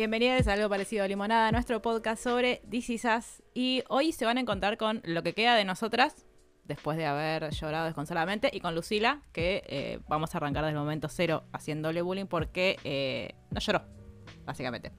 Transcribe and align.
Bienvenidos 0.00 0.48
a 0.48 0.54
algo 0.54 0.70
parecido 0.70 1.04
a 1.04 1.08
Limonada, 1.08 1.52
nuestro 1.52 1.82
podcast 1.82 2.22
sobre 2.22 2.62
DC 2.64 2.96
Sass. 2.96 3.42
Y 3.52 3.84
hoy 3.90 4.12
se 4.12 4.24
van 4.24 4.38
a 4.38 4.40
encontrar 4.40 4.78
con 4.78 5.02
lo 5.04 5.22
que 5.22 5.34
queda 5.34 5.54
de 5.56 5.66
nosotras, 5.66 6.24
después 6.64 6.96
de 6.96 7.04
haber 7.04 7.50
llorado 7.50 7.84
desconsoladamente, 7.84 8.48
y 8.50 8.60
con 8.60 8.74
Lucila, 8.74 9.20
que 9.34 9.62
eh, 9.66 9.98
vamos 10.08 10.34
a 10.34 10.38
arrancar 10.38 10.64
desde 10.64 10.72
el 10.72 10.78
momento 10.78 11.10
cero 11.10 11.44
haciéndole 11.52 12.00
bullying 12.00 12.24
porque 12.24 12.78
eh, 12.82 13.34
no 13.50 13.60
lloró, 13.60 13.82
básicamente. 14.46 14.90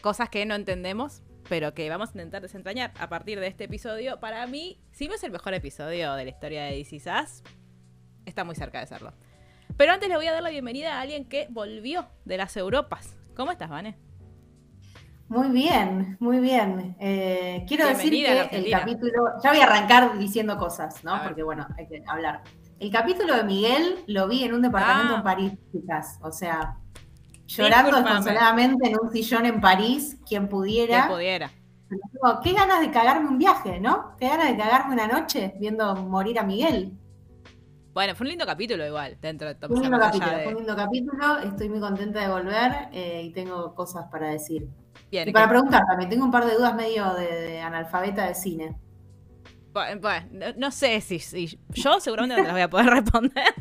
Cosas 0.00 0.28
que 0.30 0.44
no 0.46 0.56
entendemos, 0.56 1.22
pero 1.48 1.72
que 1.72 1.88
vamos 1.88 2.08
a 2.08 2.12
intentar 2.14 2.42
desentrañar 2.42 2.92
a 2.98 3.08
partir 3.08 3.38
de 3.38 3.46
este 3.46 3.66
episodio. 3.66 4.18
Para 4.18 4.44
mí, 4.48 4.80
si 4.90 5.06
no 5.06 5.14
es 5.14 5.22
el 5.22 5.30
mejor 5.30 5.54
episodio 5.54 6.14
de 6.14 6.24
la 6.24 6.30
historia 6.30 6.64
de 6.64 6.72
DC 6.72 6.98
Sass, 6.98 7.44
está 8.26 8.42
muy 8.42 8.56
cerca 8.56 8.80
de 8.80 8.88
serlo. 8.88 9.12
Pero 9.76 9.92
antes 9.92 10.08
le 10.08 10.16
voy 10.16 10.26
a 10.26 10.32
dar 10.32 10.42
la 10.42 10.50
bienvenida 10.50 10.98
a 10.98 11.02
alguien 11.02 11.24
que 11.24 11.46
volvió 11.50 12.08
de 12.24 12.36
las 12.36 12.56
Europas. 12.56 13.16
¿Cómo 13.36 13.52
estás, 13.52 13.70
Vane? 13.70 14.07
Muy 15.28 15.48
bien, 15.50 16.16
muy 16.20 16.40
bien. 16.40 16.96
Eh, 16.98 17.64
quiero 17.68 17.86
decir 17.86 18.10
Bienvenida 18.10 18.44
la 18.44 18.48
que 18.50 18.56
el 18.58 18.70
capítulo, 18.70 19.12
ya 19.42 19.50
voy 19.50 19.60
a 19.60 19.64
arrancar 19.64 20.18
diciendo 20.18 20.56
cosas, 20.56 21.04
¿no? 21.04 21.22
Porque 21.22 21.42
bueno, 21.42 21.66
hay 21.76 21.86
que 21.86 22.02
hablar. 22.06 22.42
El 22.78 22.90
capítulo 22.90 23.36
de 23.36 23.44
Miguel 23.44 24.04
lo 24.06 24.26
vi 24.28 24.44
en 24.44 24.54
un 24.54 24.62
departamento 24.62 25.14
Ah. 25.14 25.18
en 25.18 25.22
París, 25.22 25.52
chicas. 25.70 26.18
O 26.22 26.30
sea, 26.32 26.76
llorando 27.46 27.88
Discúlpame. 27.90 28.16
desconsoladamente 28.16 28.88
en 28.88 28.96
un 29.02 29.10
sillón 29.12 29.44
en 29.46 29.60
París, 29.60 30.16
quien 30.26 30.48
pudiera. 30.48 31.08
pudiera. 31.08 31.50
Pero 31.90 32.00
digo, 32.12 32.40
qué 32.42 32.52
ganas 32.52 32.80
de 32.80 32.90
cagarme 32.90 33.28
un 33.28 33.38
viaje, 33.38 33.80
¿no? 33.80 34.14
Qué 34.18 34.28
ganas 34.28 34.48
de 34.48 34.56
cagarme 34.56 34.94
una 34.94 35.06
noche 35.08 35.54
viendo 35.58 35.94
morir 35.96 36.38
a 36.38 36.42
Miguel. 36.42 36.92
Bueno, 37.92 38.14
fue 38.14 38.24
un 38.26 38.28
lindo 38.30 38.46
capítulo 38.46 38.86
igual, 38.86 39.18
dentro 39.20 39.48
de 39.48 39.54
todo. 39.56 39.68
Fue 39.68 39.76
un 39.78 39.82
lindo 39.82 39.98
capítulo, 39.98 40.30
de- 40.36 40.42
fue 40.44 40.52
un 40.52 40.58
lindo 40.58 40.76
capítulo. 40.76 41.38
Estoy 41.40 41.68
muy 41.68 41.80
contenta 41.80 42.20
de 42.20 42.28
volver 42.28 42.72
eh, 42.92 43.22
y 43.24 43.32
tengo 43.32 43.74
cosas 43.74 44.06
para 44.10 44.28
decir. 44.28 44.68
Bien, 45.10 45.28
Y 45.28 45.32
para 45.32 45.46
que- 45.46 45.50
preguntar 45.50 45.84
también, 45.86 46.10
tengo 46.10 46.24
un 46.24 46.30
par 46.30 46.44
de 46.44 46.54
dudas 46.54 46.74
medio 46.74 47.12
de, 47.14 47.26
de 47.32 47.60
analfabeta 47.60 48.26
de 48.26 48.34
cine. 48.34 48.76
bueno, 49.72 50.00
bueno, 50.00 50.26
no, 50.32 50.46
no 50.56 50.70
sé 50.70 51.00
si, 51.00 51.18
si- 51.18 51.58
yo 51.70 52.00
seguramente 52.00 52.36
no 52.36 52.42
te 52.42 52.46
las 52.48 52.52
voy 52.54 52.62
a 52.62 52.68
poder 52.70 52.86
responder. 53.04 53.54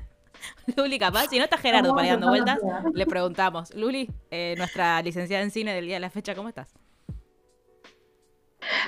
Luli, 0.76 1.00
capaz, 1.00 1.28
si 1.30 1.38
no 1.38 1.46
está 1.46 1.58
Gerardo 1.58 1.96
para 1.96 2.08
ir 2.08 2.14
dando 2.14 2.28
vueltas, 2.30 2.60
le 2.94 3.06
preguntamos. 3.08 3.74
Luli, 3.76 4.10
eh, 4.30 4.56
nuestra 4.58 5.02
licenciada 5.02 5.42
en 5.44 5.52
cine 5.52 5.74
del 5.74 5.86
día 5.86 5.96
de 5.96 6.00
la 6.02 6.10
fecha, 6.10 6.36
¿cómo 6.36 6.50
estás? 6.50 6.74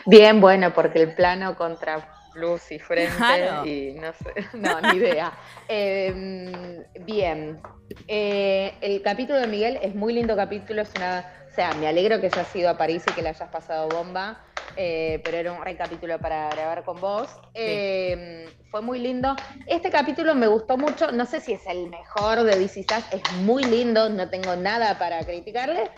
Bien, 0.05 0.41
bueno, 0.41 0.73
porque 0.73 1.01
el 1.01 1.15
plano 1.15 1.55
contra 1.55 2.07
Luz 2.33 2.71
y 2.71 2.79
frente 2.79 3.15
Claro. 3.17 3.65
y 3.65 3.93
no 3.95 4.13
sé, 4.13 4.33
no, 4.57 4.81
ni 4.81 4.97
idea. 4.97 5.31
Eh, 5.67 6.83
bien, 7.01 7.61
Eh, 8.07 8.73
el 8.81 9.01
capítulo 9.01 9.39
de 9.39 9.47
Miguel 9.47 9.79
es 9.81 9.95
muy 9.95 10.13
lindo 10.13 10.35
capítulo, 10.35 10.81
es 10.83 10.91
una, 10.95 11.25
o 11.51 11.55
sea, 11.55 11.73
me 11.73 11.87
alegro 11.87 12.19
que 12.19 12.27
hayas 12.27 12.55
ido 12.55 12.69
a 12.69 12.77
París 12.77 13.03
y 13.07 13.13
que 13.13 13.21
le 13.21 13.29
hayas 13.29 13.49
pasado 13.49 13.89
bomba, 13.89 14.43
eh, 14.75 15.19
pero 15.23 15.37
era 15.37 15.51
un 15.51 15.63
re 15.63 15.75
capítulo 15.75 16.19
para 16.19 16.49
grabar 16.49 16.83
con 16.83 16.99
vos. 17.01 17.29
Eh, 17.55 18.47
fue 18.69 18.81
muy 18.81 18.99
lindo. 18.99 19.35
Este 19.65 19.89
capítulo 19.89 20.35
me 20.35 20.47
gustó 20.47 20.77
mucho, 20.77 21.11
no 21.11 21.25
sé 21.25 21.41
si 21.41 21.53
es 21.53 21.65
el 21.65 21.89
mejor 21.89 22.43
de 22.43 22.57
DC 22.57 22.85
es 23.11 23.31
muy 23.43 23.63
lindo, 23.63 24.09
no 24.09 24.29
tengo 24.29 24.55
nada 24.55 24.97
para 24.99 25.23
criticarle, 25.25 25.89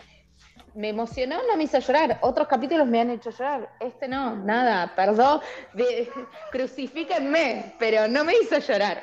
me 0.74 0.88
emocionó, 0.88 1.36
no 1.48 1.56
me 1.56 1.64
hizo 1.64 1.78
llorar. 1.78 2.18
Otros 2.22 2.48
capítulos 2.48 2.86
me 2.86 3.00
han 3.00 3.10
hecho 3.10 3.30
llorar. 3.30 3.70
Este 3.80 4.08
no, 4.08 4.36
nada, 4.36 4.92
perdón. 4.94 5.40
De- 5.74 6.10
crucifíquenme, 6.52 7.74
pero 7.78 8.08
no 8.08 8.24
me 8.24 8.32
hizo 8.42 8.58
llorar. 8.58 9.02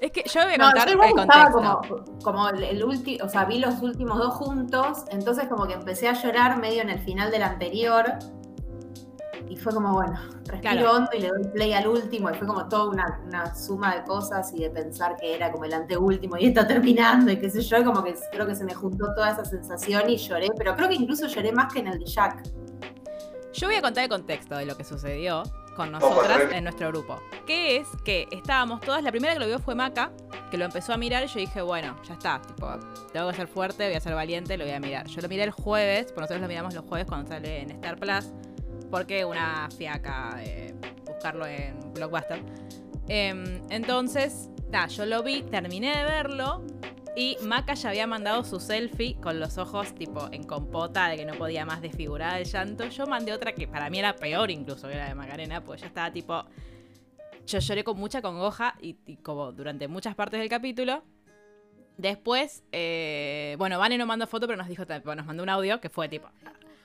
Es 0.00 0.12
que 0.12 0.22
yo 0.28 0.42
voy 0.44 0.54
a 0.54 0.56
No, 0.56 0.64
contar 0.66 0.86
yo 0.88 0.94
igual 0.94 1.10
el 1.10 1.52
como, 1.52 2.20
como 2.22 2.48
el 2.48 2.84
último, 2.84 3.24
o 3.24 3.28
sea, 3.28 3.44
vi 3.44 3.58
los 3.58 3.80
últimos 3.82 4.18
dos 4.18 4.34
juntos, 4.34 5.04
entonces 5.10 5.48
como 5.48 5.66
que 5.66 5.74
empecé 5.74 6.08
a 6.08 6.12
llorar 6.12 6.58
medio 6.58 6.82
en 6.82 6.90
el 6.90 7.00
final 7.00 7.30
del 7.30 7.42
anterior. 7.42 8.04
Y 9.48 9.56
fue 9.56 9.72
como, 9.72 9.92
bueno, 9.92 10.14
respiro 10.46 10.60
Claro. 10.60 10.92
hondo 10.92 11.10
y 11.16 11.20
le 11.20 11.28
doy 11.28 11.44
play 11.52 11.72
al 11.74 11.86
último. 11.86 12.30
Y 12.30 12.34
fue 12.34 12.46
como 12.46 12.68
toda 12.68 12.88
una, 12.90 13.20
una 13.26 13.54
suma 13.54 13.94
de 13.96 14.04
cosas 14.04 14.52
y 14.54 14.60
de 14.62 14.70
pensar 14.70 15.16
que 15.16 15.34
era 15.34 15.52
como 15.52 15.64
el 15.64 15.72
anteúltimo 15.74 16.36
y 16.38 16.46
está 16.48 16.66
terminando 16.66 17.30
y 17.30 17.38
qué 17.38 17.50
sé 17.50 17.60
yo. 17.62 17.78
y 17.78 17.84
Como 17.84 18.02
que 18.02 18.14
creo 18.32 18.46
que 18.46 18.54
se 18.54 18.64
me 18.64 18.74
juntó 18.74 19.14
toda 19.14 19.30
esa 19.32 19.44
sensación 19.44 20.08
y 20.10 20.16
lloré. 20.16 20.48
Pero 20.56 20.74
creo 20.76 20.88
que 20.88 20.94
incluso 20.94 21.26
lloré 21.26 21.52
más 21.52 21.72
que 21.72 21.80
en 21.80 21.88
el 21.88 21.98
de 21.98 22.06
Jack. 22.06 22.42
Yo 23.52 23.68
voy 23.68 23.76
a 23.76 23.82
contar 23.82 24.04
el 24.04 24.10
contexto 24.10 24.56
de 24.56 24.66
lo 24.66 24.76
que 24.76 24.82
sucedió 24.82 25.44
con 25.76 25.92
nosotras 25.92 26.42
en 26.52 26.64
nuestro 26.64 26.88
grupo. 26.88 27.20
Que 27.46 27.76
es 27.76 27.88
que 28.04 28.26
estábamos 28.32 28.80
todas, 28.80 29.02
la 29.02 29.10
primera 29.12 29.32
que 29.34 29.40
lo 29.40 29.46
vio 29.46 29.58
fue 29.60 29.74
Maca, 29.76 30.10
que 30.50 30.56
lo 30.56 30.64
empezó 30.64 30.92
a 30.92 30.96
mirar 30.96 31.22
y 31.24 31.26
yo 31.28 31.38
dije, 31.40 31.62
bueno, 31.62 31.96
ya 32.06 32.14
está, 32.14 32.40
tipo, 32.42 32.68
tengo 33.12 33.28
que 33.30 33.36
ser 33.36 33.46
fuerte, 33.48 33.86
voy 33.86 33.96
a 33.96 34.00
ser 34.00 34.14
valiente, 34.14 34.56
lo 34.56 34.64
voy 34.64 34.72
a 34.74 34.80
mirar. 34.80 35.06
Yo 35.06 35.20
lo 35.20 35.28
miré 35.28 35.44
el 35.44 35.50
jueves, 35.52 36.06
porque 36.06 36.20
nosotros 36.22 36.42
lo 36.42 36.48
miramos 36.48 36.74
los 36.74 36.84
jueves 36.84 37.06
cuando 37.08 37.28
sale 37.28 37.60
en 37.62 37.70
Star 37.72 37.96
Plus, 37.98 38.26
porque 38.94 39.24
una 39.24 39.68
fiaca 39.76 40.40
buscarlo 41.04 41.48
en 41.48 41.92
Blockbuster. 41.94 42.40
Em, 43.08 43.60
entonces, 43.68 44.50
nada, 44.70 44.86
yo 44.86 45.04
lo 45.04 45.24
vi, 45.24 45.42
terminé 45.42 45.96
de 45.96 46.04
verlo 46.04 46.64
y 47.16 47.36
Maca 47.42 47.74
ya 47.74 47.88
había 47.88 48.06
mandado 48.06 48.44
su 48.44 48.60
selfie 48.60 49.16
con 49.20 49.40
los 49.40 49.58
ojos 49.58 49.96
tipo 49.96 50.28
en 50.30 50.44
compota 50.44 51.08
de 51.08 51.16
que 51.16 51.24
no 51.24 51.34
podía 51.34 51.66
más 51.66 51.82
desfigurar 51.82 52.40
el 52.40 52.44
llanto. 52.46 52.86
Yo 52.86 53.08
mandé 53.08 53.32
otra 53.32 53.52
que 53.52 53.66
para 53.66 53.90
mí 53.90 53.98
era 53.98 54.14
peor 54.14 54.52
incluso 54.52 54.86
que 54.86 54.94
la 54.94 55.08
de 55.08 55.16
Macarena, 55.16 55.64
porque 55.64 55.80
yo 55.80 55.88
estaba 55.88 56.12
tipo... 56.12 56.44
Yo 57.48 57.58
lloré 57.58 57.82
con 57.82 57.98
mucha 57.98 58.22
congoja 58.22 58.76
y, 58.80 58.94
como 59.24 59.50
durante 59.50 59.88
muchas 59.88 60.14
partes 60.14 60.38
del 60.38 60.48
capítulo. 60.48 61.02
Después, 61.96 62.62
eh, 62.70 63.56
bueno, 63.58 63.76
Vane 63.80 63.98
no 63.98 64.06
mandó 64.06 64.28
foto, 64.28 64.46
pero 64.46 64.56
nos 64.56 64.68
dijo, 64.68 64.84
nos 64.86 65.26
mandó 65.26 65.42
un 65.42 65.48
audio 65.48 65.80
que 65.80 65.88
fue 65.88 66.08
tipo... 66.08 66.28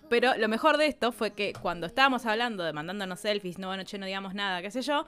Pero 0.09 0.35
lo 0.37 0.47
mejor 0.47 0.77
de 0.77 0.87
esto 0.87 1.11
fue 1.11 1.31
que 1.31 1.53
cuando 1.53 1.87
estábamos 1.87 2.25
hablando 2.25 2.63
de 2.63 2.73
mandándonos 2.73 3.19
selfies, 3.19 3.59
no, 3.59 3.67
bueno, 3.67 3.83
che, 3.83 3.97
no 3.97 4.05
digamos 4.05 4.33
nada, 4.33 4.61
qué 4.61 4.71
sé 4.71 4.81
yo, 4.81 5.05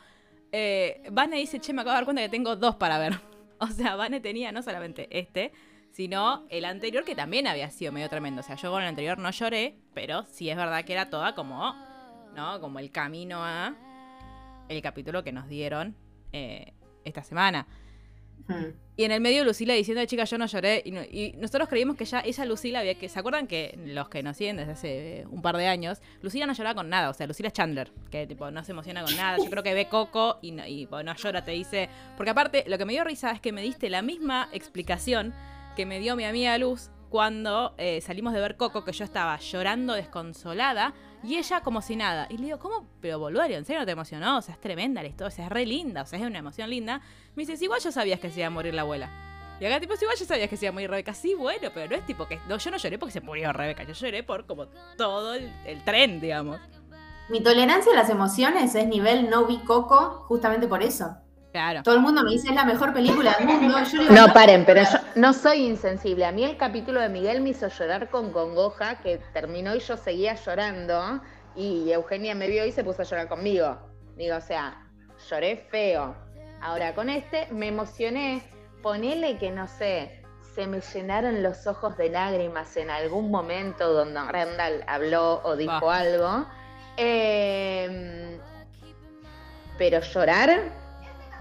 eh, 0.52 1.02
Vane 1.12 1.38
dice, 1.38 1.60
che, 1.60 1.74
me 1.74 1.82
acabo 1.82 1.92
de 1.92 1.98
dar 1.98 2.06
cuenta 2.06 2.22
que 2.22 2.30
tengo 2.30 2.56
dos 2.56 2.76
para 2.76 2.98
ver. 2.98 3.20
O 3.64 3.68
sea, 3.68 3.96
Vane 3.96 4.20
tenía 4.20 4.52
no 4.52 4.64
solamente 4.64 5.08
este, 5.12 5.52
sino 5.92 6.48
el 6.50 6.66
anterior 6.66 7.04
que 7.04 7.14
también 7.14 7.46
había 7.46 7.70
sido 7.70 7.92
medio 7.92 8.10
tremendo. 8.10 8.40
O 8.42 8.44
sea, 8.44 8.56
yo 8.56 8.72
con 8.72 8.82
el 8.82 8.88
anterior 8.88 9.20
no 9.20 9.30
lloré, 9.30 9.78
pero 9.94 10.24
sí 10.24 10.50
es 10.50 10.58
verdad 10.58 10.84
que 10.84 10.94
era 10.94 11.12
toda 11.12 11.36
como, 11.36 11.76
¿no? 12.36 12.60
Como 12.60 12.80
el 12.80 12.90
camino 12.90 13.46
a 13.46 13.76
el 14.68 14.82
capítulo 14.82 15.24
que 15.24 15.32
nos 15.32 15.48
dieron 15.48 15.96
eh, 16.32 16.74
esta 17.04 17.22
semana. 17.22 17.68
Hmm. 18.48 18.74
Y 18.98 19.04
en 19.06 19.12
el 19.12 19.22
medio 19.22 19.44
Lucila 19.44 19.74
diciendo, 19.74 20.06
chica, 20.06 20.26
yo 20.26 20.38
no 20.38 20.46
lloré. 20.46 20.82
Y, 20.86 20.92
no- 20.92 21.02
y 21.02 21.34
nosotros 21.38 21.68
creímos 21.70 21.96
que 21.96 22.06
ya 22.06 22.22
ella, 22.22 22.46
Lucila, 22.46 22.80
había 22.80 22.96
que. 22.96 23.10
¿Se 23.10 23.18
acuerdan 23.20 23.48
que 23.48 23.80
los 23.86 24.10
que 24.10 24.22
nos 24.22 24.38
siguen 24.38 24.58
desde 24.58 24.72
hace 24.74 25.20
eh, 25.22 25.26
un 25.30 25.42
par 25.42 25.58
de 25.58 25.68
años, 25.68 26.02
Lucila 26.22 26.46
no 26.46 26.54
lloraba 26.54 26.76
con 26.76 26.90
nada? 26.90 27.10
O 27.10 27.14
sea, 27.14 27.26
Lucila 27.26 27.52
Chandler, 27.52 27.92
que 28.12 28.28
tipo 28.28 28.52
no 28.52 28.64
se 28.64 28.74
emociona 28.74 29.04
con 29.04 29.16
nada. 29.16 29.38
Yo 29.38 29.50
creo 29.50 29.64
que 29.64 29.74
ve 29.74 29.88
Coco 29.88 30.38
y 30.42 30.52
no, 30.52 30.68
y, 30.68 30.88
no 30.92 31.16
llora, 31.16 31.44
te 31.44 31.52
dice. 31.52 31.90
Porque 32.18 32.30
aparte, 32.32 32.64
lo 32.68 32.78
que 32.78 32.86
me 32.86 32.94
dio 32.94 33.04
risa 33.04 33.32
es 33.32 33.40
que 33.42 33.52
me 33.52 33.62
diste 33.62 33.90
la 33.90 34.02
misma 34.02 34.50
explicación 34.52 35.34
que 35.76 35.86
me 35.86 36.00
dio 36.00 36.16
mi 36.16 36.26
amiga 36.26 36.58
Luz 36.58 36.92
cuando 37.10 37.74
eh, 37.78 38.02
salimos 38.02 38.34
de 38.34 38.40
ver 38.40 38.56
Coco, 38.56 38.84
que 38.86 38.92
yo 38.92 39.04
estaba 39.04 39.38
llorando 39.40 39.94
desconsolada. 39.94 40.94
Y 41.24 41.38
ella 41.38 41.62
como 41.62 41.82
si 41.82 41.96
nada. 41.96 42.28
Y 42.30 42.38
le 42.38 42.46
digo, 42.46 42.60
¿cómo? 42.60 42.88
Pero 43.00 43.20
boludario, 43.20 43.58
¿en 43.58 43.66
serio 43.66 43.82
no 43.82 43.86
te 43.86 43.92
emocionó? 43.92 44.38
O 44.38 44.42
sea, 44.42 44.56
es 44.56 44.62
tremenda 44.62 45.02
la 45.02 45.08
historia, 45.10 45.28
o 45.28 45.32
sea, 45.32 45.46
es 45.46 45.52
re 45.52 45.66
linda, 45.66 46.02
o 46.02 46.06
sea, 46.06 46.18
es 46.20 46.26
una 46.26 46.40
emoción 46.40 46.70
linda. 46.70 47.02
Me 47.36 47.42
dice, 47.44 47.58
"Sí, 47.58 47.66
igual 47.66 47.80
yo 47.82 47.92
sabías 47.92 48.20
que 48.20 48.30
se 48.30 48.40
iba 48.40 48.48
a 48.48 48.52
morir 48.52 48.74
la 48.74 48.82
abuela. 48.82 49.10
Y 49.60 49.66
acá, 49.66 49.80
tipo, 49.80 49.96
"Sí, 49.96 50.06
igual 50.06 50.18
yo 50.18 50.26
sabías 50.26 50.50
que 50.50 50.58
se 50.58 50.66
iba 50.66 50.72
a 50.72 50.74
morir 50.74 50.90
Rebeca. 50.90 51.14
Sí, 51.14 51.36
bueno, 51.36 51.70
pero 51.74 51.90
no 51.90 51.96
es 51.96 52.06
tipo 52.08 52.28
que. 52.28 52.40
No, 52.50 52.58
yo 52.58 52.72
no 52.72 52.78
lloré 52.78 52.98
porque 52.98 53.14
se 53.14 53.22
murió 53.22 53.54
Rebeca. 53.54 53.84
Yo 53.84 53.94
lloré 53.94 54.24
por 54.24 54.48
como 54.48 54.66
todo 54.98 55.36
el, 55.36 55.52
el 55.66 55.84
tren, 55.84 56.20
digamos. 56.20 56.60
Mi 57.30 57.42
tolerancia 57.42 57.92
a 57.94 57.96
las 57.96 58.10
emociones 58.10 58.74
es 58.76 58.88
nivel 58.88 59.30
no 59.30 59.46
vi 59.46 59.60
Coco 59.60 60.26
justamente 60.28 60.68
por 60.68 60.82
eso. 60.82 61.16
Claro. 61.52 61.84
Todo 61.84 61.96
el 61.96 62.02
mundo 62.02 62.24
me 62.24 62.32
dice 62.32 62.50
es 62.50 62.56
la 62.56 62.64
mejor 62.64 62.94
película 62.94 63.36
del 63.38 63.48
mundo. 63.48 63.80
y 63.80 63.84
yo 63.86 64.00
digo, 64.02 64.14
No, 64.14 64.34
paren, 64.34 64.64
pero 64.66 64.84
yo 64.84 64.98
no 65.16 65.34
soy 65.34 65.66
insensible. 65.66 66.26
A 66.26 66.32
mí 66.32 66.44
el 66.46 66.56
capítulo 66.58 67.02
de 67.02 67.10
Miguel 67.10 67.42
me 67.42 67.50
hizo 67.50 67.68
llorar 67.68 68.10
con 68.10 68.32
congoja, 68.32 69.00
que 69.02 69.18
terminó 69.34 69.76
y 69.76 69.80
yo 69.80 69.98
seguía 69.98 70.36
llorando. 70.36 71.22
Y 71.56 71.92
Eugenia 71.92 72.36
me 72.36 72.48
vio 72.48 72.66
y 72.66 72.72
se 72.72 72.84
puso 72.84 73.02
a 73.02 73.06
llorar 73.06 73.28
conmigo. 73.28 73.78
Digo, 74.16 74.38
o 74.38 74.42
sea, 74.42 74.88
lloré 75.30 75.58
feo. 75.70 76.16
Ahora, 76.62 76.96
con 76.96 77.10
este 77.10 77.48
me 77.52 77.68
emocioné. 77.68 78.44
Ponele 78.82 79.38
que, 79.38 79.52
no 79.52 79.68
sé, 79.68 80.24
se 80.56 80.68
me 80.68 80.80
llenaron 80.82 81.44
los 81.44 81.68
ojos 81.68 81.98
de 81.98 82.10
lágrimas 82.10 82.76
en 82.78 82.90
algún 82.90 83.30
momento 83.30 83.92
donde 83.94 84.20
Randall 84.22 84.84
habló 84.88 85.42
o 85.44 85.56
dijo 85.56 85.86
Bah. 85.86 85.98
algo. 85.98 86.46
Eh, 86.98 88.40
pero 89.78 90.00
llorar, 90.02 90.62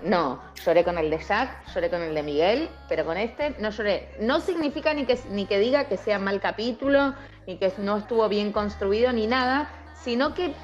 no. 0.03 0.41
Lloré 0.65 0.85
con 0.85 0.99
el 0.99 1.11
de 1.11 1.19
Jack, 1.19 1.67
lloré 1.75 1.91
con 1.91 2.03
el 2.03 2.15
de 2.15 2.23
Miguel, 2.23 2.69
pero 2.89 3.05
con 3.05 3.17
este 3.17 3.55
no 3.59 3.71
lloré. 3.71 4.09
No 4.21 4.41
significa 4.41 4.95
ni 4.95 5.05
que, 5.05 5.19
ni 5.31 5.47
que 5.47 5.59
diga 5.59 5.85
que 5.85 5.97
sea 5.97 6.19
mal 6.19 6.41
capítulo, 6.41 7.15
ni 7.47 7.57
que 7.57 7.73
no 7.79 7.99
estuvo 7.99 8.29
bien 8.29 8.53
construido, 8.53 9.13
ni 9.13 9.27
nada, 9.27 9.71
sino 10.03 10.35
que 10.35 10.55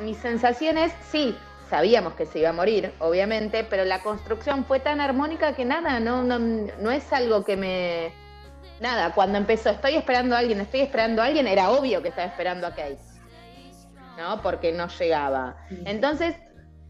mis 0.00 0.16
sensaciones, 0.18 0.92
sí, 1.10 1.36
sabíamos 1.70 2.14
que 2.14 2.26
se 2.26 2.40
iba 2.40 2.50
a 2.50 2.52
morir, 2.52 2.92
obviamente, 2.98 3.64
pero 3.64 3.84
la 3.84 4.02
construcción 4.02 4.64
fue 4.64 4.80
tan 4.80 5.00
armónica 5.00 5.54
que 5.54 5.64
nada, 5.64 6.00
no, 6.00 6.22
no, 6.22 6.38
no 6.38 6.90
es 6.90 7.12
algo 7.12 7.44
que 7.44 7.56
me, 7.56 8.12
nada, 8.80 9.12
cuando 9.14 9.38
empezó, 9.38 9.70
estoy 9.70 9.94
esperando 9.94 10.34
a 10.36 10.38
alguien, 10.38 10.60
estoy 10.60 10.80
esperando 10.80 11.22
a 11.22 11.26
alguien, 11.26 11.46
era 11.46 11.70
obvio 11.70 12.02
que 12.02 12.08
estaba 12.08 12.26
esperando 12.26 12.66
a 12.66 12.70
Kate. 12.70 12.98
¿No? 14.16 14.40
Porque 14.42 14.72
no 14.72 14.86
llegaba. 14.86 15.56
Entonces, 15.84 16.36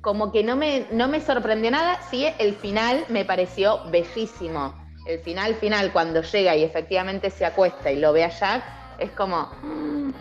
como 0.05 0.31
que 0.31 0.45
no 0.45 0.55
me, 0.55 0.87
no 0.93 1.09
me 1.09 1.21
sorprendió 1.23 1.71
nada, 1.71 1.99
sí, 2.11 2.27
el 2.39 2.55
final 2.55 3.07
me 3.09 3.25
pareció 3.25 3.83
bellísimo. 3.91 4.75
El 5.07 5.19
final, 5.21 5.55
final, 5.55 5.93
cuando 5.93 6.21
llega 6.23 6.55
y 6.55 6.63
efectivamente 6.63 7.31
se 7.31 7.47
acuesta 7.47 7.91
y 7.91 7.99
lo 7.99 8.13
ve 8.13 8.25
a 8.25 8.29
Jack, 8.29 8.63
es 8.99 9.11
como... 9.13 9.51
mm, 9.63 10.13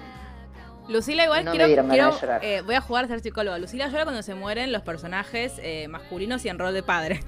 Lucila 0.87 1.25
igual 1.25 1.45
No 1.45 1.51
me 1.51 1.57
quiero, 1.57 1.83
dieron 1.83 1.89
quiero, 1.89 2.39
eh, 2.41 2.61
voy 2.61 2.75
a 2.75 2.81
jugar 2.81 3.05
a 3.05 3.07
ser 3.09 3.19
psicóloga. 3.19 3.57
Lucila 3.57 3.87
llora 3.87 4.03
cuando 4.03 4.23
se 4.23 4.35
mueren 4.35 4.71
los 4.71 4.81
personajes 4.83 5.53
eh, 5.59 5.87
masculinos 5.89 6.43
y 6.45 6.49
en 6.49 6.59
rol 6.59 6.73
de 6.73 6.83
padre. 6.83 7.19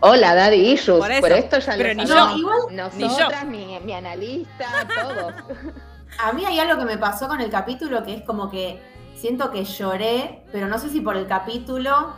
Hola, 0.00 0.34
Daddy 0.34 0.72
Issues, 0.72 0.98
Por 0.98 1.10
esto 1.32 1.58
ya 1.58 1.74
pero 1.76 1.88
lo 1.90 1.94
ni 1.94 2.06
yo. 2.06 2.36
Igual- 2.36 2.90
ni 2.94 3.02
yo. 3.02 3.08
Nosotras, 3.08 3.46
mi, 3.46 3.78
mi 3.80 3.92
analista, 3.92 4.66
todos. 5.02 5.34
A 6.18 6.32
mí 6.32 6.44
hay 6.44 6.58
algo 6.58 6.78
que 6.78 6.84
me 6.84 6.98
pasó 6.98 7.26
con 7.28 7.40
el 7.40 7.50
capítulo 7.50 8.04
que 8.04 8.14
es 8.14 8.22
como 8.22 8.50
que 8.50 8.80
siento 9.14 9.50
que 9.50 9.64
lloré, 9.64 10.44
pero 10.52 10.66
no 10.68 10.78
sé 10.78 10.88
si 10.90 11.00
por 11.00 11.16
el 11.16 11.26
capítulo 11.26 12.14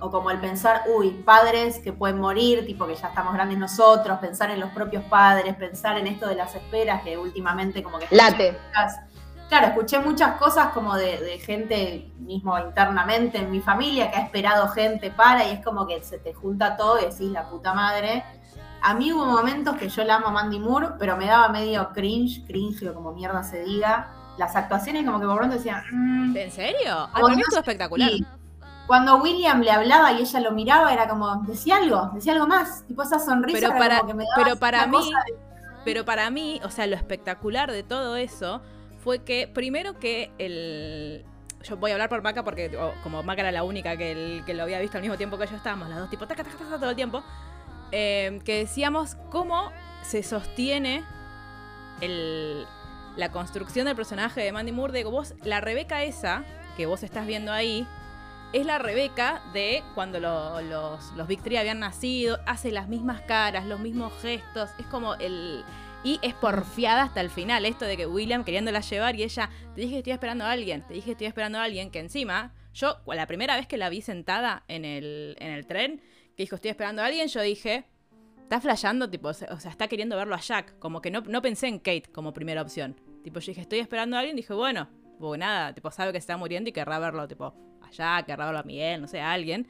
o 0.00 0.10
como 0.10 0.30
el 0.30 0.38
pensar, 0.38 0.82
uy, 0.94 1.10
padres 1.10 1.78
que 1.78 1.92
pueden 1.92 2.20
morir, 2.20 2.66
tipo 2.66 2.86
que 2.86 2.94
ya 2.94 3.08
estamos 3.08 3.32
grandes 3.32 3.58
nosotros, 3.58 4.18
pensar 4.18 4.50
en 4.50 4.60
los 4.60 4.70
propios 4.70 5.02
padres, 5.04 5.54
pensar 5.56 5.96
en 5.98 6.06
esto 6.06 6.26
de 6.28 6.34
las 6.34 6.54
esperas 6.54 7.02
que 7.02 7.16
últimamente 7.16 7.82
como 7.82 7.98
que... 7.98 8.06
Late. 8.10 8.58
muchas- 8.68 9.00
claro, 9.48 9.66
escuché 9.68 9.98
muchas 10.00 10.36
cosas 10.36 10.68
como 10.74 10.94
de, 10.96 11.18
de 11.20 11.38
gente 11.38 12.10
mismo 12.18 12.58
internamente 12.58 13.38
en 13.38 13.50
mi 13.50 13.60
familia 13.60 14.10
que 14.10 14.18
ha 14.18 14.22
esperado 14.24 14.68
gente 14.68 15.10
para 15.10 15.46
y 15.48 15.52
es 15.52 15.64
como 15.64 15.86
que 15.86 16.02
se 16.02 16.18
te 16.18 16.34
junta 16.34 16.76
todo 16.76 16.98
y 16.98 17.04
decís 17.04 17.30
la 17.30 17.48
puta 17.48 17.72
madre. 17.72 18.24
A 18.82 18.92
mí 18.92 19.10
hubo 19.12 19.24
momentos 19.24 19.76
que 19.76 19.88
yo 19.88 20.04
la 20.04 20.16
amo 20.16 20.26
a 20.26 20.30
Mandy 20.32 20.58
Moore, 20.58 20.88
pero 20.98 21.16
me 21.16 21.24
daba 21.26 21.48
medio 21.48 21.90
cringe, 21.94 22.44
cringe 22.46 22.86
o 22.86 22.92
como 22.94 23.12
mierda 23.12 23.42
se 23.42 23.62
diga. 23.62 24.10
Las 24.38 24.56
actuaciones 24.56 25.04
como 25.04 25.20
que 25.20 25.26
por 25.26 25.36
pronto 25.36 25.56
decían... 25.56 25.82
"Mm". 25.92 26.36
¿En 26.36 26.50
serio? 26.50 27.08
Ah, 27.12 27.20
no 27.20 27.28
estuvo 27.28 27.58
espectacular. 27.60 28.10
Y 28.10 28.26
cuando 28.86 29.16
William 29.16 29.60
le 29.62 29.70
hablaba 29.70 30.12
y 30.12 30.20
ella 30.22 30.40
lo 30.40 30.50
miraba, 30.52 30.92
era 30.92 31.08
como, 31.08 31.36
decía 31.46 31.76
algo, 31.76 32.10
decía 32.14 32.32
algo 32.32 32.46
más. 32.46 32.84
Tipo 32.86 33.02
esa 33.02 33.18
sonrisa 33.18 33.58
Pero 33.68 33.78
para, 33.78 33.98
como 34.00 34.08
que 34.08 34.14
me 34.14 34.24
daba 34.24 34.44
pero 34.44 34.56
para 34.56 34.86
mí, 34.86 35.10
de- 35.26 35.34
pero 35.84 36.04
para 36.04 36.30
mí, 36.30 36.60
o 36.64 36.70
sea, 36.70 36.86
lo 36.86 36.96
espectacular 36.96 37.70
de 37.70 37.82
todo 37.82 38.16
eso 38.16 38.60
fue 39.02 39.22
que 39.22 39.48
primero 39.52 39.98
que 39.98 40.32
el 40.38 41.24
yo 41.62 41.78
voy 41.78 41.92
a 41.92 41.94
hablar 41.94 42.10
por 42.10 42.20
Maca 42.22 42.42
porque 42.44 42.76
como 43.02 43.22
Maca 43.22 43.40
era 43.40 43.52
la 43.52 43.62
única 43.62 43.96
que, 43.96 44.12
el- 44.12 44.44
que 44.44 44.52
lo 44.52 44.64
había 44.64 44.80
visto 44.80 44.98
al 44.98 45.02
mismo 45.02 45.16
tiempo 45.16 45.38
que 45.38 45.46
yo 45.46 45.56
estábamos 45.56 45.88
las 45.88 45.98
dos 45.98 46.10
tipo 46.10 46.26
taca, 46.26 46.44
taca, 46.44 46.58
taca, 46.58 46.76
todo 46.78 46.90
el 46.90 46.96
tiempo 46.96 47.22
eh, 47.90 48.38
que 48.44 48.58
decíamos 48.58 49.16
cómo 49.30 49.70
se 50.02 50.22
sostiene 50.22 51.04
el- 52.00 52.66
la 53.16 53.30
construcción 53.30 53.86
del 53.86 53.96
personaje 53.96 54.40
de 54.42 54.52
Mandy 54.52 54.72
Moore 54.72 54.92
que 55.02 55.08
vos 55.08 55.34
la 55.42 55.60
Rebeca 55.60 56.02
esa 56.04 56.44
que 56.76 56.86
vos 56.86 57.02
estás 57.02 57.26
viendo 57.26 57.52
ahí 57.52 57.86
es 58.52 58.66
la 58.66 58.78
Rebeca 58.78 59.42
de 59.52 59.82
cuando 59.94 60.20
lo- 60.20 60.60
los, 60.60 61.12
los 61.16 61.26
habían 61.60 61.80
nacido, 61.80 62.38
hace 62.46 62.70
las 62.70 62.88
mismas 62.88 63.20
caras, 63.22 63.66
los 63.66 63.80
mismos 63.80 64.12
gestos, 64.22 64.70
es 64.78 64.86
como 64.86 65.14
el... 65.14 65.64
Y 66.04 66.20
es 66.22 66.34
porfiada 66.34 67.02
hasta 67.02 67.20
el 67.20 67.30
final, 67.30 67.64
esto 67.64 67.84
de 67.84 67.96
que 67.96 68.06
William 68.06 68.44
queriéndola 68.44 68.80
llevar 68.80 69.16
y 69.16 69.22
ella, 69.24 69.50
te 69.74 69.80
dije 69.80 69.92
que 69.94 69.98
estoy 69.98 70.12
esperando 70.12 70.44
a 70.44 70.50
alguien, 70.52 70.82
te 70.82 70.94
dije 70.94 71.06
que 71.06 71.12
estoy 71.12 71.26
esperando 71.26 71.58
a 71.58 71.64
alguien, 71.64 71.90
que 71.90 71.98
encima, 71.98 72.52
yo, 72.74 72.98
la 73.06 73.26
primera 73.26 73.56
vez 73.56 73.66
que 73.66 73.76
la 73.78 73.88
vi 73.88 74.02
sentada 74.02 74.62
en 74.68 74.84
el, 74.84 75.36
en 75.40 75.50
el 75.50 75.66
tren, 75.66 76.00
que 76.36 76.42
dijo 76.44 76.54
estoy 76.56 76.70
esperando 76.70 77.02
a 77.02 77.06
alguien, 77.06 77.26
yo 77.28 77.40
dije, 77.40 77.86
está 78.42 78.60
flasheando, 78.60 79.08
tipo, 79.10 79.28
o 79.28 79.34
sea, 79.34 79.48
está 79.70 79.88
queriendo 79.88 80.14
verlo 80.16 80.34
a 80.34 80.40
Jack, 80.40 80.78
como 80.78 81.00
que 81.00 81.10
no, 81.10 81.22
no 81.22 81.40
pensé 81.42 81.66
en 81.68 81.78
Kate 81.78 82.04
como 82.12 82.32
primera 82.34 82.60
opción. 82.62 83.00
Tipo, 83.24 83.40
yo 83.40 83.46
dije, 83.46 83.62
estoy 83.62 83.80
esperando 83.80 84.14
a 84.16 84.20
alguien, 84.20 84.36
dije, 84.36 84.52
bueno, 84.54 84.86
pues 85.18 85.40
nada, 85.40 85.72
tipo, 85.74 85.90
sabe 85.90 86.12
que 86.12 86.18
se 86.18 86.24
está 86.24 86.36
muriendo 86.36 86.70
y 86.70 86.72
querrá 86.72 86.98
verlo, 87.00 87.26
tipo, 87.26 87.54
a 87.82 87.90
Jack, 87.90 88.26
querrá 88.26 88.44
verlo 88.44 88.60
a 88.60 88.64
Miguel, 88.64 89.00
no 89.00 89.08
sé, 89.08 89.20
a 89.20 89.32
alguien. 89.32 89.66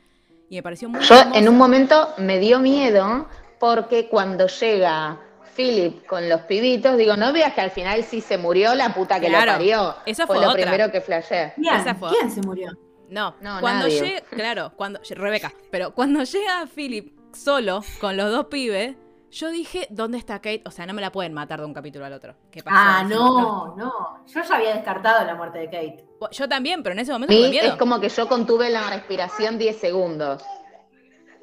Y 0.51 0.57
me 0.57 0.63
pareció 0.63 0.89
muy 0.91 1.01
Yo 1.03 1.15
en 1.33 1.49
un 1.49 1.57
momento 1.57 2.13
me 2.19 2.39
dio 2.39 2.59
miedo 2.59 3.27
porque 3.59 4.09
cuando 4.09 4.47
llega 4.49 5.19
Philip 5.57 6.05
con 6.07 6.29
los 6.29 6.41
pibitos, 6.43 6.97
digo, 6.99 7.17
no 7.17 7.33
veas 7.33 7.55
que 7.55 7.61
al 7.63 7.71
final 7.71 8.03
sí 8.03 8.21
se 8.21 8.37
murió 8.37 8.75
la 8.75 8.93
puta 8.93 9.21
que 9.21 9.29
Claro, 9.29 9.53
lo 9.53 9.59
parió. 9.59 9.95
esa 10.05 10.27
fue 10.27 10.37
fue 10.37 10.45
lo 10.45 10.51
otra. 10.53 10.63
primero 10.65 10.91
que 10.93 11.01
flashé. 11.01 11.53
¿Quién? 11.57 11.75
Esa 11.77 11.95
fue- 11.95 12.11
¿Quién 12.11 12.31
se 12.31 12.41
murió? 12.43 12.73
No, 13.09 13.37
No, 13.41 13.61
cuando 13.61 13.85
nadie. 13.87 14.01
llega, 14.01 14.21
claro, 14.31 14.73
cuando 14.77 14.99
Rebeca, 15.11 15.53
pero 15.71 15.95
cuando 15.95 16.25
llega 16.25 16.67
Philip 16.75 17.17
solo 17.33 17.83
con 18.01 18.17
los 18.17 18.31
dos 18.33 18.47
pibes, 18.47 18.97
yo 19.35 19.51
dije, 19.51 19.87
¿dónde 19.91 20.19
está 20.19 20.37
Kate? 20.37 20.63
O 20.67 20.71
sea, 20.71 20.87
no 20.87 20.95
me 20.95 21.01
la 21.03 21.11
pueden 21.13 21.33
matar 21.33 21.61
de 21.61 21.67
un 21.67 21.75
capítulo 21.75 22.05
al 22.05 22.13
otro. 22.13 22.35
¿Qué 22.51 22.63
pasó? 22.63 22.77
Ah, 22.79 23.05
no, 23.05 23.75
no. 23.77 24.25
Yo 24.27 24.43
ya 24.43 24.57
había 24.57 24.75
descartado 24.75 25.25
la 25.25 25.35
muerte 25.35 25.59
de 25.59 25.65
Kate. 25.67 26.05
Yo 26.33 26.49
también, 26.49 26.83
pero 26.83 26.93
en 26.95 27.01
ese 27.01 27.13
momento 27.13 27.35
mí 27.35 27.51
miedo. 27.51 27.67
es 27.67 27.75
como 27.77 28.01
que 28.01 28.09
yo 28.09 28.29
contuve 28.29 28.71
la 28.71 28.89
respiración 28.91 29.59
10 29.59 29.79
segundos. 29.79 30.43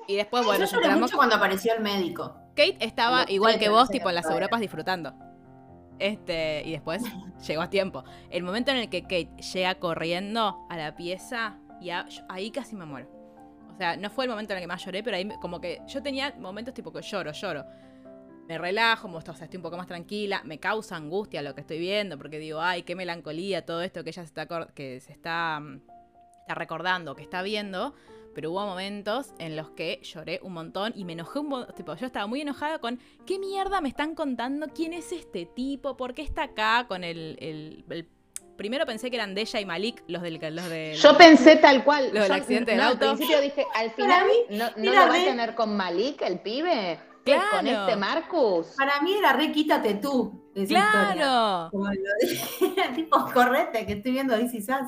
Y 0.08 0.16
después, 0.16 0.46
bueno, 0.46 0.66
yo 0.66 0.82
lloré 0.82 0.96
mucho 0.96 1.16
cuando 1.18 1.36
apareció 1.36 1.74
el 1.74 1.82
médico. 1.82 2.36
Kate 2.56 2.78
estaba 2.82 3.26
igual 3.30 3.60
que 3.60 3.70
vos, 3.70 3.90
tipo 3.90 4.10
en 4.10 4.16
las. 4.16 4.30
Europas 4.30 4.60
disfrutando. 4.62 5.14
Este, 6.00 6.64
y 6.66 6.72
después 6.72 7.04
llegó 7.48 7.62
a 7.62 7.70
tiempo. 7.70 8.04
El 8.30 8.44
momento 8.44 8.72
en 8.72 8.78
el 8.78 8.90
que 8.90 9.04
Kate 9.04 9.30
llega 9.54 9.76
corriendo 9.76 10.66
a 10.70 10.78
la 10.78 10.96
pieza, 10.96 11.58
y 11.80 11.92
a- 11.92 12.08
yo- 12.08 12.24
ahí 12.30 12.52
casi 12.52 12.76
me 12.76 12.86
muero. 12.86 13.08
O 13.74 13.78
sea, 13.78 13.96
no 13.98 14.10
fue 14.10 14.26
el 14.26 14.30
momento 14.30 14.54
en 14.54 14.58
el 14.58 14.64
que 14.64 14.68
más 14.68 14.84
lloré, 14.86 15.04
pero 15.04 15.18
ahí 15.18 15.28
como 15.42 15.60
que 15.60 15.82
yo 15.88 16.04
tenía 16.04 16.36
momentos 16.38 16.74
tipo 16.74 16.92
que 16.92 17.02
lloro, 17.02 17.32
lloro. 17.32 17.66
Me 18.48 18.58
relajo, 18.58 19.08
o 19.08 19.22
sea, 19.22 19.34
estoy 19.34 19.58
un 19.58 19.64
poco 19.64 19.78
más 19.78 19.88
tranquila, 19.88 20.42
me 20.44 20.60
causa 20.60 20.98
angustia 20.98 21.42
lo 21.42 21.56
que 21.56 21.62
estoy 21.62 21.80
viendo, 21.80 22.18
porque 22.18 22.38
digo, 22.38 22.60
ay, 22.62 22.84
qué 22.84 22.96
melancolía, 22.96 23.66
todo 23.66 23.82
esto 23.82 24.04
que 24.04 24.10
ella 24.10 24.24
se 24.24 24.28
está, 24.28 24.48
que 24.74 25.00
se 25.00 25.14
está, 25.14 25.60
mm, 25.62 25.82
está 26.42 26.56
recordando, 26.56 27.16
que 27.16 27.22
está 27.24 27.44
viendo, 27.44 27.94
pero 28.36 28.52
hubo 28.52 28.66
momentos 28.66 29.34
en 29.40 29.56
los 29.56 29.70
que 29.72 30.00
lloré 30.04 30.40
un 30.44 30.54
montón 30.54 30.92
y 30.96 31.06
me 31.06 31.14
enojé 31.14 31.40
un 31.40 31.48
montón. 31.48 31.76
Tipo, 31.76 31.96
yo 31.96 32.06
estaba 32.06 32.28
muy 32.28 32.42
enojada 32.42 32.80
con 32.80 33.00
¿qué 33.26 33.40
mierda 33.40 33.80
me 33.82 33.90
están 33.90 34.16
contando? 34.16 34.68
¿Quién 34.68 34.94
es 34.94 35.12
este 35.12 35.46
tipo? 35.46 35.96
¿Por 35.96 36.14
qué 36.14 36.22
está 36.22 36.44
acá 36.44 36.86
con 36.88 37.04
el- 37.04 37.84
Primero 38.58 38.86
pensé 38.86 39.10
que 39.10 39.16
eran 39.18 39.34
Deja 39.36 39.60
y 39.60 39.66
Malik, 39.66 40.04
los 40.08 40.22
del. 40.22 40.36
Los 40.36 40.70
del 40.70 40.96
Yo 40.96 41.18
pensé 41.18 41.56
tal 41.58 41.84
cual. 41.84 42.10
Lo 42.14 42.22
del 42.24 42.32
accidente 42.32 42.72
del 42.72 42.80
no, 42.82 42.88
auto. 42.88 43.10
Al 43.10 43.16
principio 43.18 43.42
dije, 43.42 43.66
al 43.76 43.92
final 43.92 44.26
mí 44.28 44.58
no, 44.58 44.70
lo 44.78 44.92
va 44.94 45.06
a 45.10 45.14
tener 45.14 45.56
con 45.56 45.76
Malik, 45.76 46.22
el 46.22 46.40
pibe. 46.40 47.00
¿Qué, 47.26 47.34
Claro. 47.34 47.50
Con 47.58 47.68
este 47.68 47.96
Marcus. 47.98 48.68
Para 48.78 49.00
mí 49.02 49.14
era 49.14 49.34
re 49.34 49.52
quítate 49.52 49.94
tú. 49.96 50.52
esa. 50.56 50.68
¡Claro! 50.68 51.70
Como 51.72 51.86
lo 51.86 51.92
de- 51.92 52.90
tipo, 52.96 53.26
correte, 53.32 53.86
que 53.86 53.94
estoy 53.94 54.12
viendo 54.14 54.36
DC 54.36 54.62
Sass. 54.62 54.88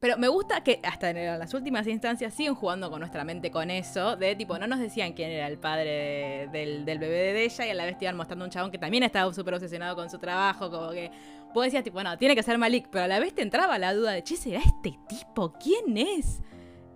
Pero 0.00 0.16
me 0.16 0.28
gusta 0.28 0.62
que 0.62 0.78
hasta 0.84 1.10
en 1.10 1.38
las 1.40 1.52
últimas 1.54 1.84
instancias 1.88 2.32
siguen 2.32 2.54
jugando 2.54 2.88
con 2.88 3.00
nuestra 3.00 3.24
mente 3.24 3.50
con 3.50 3.68
eso. 3.70 4.14
De 4.14 4.36
tipo, 4.36 4.56
no 4.58 4.66
nos 4.68 4.78
decían 4.78 5.12
quién 5.14 5.30
era 5.30 5.48
el 5.48 5.58
padre 5.58 5.90
de- 5.90 6.48
del, 6.52 6.84
del 6.84 6.98
bebé 7.00 7.32
de 7.32 7.44
ella 7.44 7.66
y 7.66 7.70
a 7.70 7.74
la 7.74 7.84
vez 7.84 7.98
te 7.98 8.04
iban 8.04 8.16
mostrando 8.16 8.44
un 8.44 8.50
chabón 8.50 8.70
que 8.70 8.78
también 8.78 9.02
estaba 9.02 9.32
súper 9.34 9.54
obsesionado 9.54 9.96
con 9.96 10.08
su 10.10 10.18
trabajo. 10.18 10.70
Como 10.70 10.90
que 10.90 11.10
vos 11.54 11.64
decías, 11.64 11.84
tipo, 11.84 12.02
no, 12.02 12.16
tiene 12.18 12.34
que 12.34 12.42
ser 12.42 12.58
Malik. 12.58 12.88
Pero 12.90 13.04
a 13.04 13.08
la 13.08 13.18
vez 13.20 13.34
te 13.34 13.42
entraba 13.42 13.78
la 13.78 13.94
duda 13.94 14.12
de, 14.12 14.22
che, 14.22 14.36
¿será 14.36 14.60
este 14.60 14.98
tipo? 15.08 15.52
¿Quién 15.54 15.96
es? 15.96 16.40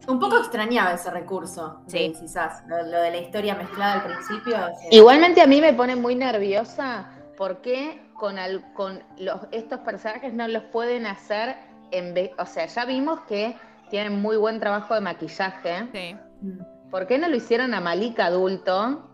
Un 0.09 0.19
poco 0.19 0.37
extrañaba 0.39 0.93
ese 0.95 1.11
recurso 1.11 1.81
Sí. 1.87 2.15
de 2.21 2.29
Sass. 2.29 2.63
Lo, 2.67 2.83
lo 2.83 3.01
de 3.03 3.11
la 3.11 3.19
historia 3.19 3.55
mezclada 3.55 3.95
al 3.95 4.03
principio. 4.05 4.57
Igualmente 4.91 5.41
a 5.41 5.47
mí 5.47 5.61
me 5.61 5.73
pone 5.75 5.95
muy 5.97 6.15
nerviosa 6.17 7.09
porque 7.37 8.03
con, 8.15 8.39
al- 8.39 8.73
con 8.75 9.03
los, 9.19 9.41
estos 9.53 9.81
personajes 9.81 10.33
no 10.33 10.49
los 10.49 10.65
pueden 10.65 11.07
hacer 11.07 11.57
en 11.93 12.15
vez, 12.15 12.31
o 12.39 12.47
sea, 12.47 12.67
ya 12.67 12.85
vimos 12.85 13.21
que 13.29 13.55
tienen 13.91 14.21
muy 14.23 14.37
buen 14.37 14.59
trabajo 14.59 14.95
de 14.95 15.01
maquillaje. 15.03 15.89
Sí. 15.93 16.17
mm. 16.41 16.91
¿Por 16.91 17.07
qué 17.07 17.17
no 17.19 17.29
lo 17.29 17.37
hicieron 17.37 17.73
a 17.73 17.81
Malik 17.81 18.19
adulto 18.21 19.12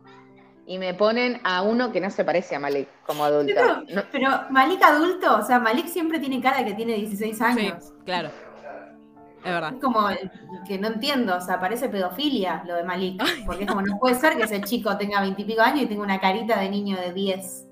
y 0.69 0.79
me 0.79 0.93
ponen 0.95 1.41
a 1.45 1.63
uno 1.63 1.91
que 1.91 2.01
no 2.01 2.11
se 2.11 2.25
parece 2.25 2.55
a 2.55 2.61
Malik 2.61 2.89
como 3.07 3.25
adulto? 3.25 3.53
Pero, 3.57 3.81
No- 3.97 4.03
pero 4.13 4.31
Malik 4.51 4.83
adulto, 4.83 5.39
o 5.39 5.43
sea, 5.43 5.59
Malik 5.59 5.87
siempre 5.87 6.21
tiene 6.21 6.41
cara 6.41 6.59
de 6.59 6.67
que 6.67 6.75
tiene 6.75 6.93
16 6.95 7.37
Sí, 7.39 7.43
años. 7.43 7.93
claro. 8.05 8.29
Es 9.39 9.45
verdad. 9.45 9.73
Es 9.75 9.81
como 9.81 10.07
que 10.67 10.79
no 10.79 10.89
entiendo, 10.89 11.37
o 11.37 11.41
sea, 11.41 11.59
parece 11.61 11.89
pedofilia 11.89 12.63
lo 12.67 12.75
de 12.75 12.83
Malik. 12.85 13.23
Porque 13.47 13.65
es 13.65 13.69
como, 13.71 13.83
no 13.83 13.97
puede 13.99 14.17
ser 14.17 14.37
que 14.37 14.43
ese 14.43 14.61
chico 14.63 14.97
tenga 14.99 15.21
20 15.23 15.41
y 15.41 15.45
pico 15.47 15.63
años 15.63 15.83
y 15.83 15.87
tenga 15.87 16.03
una 16.03 16.21
carita 16.21 16.59
de 16.61 16.69
niño 16.69 16.97
de 17.01 17.13
10. 17.13 17.67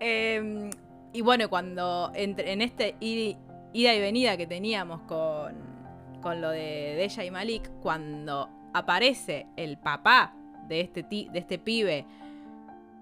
Eh, 0.00 0.70
y 1.12 1.20
bueno, 1.20 1.48
cuando 1.48 2.10
entre- 2.14 2.52
en 2.52 2.62
este 2.62 2.96
ida 3.00 3.36
y 3.94 4.00
venida 4.00 4.36
que 4.36 4.46
teníamos 4.46 5.02
con, 5.02 5.54
con 6.20 6.40
lo 6.40 6.50
de 6.50 6.94
Deja 6.96 7.22
y 7.24 7.30
Malik, 7.30 7.70
cuando 7.80 8.48
aparece 8.74 9.46
el 9.56 9.78
papá 9.78 10.34
de 10.68 10.80
este, 10.80 11.02
ti- 11.02 11.28
de 11.32 11.38
este 11.38 11.58
pibe 11.58 12.06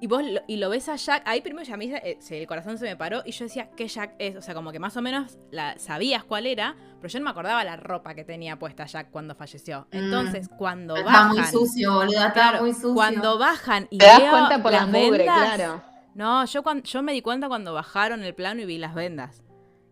Y 0.02 0.07
vos 0.07 0.23
lo, 0.25 0.40
y 0.47 0.57
lo 0.57 0.71
ves 0.71 0.88
a 0.88 0.97
Jack, 0.97 1.23
ahí 1.26 1.43
primero 1.43 1.62
ya 1.67 1.75
a 1.75 1.76
mí 1.76 1.93
eh, 1.93 2.19
el 2.31 2.47
corazón 2.47 2.79
se 2.79 2.87
me 2.87 2.97
paró 2.97 3.23
y 3.26 3.33
yo 3.33 3.45
decía, 3.45 3.69
¿qué 3.76 3.87
Jack 3.87 4.14
es? 4.19 4.35
O 4.37 4.40
sea, 4.40 4.55
como 4.55 4.73
que 4.73 4.79
más 4.79 4.97
o 4.97 5.02
menos 5.02 5.37
la, 5.50 5.79
sabías 5.79 6.25
cuál 6.25 6.47
era, 6.47 6.75
pero 7.02 7.12
yo 7.12 7.19
no 7.19 7.25
me 7.26 7.31
acordaba 7.33 7.62
la 7.64 7.76
ropa 7.76 8.14
que 8.14 8.25
tenía 8.25 8.59
puesta 8.59 8.87
Jack 8.87 9.11
cuando 9.11 9.35
falleció. 9.35 9.87
Mm. 9.93 9.97
Entonces, 9.99 10.49
cuando 10.57 10.97
Estaba 10.97 11.12
bajan... 11.29 11.37
muy 11.37 11.45
sucio, 11.45 11.93
boludo. 11.93 12.12
Estaba 12.12 12.33
Claro, 12.33 12.61
muy 12.62 12.73
sucio. 12.73 12.95
Cuando 12.95 13.38
bajan 13.38 13.88
y 13.90 13.99
Te 13.99 14.07
das 14.07 14.19
veo 14.21 14.31
cuenta 14.31 14.62
por 14.62 14.73
la 14.73 14.79
las 14.81 14.88
mugre, 14.88 15.19
vendas, 15.19 15.55
claro. 15.55 15.83
No, 16.14 16.45
yo, 16.47 16.62
cuan- 16.62 16.83
yo 16.83 17.02
me 17.02 17.12
di 17.12 17.21
cuenta 17.21 17.49
cuando 17.49 17.75
bajaron 17.75 18.23
el 18.25 18.35
plano 18.35 18.62
y 18.62 18.64
vi 18.64 18.79
las 18.79 18.95
vendas. 18.95 19.43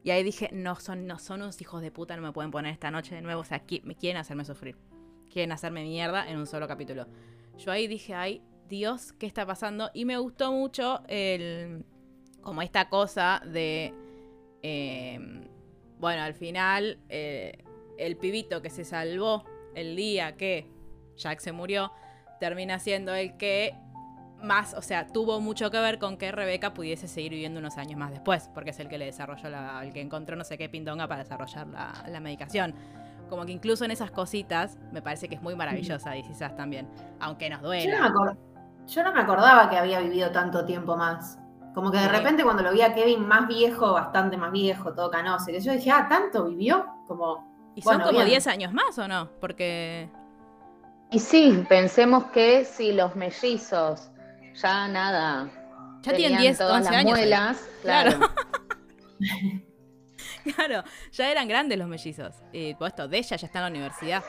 Y 0.05 0.11
ahí 0.11 0.23
dije, 0.23 0.49
no 0.55 0.75
son, 0.77 1.07
no 1.07 1.19
son 1.19 1.43
unos 1.43 1.61
hijos 1.61 1.83
de 1.83 1.91
puta, 1.91 2.17
no 2.17 2.23
me 2.23 2.33
pueden 2.33 2.51
poner 2.51 2.73
esta 2.73 2.91
noche 2.91 3.15
de 3.15 3.21
nuevo. 3.21 3.43
O 3.43 3.45
sea, 3.45 3.67
qui- 3.67 3.83
me 3.85 3.95
quieren 3.95 4.19
hacerme 4.19 4.47
sufrir. 4.47 4.75
Quieren 5.31 5.53
hacerme 5.53 5.83
mierda 5.83 6.27
en 6.31 6.39
un 6.39 6.47
solo 6.47 6.67
capítulo. 6.67 7.07
Yo 7.59 7.73
ahí 7.73 7.87
dije, 7.87 8.15
ay, 8.15 8.43
Dios, 8.69 9.13
¿qué 9.13 9.27
está 9.27 9.45
pasando? 9.47 9.91
Y 9.95 10.05
me 10.05 10.17
gustó 10.19 10.53
mucho 10.53 11.03
el. 11.09 11.85
como 12.41 12.63
esta 12.63 12.89
cosa 12.89 13.43
de. 13.45 13.93
eh, 14.63 15.49
bueno, 15.99 16.23
al 16.23 16.35
final, 16.35 16.99
eh, 17.09 17.65
el 17.99 18.17
pibito 18.17 18.63
que 18.63 18.71
se 18.71 18.85
salvó 18.85 19.45
el 19.75 19.97
día 19.97 20.37
que 20.37 20.67
Jack 21.17 21.41
se 21.41 21.53
murió, 21.53 21.93
termina 22.39 22.79
siendo 22.79 23.15
el 23.15 23.37
que 23.37 23.75
más, 24.41 24.75
o 24.75 24.83
sea, 24.83 25.09
tuvo 25.09 25.41
mucho 25.41 25.71
que 25.71 25.81
ver 25.81 25.99
con 25.99 26.17
que 26.17 26.31
Rebeca 26.31 26.73
pudiese 26.73 27.09
seguir 27.09 27.33
viviendo 27.33 27.59
unos 27.59 27.77
años 27.77 27.99
más 27.99 28.13
después, 28.13 28.49
porque 28.55 28.71
es 28.71 28.79
el 28.79 28.89
que 28.89 28.99
le 28.99 29.07
desarrolló, 29.07 29.49
la, 29.49 29.81
el 29.83 29.93
que 29.93 30.01
encontró 30.01 30.37
no 30.37 30.45
sé 30.45 30.57
qué 30.57 30.69
pindonga 30.69 31.09
para 31.09 31.25
desarrollar 31.25 31.67
la, 31.67 32.05
la 32.09 32.21
medicación. 32.21 32.75
Como 33.29 33.45
que 33.47 33.53
incluso 33.53 33.85
en 33.85 33.91
esas 33.91 34.11
cositas 34.11 34.79
me 34.93 35.03
parece 35.03 35.29
que 35.29 35.35
es 35.35 35.43
muy 35.43 35.55
maravillosa 35.55 36.17
y 36.17 36.23
quizás 36.23 36.55
también, 36.57 36.89
aunque 37.21 37.51
nos 37.51 37.61
Yo 37.63 37.69
no, 37.69 38.07
acor- 38.09 38.37
yo 38.87 39.03
no 39.03 39.13
me 39.13 39.21
acordaba 39.21 39.69
que 39.69 39.77
había 39.77 40.01
vivido 40.01 40.31
tanto 40.31 40.65
tiempo 40.65 40.97
más. 40.97 41.39
Como 41.75 41.91
que 41.93 41.99
de 41.99 42.05
Sí. 42.05 42.11
repente 42.11 42.43
cuando 42.43 42.63
lo 42.63 42.73
vi 42.73 42.81
a 42.83 42.95
Kevin 42.95 43.27
más 43.29 43.47
viejo, 43.47 43.93
bastante 43.93 44.37
más 44.37 44.51
viejo, 44.51 44.93
todo 44.95 45.11
canoso, 45.11 45.47
que 45.47 45.61
yo 45.61 45.73
dije, 45.73 45.91
ah, 45.91 46.07
¿tanto 46.09 46.47
vivió? 46.47 46.87
Como, 47.07 47.73
¿Y 47.75 47.83
son 47.83 47.99
como 48.01 48.11
bien. 48.13 48.27
10 48.27 48.47
años 48.49 48.73
más 48.73 48.99
o 48.99 49.07
no? 49.07 49.29
Porque 49.41 50.09
Y 51.11 51.19
sí, 51.21 51.65
pensemos 51.69 52.25
que 52.33 52.65
si 52.65 52.93
los 52.93 53.15
mellizos 53.15 54.11
ya 54.55 54.89
nada. 54.89 55.49
ya 56.01 56.13
tienen 56.13 56.23
tenían 56.39 56.41
10, 56.41 56.59
todas 56.59 56.77
11 56.79 56.91
las 56.91 56.99
años. 57.01 57.11
muelas, 57.19 57.69
Claro. 57.83 58.11
claro. 58.19 58.33
Claro, 60.55 60.83
ya 61.13 61.31
eran 61.31 61.47
grandes 61.49 61.79
los 61.79 61.89
mellizos. 61.89 62.35
Y 62.53 62.75
puesto, 62.75 63.07
de 63.09 63.19
ella 63.19 63.37
ya 63.37 63.47
está 63.47 63.59
en 63.59 63.65
la 63.65 63.71
universidad. 63.71 64.25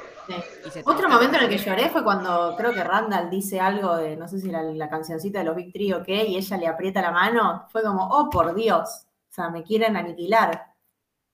sí. 0.72 0.81
Otro 0.86 1.10
momento 1.10 1.38
en 1.38 1.43
el 1.43 1.50
que 1.50 1.58
lloré 1.58 1.89
fue 1.89 2.03
cuando 2.03 2.55
creo 2.58 2.74
que 2.74 2.84
Randall 2.84 3.29
dice 3.29 3.60
algo 3.60 3.98
de, 3.98 4.15
no 4.15 4.27
sé 4.27 4.39
si 4.39 4.50
la, 4.51 4.62
la 4.63 4.89
cancioncita 4.89 5.39
de 5.39 5.46
los 5.46 5.55
Big 5.55 5.72
Three 5.74 5.93
o 5.93 6.03
qué, 6.03 6.25
y 6.25 6.38
ella 6.38 6.58
le 6.58 6.67
aprieta 6.67 7.01
la 7.01 7.12
mano. 7.12 7.65
Fue 7.72 7.81
como, 7.84 8.08
oh, 8.08 8.29
por 8.29 8.53
Dios. 8.55 8.88
O 9.29 9.31
sea, 9.34 9.50
me 9.50 9.63
quieren 9.63 9.96
aniquilar. 9.98 10.74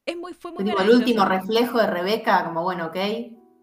Es 0.06 0.16
muy, 0.16 0.34
fue 0.34 0.52
muy 0.52 0.64
tipo 0.64 0.82
el 0.82 0.90
último 0.92 1.26
reflejo 1.26 1.80
de 1.80 1.88
Rebeca, 1.88 2.44
como, 2.46 2.64
bueno, 2.64 2.88
ok. 2.88 2.98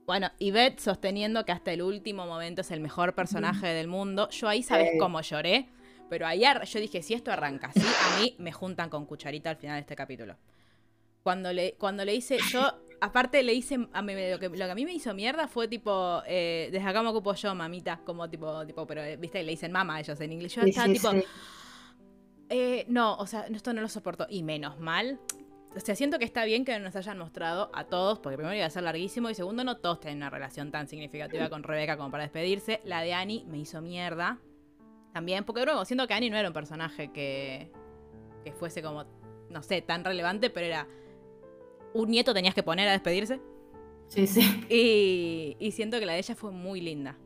Bueno, 0.07 0.31
y 0.39 0.51
Beth 0.51 0.81
sosteniendo 0.81 1.45
que 1.45 1.53
hasta 1.53 1.73
el 1.73 1.81
último 1.83 2.27
momento 2.27 2.63
es 2.63 2.71
el 2.73 2.81
mejor 2.81 3.15
personaje 3.15 3.69
del 3.69 3.87
mundo. 3.87 4.29
Yo 4.31 4.49
ahí, 4.49 4.63
¿sabes 4.63 4.91
cómo 4.99 5.21
lloré? 5.21 5.69
Pero 6.11 6.27
ahí 6.27 6.45
ar- 6.45 6.65
yo 6.65 6.81
dije, 6.81 7.03
si 7.03 7.15
esto 7.15 7.31
arranca 7.33 7.69
así, 7.69 7.81
a 7.81 8.21
mí 8.21 8.35
me 8.39 8.53
juntan 8.53 8.91
con 8.91 9.07
cucharita 9.07 9.51
al 9.51 9.57
final 9.57 9.77
de 9.77 9.81
este 9.83 9.95
capítulo. 9.97 10.37
Cuando 11.23 11.53
le, 11.53 11.75
cuando 11.75 12.05
le 12.05 12.15
hice, 12.15 12.39
yo, 12.51 12.61
aparte 13.01 13.43
le 13.43 13.55
hice, 13.55 13.87
a 13.93 14.03
mí, 14.03 14.13
lo, 14.31 14.39
que, 14.39 14.49
lo 14.49 14.57
que 14.57 14.71
a 14.71 14.75
mí 14.75 14.85
me 14.85 14.93
hizo 14.93 15.15
mierda 15.15 15.47
fue 15.49 15.69
tipo, 15.69 16.23
eh, 16.27 16.69
desde 16.73 16.87
acá 16.89 17.03
me 17.03 17.11
ocupo 17.11 17.35
yo, 17.35 17.55
mamita, 17.55 18.01
como 18.05 18.29
tipo, 18.29 18.67
tipo, 18.67 18.87
pero, 18.87 19.03
eh, 19.03 19.17
viste, 19.17 19.43
le 19.43 19.53
dicen 19.53 19.71
mama 19.73 19.97
a 19.97 20.01
ellos 20.01 20.21
en 20.21 20.33
inglés. 20.33 20.55
Yo 20.55 20.63
Sí, 20.63 20.71
estaba 20.71 20.87
sí, 20.89 20.95
tipo, 20.95 21.11
sí. 21.13 21.25
eh, 22.49 22.85
no, 22.89 23.17
o 23.17 23.27
sea, 23.27 23.47
esto 23.47 23.73
no 23.73 23.81
lo 23.81 23.89
soporto. 23.89 24.27
Y 24.29 24.43
menos 24.43 24.79
mal. 24.81 25.21
O 25.75 25.81
sea, 25.81 25.95
siento 25.95 26.19
que 26.19 26.27
está 26.27 26.45
bien 26.45 26.67
que 26.67 26.79
nos 26.81 26.95
hayan 26.97 27.17
mostrado 27.19 27.71
a 27.73 27.85
todos, 27.85 28.19
porque 28.19 28.37
primero 28.37 28.55
iba 28.55 28.67
a 28.67 28.71
ser 28.71 28.83
larguísimo 28.83 29.31
y 29.31 29.35
segundo, 29.35 29.65
no 29.65 29.79
todos 29.79 30.01
tienen 30.01 30.19
una 30.19 30.29
relación 30.29 30.71
tan 30.71 30.87
significativa 30.87 31.49
con 31.49 31.63
Rebeca 31.63 31.97
como 31.97 32.11
para 32.11 32.25
despedirse. 32.25 32.83
La 32.85 33.01
de 33.01 33.15
Annie 33.15 33.45
me 33.47 33.59
hizo 33.59 33.81
mierda. 33.81 34.39
También, 35.15 35.45
porque 35.45 35.65
luego 35.65 35.85
siento 35.87 36.07
que 36.07 36.13
Annie 36.15 36.29
no 36.31 36.37
era 36.37 36.49
un 36.49 36.55
personaje 36.55 37.11
que, 37.11 37.71
que 38.45 38.53
fuese 38.53 38.83
como, 38.83 39.05
no 39.49 39.63
sé, 39.63 39.81
tan 39.81 40.05
relevante, 40.05 40.51
pero 40.51 40.67
era 40.67 40.87
un 41.95 42.11
nieto 42.11 42.35
tenías 42.35 42.55
que 42.55 42.63
poner 42.63 42.89
a 42.89 42.93
despedirse. 42.93 43.41
Sí, 44.09 44.27
sí. 44.27 44.41
Y, 44.69 45.57
y 45.59 45.71
siento 45.73 45.99
que 45.99 46.07
la 46.07 46.13
de 46.13 46.19
ella 46.19 46.35
fue 46.35 46.51
muy 46.53 46.81
linda. 46.81 47.17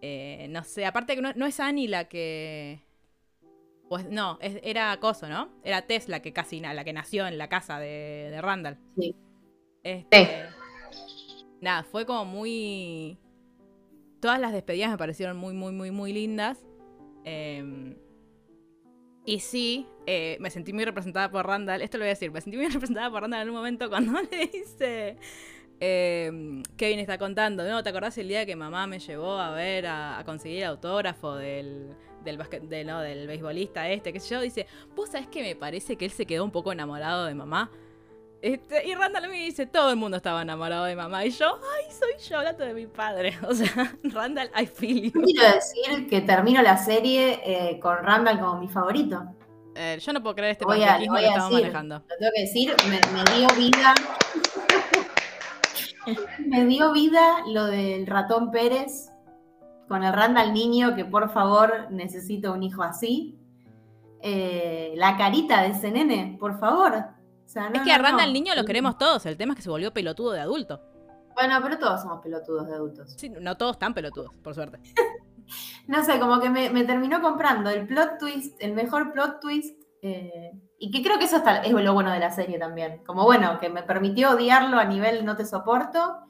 Eh, 0.00 0.46
no 0.50 0.62
sé, 0.64 0.84
aparte 0.86 1.14
que 1.16 1.22
no, 1.22 1.32
no 1.34 1.46
es 1.46 1.58
Annie 1.60 1.88
la 1.88 2.04
que. 2.08 2.82
Pues 3.88 4.08
no, 4.10 4.38
es- 4.40 4.60
era 4.62 4.96
Coso, 5.00 5.28
¿no? 5.28 5.48
Era 5.62 5.86
Tesla 5.86 6.20
que 6.20 6.32
casi 6.32 6.60
la 6.60 6.84
que 6.84 6.92
nació 6.92 7.26
en 7.26 7.38
la 7.38 7.48
casa 7.48 7.78
de, 7.78 8.28
de 8.30 8.40
Randall. 8.40 8.78
Sí. 8.98 9.14
Este, 9.82 10.44
Nada, 11.60 11.84
fue 11.84 12.06
como 12.06 12.24
muy. 12.24 13.18
Todas 14.20 14.40
las 14.40 14.52
despedidas 14.52 14.90
me 14.90 14.98
parecieron 14.98 15.36
muy, 15.36 15.52
muy, 15.54 15.72
muy, 15.72 15.90
muy 15.90 16.12
lindas. 16.12 16.64
Eh, 17.24 17.96
y 19.26 19.40
sí, 19.40 19.86
eh, 20.06 20.36
me 20.40 20.50
sentí 20.50 20.72
muy 20.72 20.84
representada 20.84 21.30
por 21.30 21.46
Randall. 21.46 21.82
Esto 21.82 21.98
lo 21.98 22.02
voy 22.02 22.08
a 22.08 22.10
decir, 22.10 22.30
me 22.30 22.40
sentí 22.40 22.56
muy 22.56 22.68
representada 22.70 23.10
por 23.10 23.22
Randall 23.22 23.42
en 23.42 23.48
un 23.50 23.54
momento 23.56 23.88
cuando 23.88 24.20
le 24.30 24.46
dice. 24.46 25.16
eh, 25.80 26.62
Kevin 26.76 26.98
está 26.98 27.18
contando, 27.18 27.64
¿no? 27.68 27.82
¿Te 27.82 27.90
acordás 27.90 28.16
el 28.18 28.28
día 28.28 28.46
que 28.46 28.56
mamá 28.56 28.86
me 28.86 28.98
llevó 28.98 29.38
a 29.38 29.50
ver, 29.52 29.86
a, 29.86 30.18
a 30.18 30.24
conseguir 30.24 30.64
autógrafo 30.64 31.36
del, 31.36 31.94
del 32.24 32.36
beisbolista 33.26 33.88
este? 33.90 34.12
Que 34.12 34.18
yo? 34.20 34.40
Dice, 34.40 34.66
¿vos 34.94 35.10
sabés 35.10 35.28
que 35.28 35.42
me 35.42 35.56
parece 35.56 35.96
que 35.96 36.04
él 36.04 36.10
se 36.10 36.26
quedó 36.26 36.44
un 36.44 36.50
poco 36.50 36.72
enamorado 36.72 37.26
de 37.26 37.34
mamá? 37.34 37.70
Este, 38.44 38.86
y 38.86 38.94
Randall 38.94 39.30
me 39.30 39.38
dice, 39.38 39.64
todo 39.64 39.88
el 39.88 39.96
mundo 39.96 40.18
estaba 40.18 40.42
enamorado 40.42 40.84
de 40.84 40.94
mamá. 40.94 41.24
Y 41.24 41.30
yo, 41.30 41.46
ay, 41.46 41.90
soy 41.90 42.22
yo 42.28 42.36
hablando 42.36 42.62
de 42.62 42.74
mi 42.74 42.86
padre. 42.86 43.38
O 43.48 43.54
sea, 43.54 43.96
Randall, 44.02 44.50
I 44.54 44.66
feel 44.66 45.10
Yo 45.10 45.18
you. 45.18 45.22
quiero 45.22 45.54
decir 45.54 46.10
que 46.10 46.20
termino 46.20 46.60
la 46.60 46.76
serie 46.76 47.40
eh, 47.42 47.80
con 47.80 47.96
Randall 48.02 48.38
como 48.38 48.60
mi 48.60 48.68
favorito. 48.68 49.24
Eh, 49.74 49.98
yo 49.98 50.12
no 50.12 50.22
puedo 50.22 50.34
creer 50.34 50.52
este 50.52 50.66
patriotismo 50.66 51.16
que 51.16 51.26
estamos 51.26 51.52
manejando. 51.52 51.94
Lo 52.00 52.16
tengo 52.18 52.32
que 52.34 52.40
decir, 52.42 52.74
me, 52.86 53.00
me 53.14 53.24
dio 53.34 53.48
vida. 53.56 53.94
me 56.46 56.66
dio 56.66 56.92
vida 56.92 57.36
lo 57.46 57.64
del 57.64 58.06
ratón 58.06 58.50
Pérez 58.50 59.08
con 59.88 60.04
el 60.04 60.12
Randall 60.12 60.52
niño, 60.52 60.94
que 60.94 61.06
por 61.06 61.32
favor 61.32 61.90
necesito 61.90 62.52
un 62.52 62.62
hijo 62.62 62.82
así. 62.82 63.38
Eh, 64.20 64.92
la 64.96 65.16
carita 65.16 65.62
de 65.62 65.68
ese 65.68 65.90
nene, 65.90 66.36
por 66.38 66.58
favor. 66.60 67.13
O 67.44 67.48
sea, 67.48 67.70
no, 67.70 67.76
Es 67.76 67.82
que 67.82 67.92
a 67.92 67.98
no, 67.98 68.04
Randall 68.04 68.28
no. 68.28 68.32
niño 68.32 68.54
lo 68.54 68.64
queremos 68.64 68.98
todos. 68.98 69.26
El 69.26 69.36
tema 69.36 69.52
es 69.52 69.56
que 69.58 69.62
se 69.62 69.70
volvió 69.70 69.92
pelotudo 69.92 70.32
de 70.32 70.40
adulto. 70.40 70.80
Bueno, 71.34 71.58
pero 71.62 71.78
todos 71.78 72.00
somos 72.02 72.20
pelotudos 72.22 72.66
de 72.68 72.74
adultos. 72.74 73.12
Sí, 73.16 73.28
no 73.28 73.56
todos 73.56 73.78
tan 73.78 73.92
pelotudos, 73.94 74.32
por 74.42 74.54
suerte. 74.54 74.80
No 75.86 76.02
sé, 76.02 76.18
como 76.18 76.40
que 76.40 76.48
me, 76.48 76.70
me 76.70 76.84
terminó 76.84 77.20
comprando 77.20 77.68
el 77.68 77.86
plot 77.86 78.18
twist, 78.18 78.56
el 78.62 78.72
mejor 78.72 79.12
plot 79.12 79.40
twist. 79.40 79.78
eh, 80.00 80.52
y 80.78 80.90
que 80.90 81.02
creo 81.02 81.18
que 81.18 81.26
eso 81.26 81.36
está, 81.36 81.58
es 81.58 81.70
lo 81.72 81.92
bueno 81.92 82.10
de 82.12 82.18
la 82.18 82.30
serie 82.30 82.58
también. 82.58 83.04
Como 83.04 83.24
bueno, 83.24 83.58
que 83.60 83.68
me 83.68 83.82
permitió 83.82 84.30
odiarlo 84.30 84.78
a 84.78 84.86
nivel 84.86 85.24
no 85.26 85.36
te 85.36 85.44
soporto. 85.44 86.20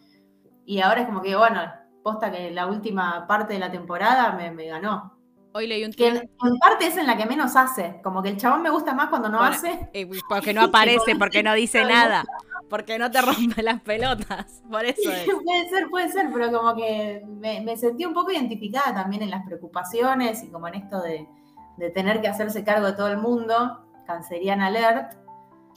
Y 0.66 0.80
ahora 0.80 1.02
es 1.02 1.06
como 1.06 1.22
que, 1.22 1.36
bueno, 1.36 1.60
posta 2.02 2.32
que 2.32 2.50
la 2.50 2.66
última 2.66 3.26
parte 3.28 3.54
de 3.54 3.60
la 3.60 3.70
temporada 3.70 4.32
me, 4.32 4.50
me 4.50 4.66
ganó. 4.66 5.16
Hoy 5.54 5.66
leí 5.68 5.84
un 5.84 5.92
Que 5.92 6.10
tweet. 6.10 6.20
en, 6.22 6.48
en 6.52 6.58
parte 6.58 6.86
es 6.88 6.96
en 6.96 7.06
la 7.06 7.16
que 7.16 7.26
menos 7.26 7.54
hace. 7.56 8.00
Como 8.02 8.22
que 8.22 8.28
el 8.30 8.36
chabón 8.36 8.62
me 8.62 8.70
gusta 8.70 8.92
más 8.92 9.08
cuando 9.08 9.28
no 9.28 9.38
Bueno, 9.38 9.54
hace. 9.54 9.88
eh, 9.92 10.08
porque 10.28 10.52
no 10.52 10.62
aparece, 10.62 11.14
porque 11.16 11.42
no 11.42 11.54
dice 11.54 11.84
nada. 11.84 12.24
Porque 12.68 12.98
no 12.98 13.10
te 13.10 13.20
rompe 13.22 13.62
las 13.62 13.80
pelotas. 13.82 14.62
Por 14.70 14.84
eso 14.84 15.10
es. 15.12 15.24
puede 15.44 15.68
ser, 15.68 15.88
puede 15.90 16.08
ser, 16.10 16.30
pero 16.32 16.50
como 16.50 16.74
que 16.74 17.22
me, 17.26 17.60
me 17.60 17.76
sentí 17.76 18.04
un 18.04 18.14
poco 18.14 18.32
identificada 18.32 18.92
también 18.94 19.22
en 19.22 19.30
las 19.30 19.44
preocupaciones 19.46 20.42
y 20.42 20.50
como 20.50 20.66
en 20.68 20.74
esto 20.74 21.00
de, 21.02 21.28
de 21.76 21.90
tener 21.90 22.20
que 22.20 22.28
hacerse 22.28 22.64
cargo 22.64 22.86
de 22.86 22.94
todo 22.94 23.08
el 23.08 23.18
mundo, 23.18 23.84
Cancerian 24.06 24.60
Alert, 24.60 25.14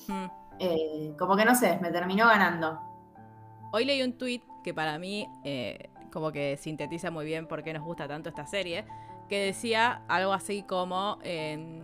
Mm. 0.08 0.26
eh, 0.60 1.14
como 1.18 1.36
que 1.36 1.44
no 1.44 1.56
sé, 1.56 1.80
me 1.82 1.92
terminó 1.92 2.28
ganando. 2.28 2.80
Hoy 3.74 3.84
leí 3.84 4.02
un 4.04 4.16
tweet 4.18 4.42
que 4.64 4.72
para 4.74 4.98
mí 5.00 5.28
eh, 5.44 5.90
como 6.12 6.32
que 6.32 6.56
sintetiza 6.58 7.10
muy 7.12 7.26
bien 7.26 7.48
por 7.48 7.64
qué 7.64 7.74
nos 7.74 7.84
gusta 7.84 8.08
tanto 8.08 8.30
esta 8.30 8.46
serie, 8.46 8.86
que 9.28 9.40
decía 9.40 10.02
algo 10.08 10.34
así 10.34 10.64
como 10.64 11.20
eh, 11.24 11.84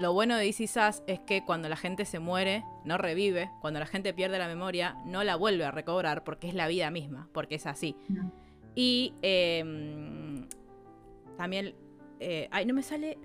lo 0.00 0.12
bueno 0.12 0.36
de 0.36 0.46
Is 0.46 0.60
Us 0.60 1.02
es 1.06 1.20
que 1.20 1.44
cuando 1.44 1.68
la 1.68 1.76
gente 1.76 2.04
se 2.04 2.18
muere, 2.18 2.64
no 2.84 2.98
revive, 2.98 3.50
cuando 3.60 3.78
la 3.78 3.86
gente 3.86 4.12
pierde 4.12 4.38
la 4.38 4.48
memoria, 4.48 4.96
no 5.06 5.22
la 5.22 5.36
vuelve 5.36 5.64
a 5.64 5.70
recobrar 5.70 6.24
porque 6.24 6.48
es 6.48 6.54
la 6.54 6.66
vida 6.66 6.90
misma, 6.90 7.28
porque 7.32 7.54
es 7.54 7.66
así. 7.66 7.96
Y 8.74 9.14
eh, 9.22 10.46
también, 11.36 11.76
eh, 12.18 12.48
ay, 12.50 12.66
no 12.66 12.74
me 12.74 12.82
sale, 12.82 13.18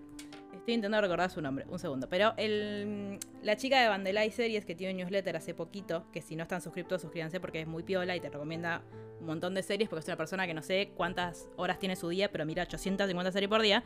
Estoy 0.53 0.73
intentando 0.73 1.01
recordar 1.01 1.29
su 1.29 1.41
nombre, 1.41 1.65
un 1.69 1.79
segundo. 1.79 2.09
Pero 2.09 2.33
el, 2.37 3.17
la 3.43 3.55
chica 3.55 3.81
de 3.81 3.87
Vandelay 3.87 4.29
Series 4.31 4.65
que 4.65 4.75
tiene 4.75 4.93
un 4.93 4.97
newsletter 4.99 5.35
hace 5.37 5.53
poquito, 5.53 6.05
que 6.11 6.21
si 6.21 6.35
no 6.35 6.43
están 6.43 6.61
suscriptos, 6.61 7.01
suscríbanse 7.01 7.39
porque 7.39 7.61
es 7.61 7.67
muy 7.67 7.83
piola 7.83 8.15
y 8.15 8.19
te 8.19 8.29
recomienda 8.29 8.81
un 9.19 9.25
montón 9.25 9.53
de 9.53 9.63
series 9.63 9.89
porque 9.89 10.01
es 10.01 10.07
una 10.07 10.17
persona 10.17 10.45
que 10.47 10.53
no 10.53 10.61
sé 10.61 10.91
cuántas 10.95 11.49
horas 11.55 11.79
tiene 11.79 11.95
su 11.95 12.09
día, 12.09 12.31
pero 12.31 12.45
mira 12.45 12.63
850 12.63 13.31
series 13.31 13.49
por 13.49 13.61
día. 13.61 13.83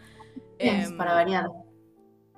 Yes, 0.60 0.90
Em, 0.90 0.98
para 0.98 1.14
variar. 1.14 1.48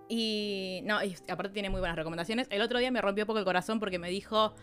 Y 0.08 0.82
no, 0.86 1.04
y 1.04 1.16
aparte 1.30 1.52
tiene 1.54 1.70
muy 1.70 1.80
buenas 1.80 1.98
recomendaciones. 1.98 2.48
El 2.52 2.62
otro 2.62 2.78
día 2.80 2.92
me 2.92 3.02
rompió 3.02 3.24
un 3.24 3.28
poco 3.28 3.40
el 3.40 3.46
corazón 3.46 3.80
porque 3.80 4.00
me 4.00 4.10
dijo. 4.10 4.54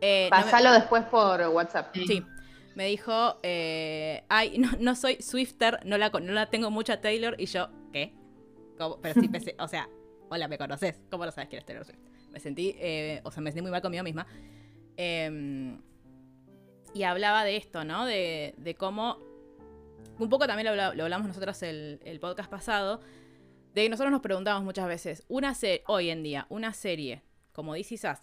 eh, 0.00 0.28
no 0.30 0.36
me- 0.36 0.42
Pasalo 0.44 0.72
después 0.72 1.04
por 1.04 1.40
WhatsApp. 1.48 1.94
Sí. 1.94 2.24
Me 2.74 2.86
dijo, 2.86 3.38
eh, 3.42 4.24
ay, 4.28 4.56
no, 4.58 4.70
no 4.78 4.94
soy 4.94 5.20
Swifter, 5.20 5.80
no 5.84 5.98
la, 5.98 6.08
no 6.10 6.32
la 6.32 6.46
tengo 6.50 6.70
mucha 6.70 7.00
Taylor. 7.00 7.34
Y 7.38 7.46
yo, 7.46 7.68
Pero 8.76 9.20
sí, 9.20 9.28
pensé, 9.28 9.54
o 9.58 9.68
sea, 9.68 9.88
hola, 10.28 10.48
¿me 10.48 10.58
conoces? 10.58 11.00
¿Cómo 11.10 11.24
no 11.24 11.30
sabes 11.30 11.48
quién 11.48 11.60
es 11.60 11.66
Taylor 11.66 11.84
Swift? 11.84 12.00
Me 12.30 12.40
sentí, 12.40 12.74
eh, 12.78 13.20
o 13.24 13.30
sea, 13.30 13.42
me 13.42 13.50
sentí 13.50 13.62
muy 13.62 13.70
mal 13.70 13.82
conmigo 13.82 14.02
misma. 14.02 14.26
Em, 14.96 15.80
y 16.94 17.02
hablaba 17.04 17.44
de 17.44 17.56
esto, 17.56 17.84
¿no? 17.84 18.06
De, 18.06 18.54
de 18.56 18.74
cómo, 18.74 19.18
un 20.18 20.28
poco 20.28 20.46
también 20.46 20.74
lo, 20.76 20.94
lo 20.94 21.04
hablamos 21.04 21.28
nosotros 21.28 21.62
el, 21.62 22.00
el 22.04 22.20
podcast 22.20 22.50
pasado, 22.50 23.00
de 23.74 23.82
que 23.82 23.88
nosotros 23.88 24.12
nos 24.12 24.20
preguntamos 24.20 24.64
muchas 24.64 24.86
veces, 24.86 25.24
una 25.28 25.54
hoy 25.86 26.10
en 26.10 26.22
día, 26.22 26.46
una 26.50 26.72
serie 26.72 27.22
como 27.52 27.76
Is 27.76 27.92
Us, 27.92 28.18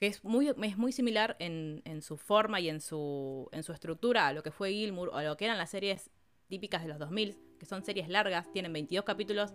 que 0.00 0.06
es 0.06 0.24
muy, 0.24 0.48
es 0.48 0.76
muy 0.76 0.92
similar 0.92 1.36
en, 1.38 1.82
en 1.84 2.02
su 2.02 2.16
forma 2.16 2.60
y 2.60 2.68
en 2.68 2.80
su, 2.80 3.48
en 3.52 3.62
su 3.62 3.72
estructura 3.72 4.26
a 4.26 4.32
lo 4.32 4.42
que 4.42 4.50
fue 4.50 4.72
Gilmour 4.72 5.10
o 5.10 5.16
a 5.16 5.22
lo 5.22 5.36
que 5.36 5.44
eran 5.44 5.58
las 5.58 5.70
series 5.70 6.10
típicas 6.54 6.82
de 6.82 6.88
los 6.88 6.98
2000, 6.98 7.36
que 7.58 7.66
son 7.66 7.84
series 7.84 8.08
largas, 8.08 8.50
tienen 8.52 8.72
22 8.72 9.04
capítulos 9.04 9.52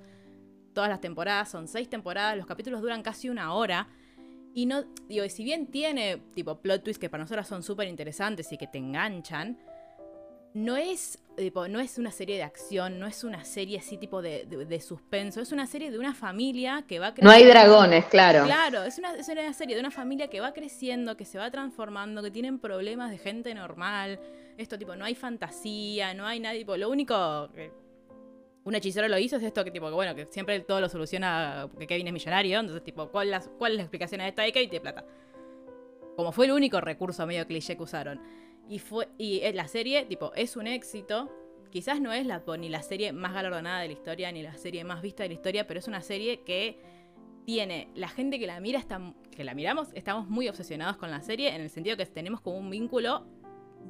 todas 0.74 0.89
las 0.89 1.00
temporadas, 1.01 1.50
son 1.50 1.68
6 1.68 1.89
temporadas, 1.89 2.38
los 2.38 2.46
capítulos 2.46 2.82
duran 2.82 3.01
casi 3.01 3.29
una 3.29 3.53
hora. 3.53 3.88
Y 4.53 4.65
no, 4.65 4.84
digo, 5.08 5.24
y 5.25 5.29
si 5.29 5.44
bien 5.44 5.68
tiene 5.68 6.18
tipo 6.34 6.60
plot 6.60 6.84
twists 6.84 7.00
que 7.00 7.10
para 7.10 7.24
nosotros 7.24 7.48
son 7.48 7.63
súper 7.63 7.88
interesantes 7.88 8.51
y 8.51 8.58
que 8.58 8.68
te 8.68 8.77
enganchan, 8.79 9.58
no 10.53 10.75
es, 10.77 11.20
tipo, 11.38 11.68
no 11.68 11.79
es 11.79 11.98
una 12.00 12.12
serie 12.12 12.36
de 12.36 12.44
acción, 12.44 13.00
no 13.00 13.06
es 13.06 13.24
una 13.24 13.46
serie 13.46 13.77
así 13.77 13.98
tipo 13.98 14.22
de, 14.22 14.46
de- 14.46 14.65
de 14.65 14.82
suspenso, 14.82 15.41
es 15.41 15.51
una 15.51 15.68
serie 15.68 15.91
de 15.91 16.00
una 16.00 16.15
familia 16.15 16.84
que 16.88 16.98
va 17.00 17.13
No 17.22 17.29
hay 17.29 17.44
creciendo. 17.44 17.53
dragones, 17.53 18.06
claro. 18.06 18.46
Claro, 18.46 18.84
es 18.84 18.98
una, 18.98 19.13
es 19.15 19.27
una 19.29 19.53
serie 19.53 19.75
de 19.75 19.79
una 19.82 19.91
familia 19.91 20.27
que 20.27 20.39
va 20.41 20.51
creciendo, 20.53 21.15
que 21.15 21.25
se 21.25 21.38
va 21.38 21.51
transformando, 21.51 22.24
que 22.24 22.32
tienen 22.32 22.58
problemas 22.60 23.12
de 23.12 23.20
gente 23.20 23.53
normal. 23.53 24.20
Esto, 24.60 24.78
tipo, 24.78 24.94
no 24.96 25.06
hay 25.06 25.16
fantasía, 25.16 26.13
no 26.13 26.28
hay 26.28 26.42
nadie. 26.42 26.60
Tipo, 26.60 26.75
lo 26.75 26.89
único 26.89 27.50
que 27.54 27.72
un 28.66 28.75
hechicero 28.75 29.08
lo 29.08 29.18
hizo 29.18 29.38
es 29.38 29.44
esto 29.44 29.63
que, 29.63 29.72
tipo, 29.72 29.88
que 29.88 29.94
bueno, 29.94 30.13
que 30.16 30.25
siempre 30.25 30.60
todo 30.60 30.82
lo 30.82 30.89
soluciona 30.89 31.70
que 31.80 31.88
Kevin 31.88 32.08
es 32.08 32.13
millonario. 32.13 32.60
Entonces, 32.60 32.84
tipo, 32.84 33.08
¿cuál, 33.10 33.32
las- 33.32 33.48
cuál 33.58 33.72
es 33.72 33.78
la 33.78 33.84
explicación 33.84 34.20
a 34.20 34.28
esta 34.28 34.42
de 34.42 34.51
Kevin 34.51 34.70
tiene 34.70 34.84
plata? 34.84 35.06
Como 36.18 36.34
fue 36.34 36.46
el 36.48 36.51
único 36.51 36.82
recurso 36.82 37.25
medio 37.25 37.48
cliché 37.48 37.78
que 37.78 37.84
usaron. 37.84 38.22
Y, 38.68 38.80
fue, 38.80 39.08
y 39.18 39.39
eh, 39.39 39.54
la 39.54 39.68
serie, 39.70 40.04
tipo, 40.06 40.34
es 40.36 40.58
un 40.58 40.68
éxito. 40.68 41.30
Quizás 41.72 42.01
no 42.01 42.12
es 42.12 42.25
la, 42.25 42.44
ni 42.60 42.68
la 42.68 42.84
serie 42.84 43.13
más 43.13 43.34
galardonada 43.34 43.80
de 43.80 43.88
la 43.88 43.94
historia, 43.94 44.30
ni 44.34 44.44
la 44.44 44.58
serie 44.58 44.84
más 44.84 45.01
vista 45.01 45.24
de 45.24 45.30
la 45.30 45.36
historia, 45.36 45.68
pero 45.68 45.80
es 45.80 45.88
una 45.88 46.01
serie 46.01 46.42
que 46.42 46.82
tiene 47.46 47.88
la 47.96 48.10
gente 48.10 48.38
que 48.39 48.46
la 48.46 48.60
mira 48.60 48.78
está 48.78 49.01
que 49.32 49.44
la 49.44 49.56
miramos 49.56 49.88
estamos 49.94 50.28
muy 50.28 50.48
obsesionados 50.50 50.98
con 50.98 51.10
la 51.10 51.22
serie 51.22 51.56
en 51.56 51.62
el 51.62 51.70
sentido 51.72 51.96
que 51.98 52.06
tenemos 52.06 52.42
como 52.42 52.58
un 52.58 52.70
vínculo 52.70 53.25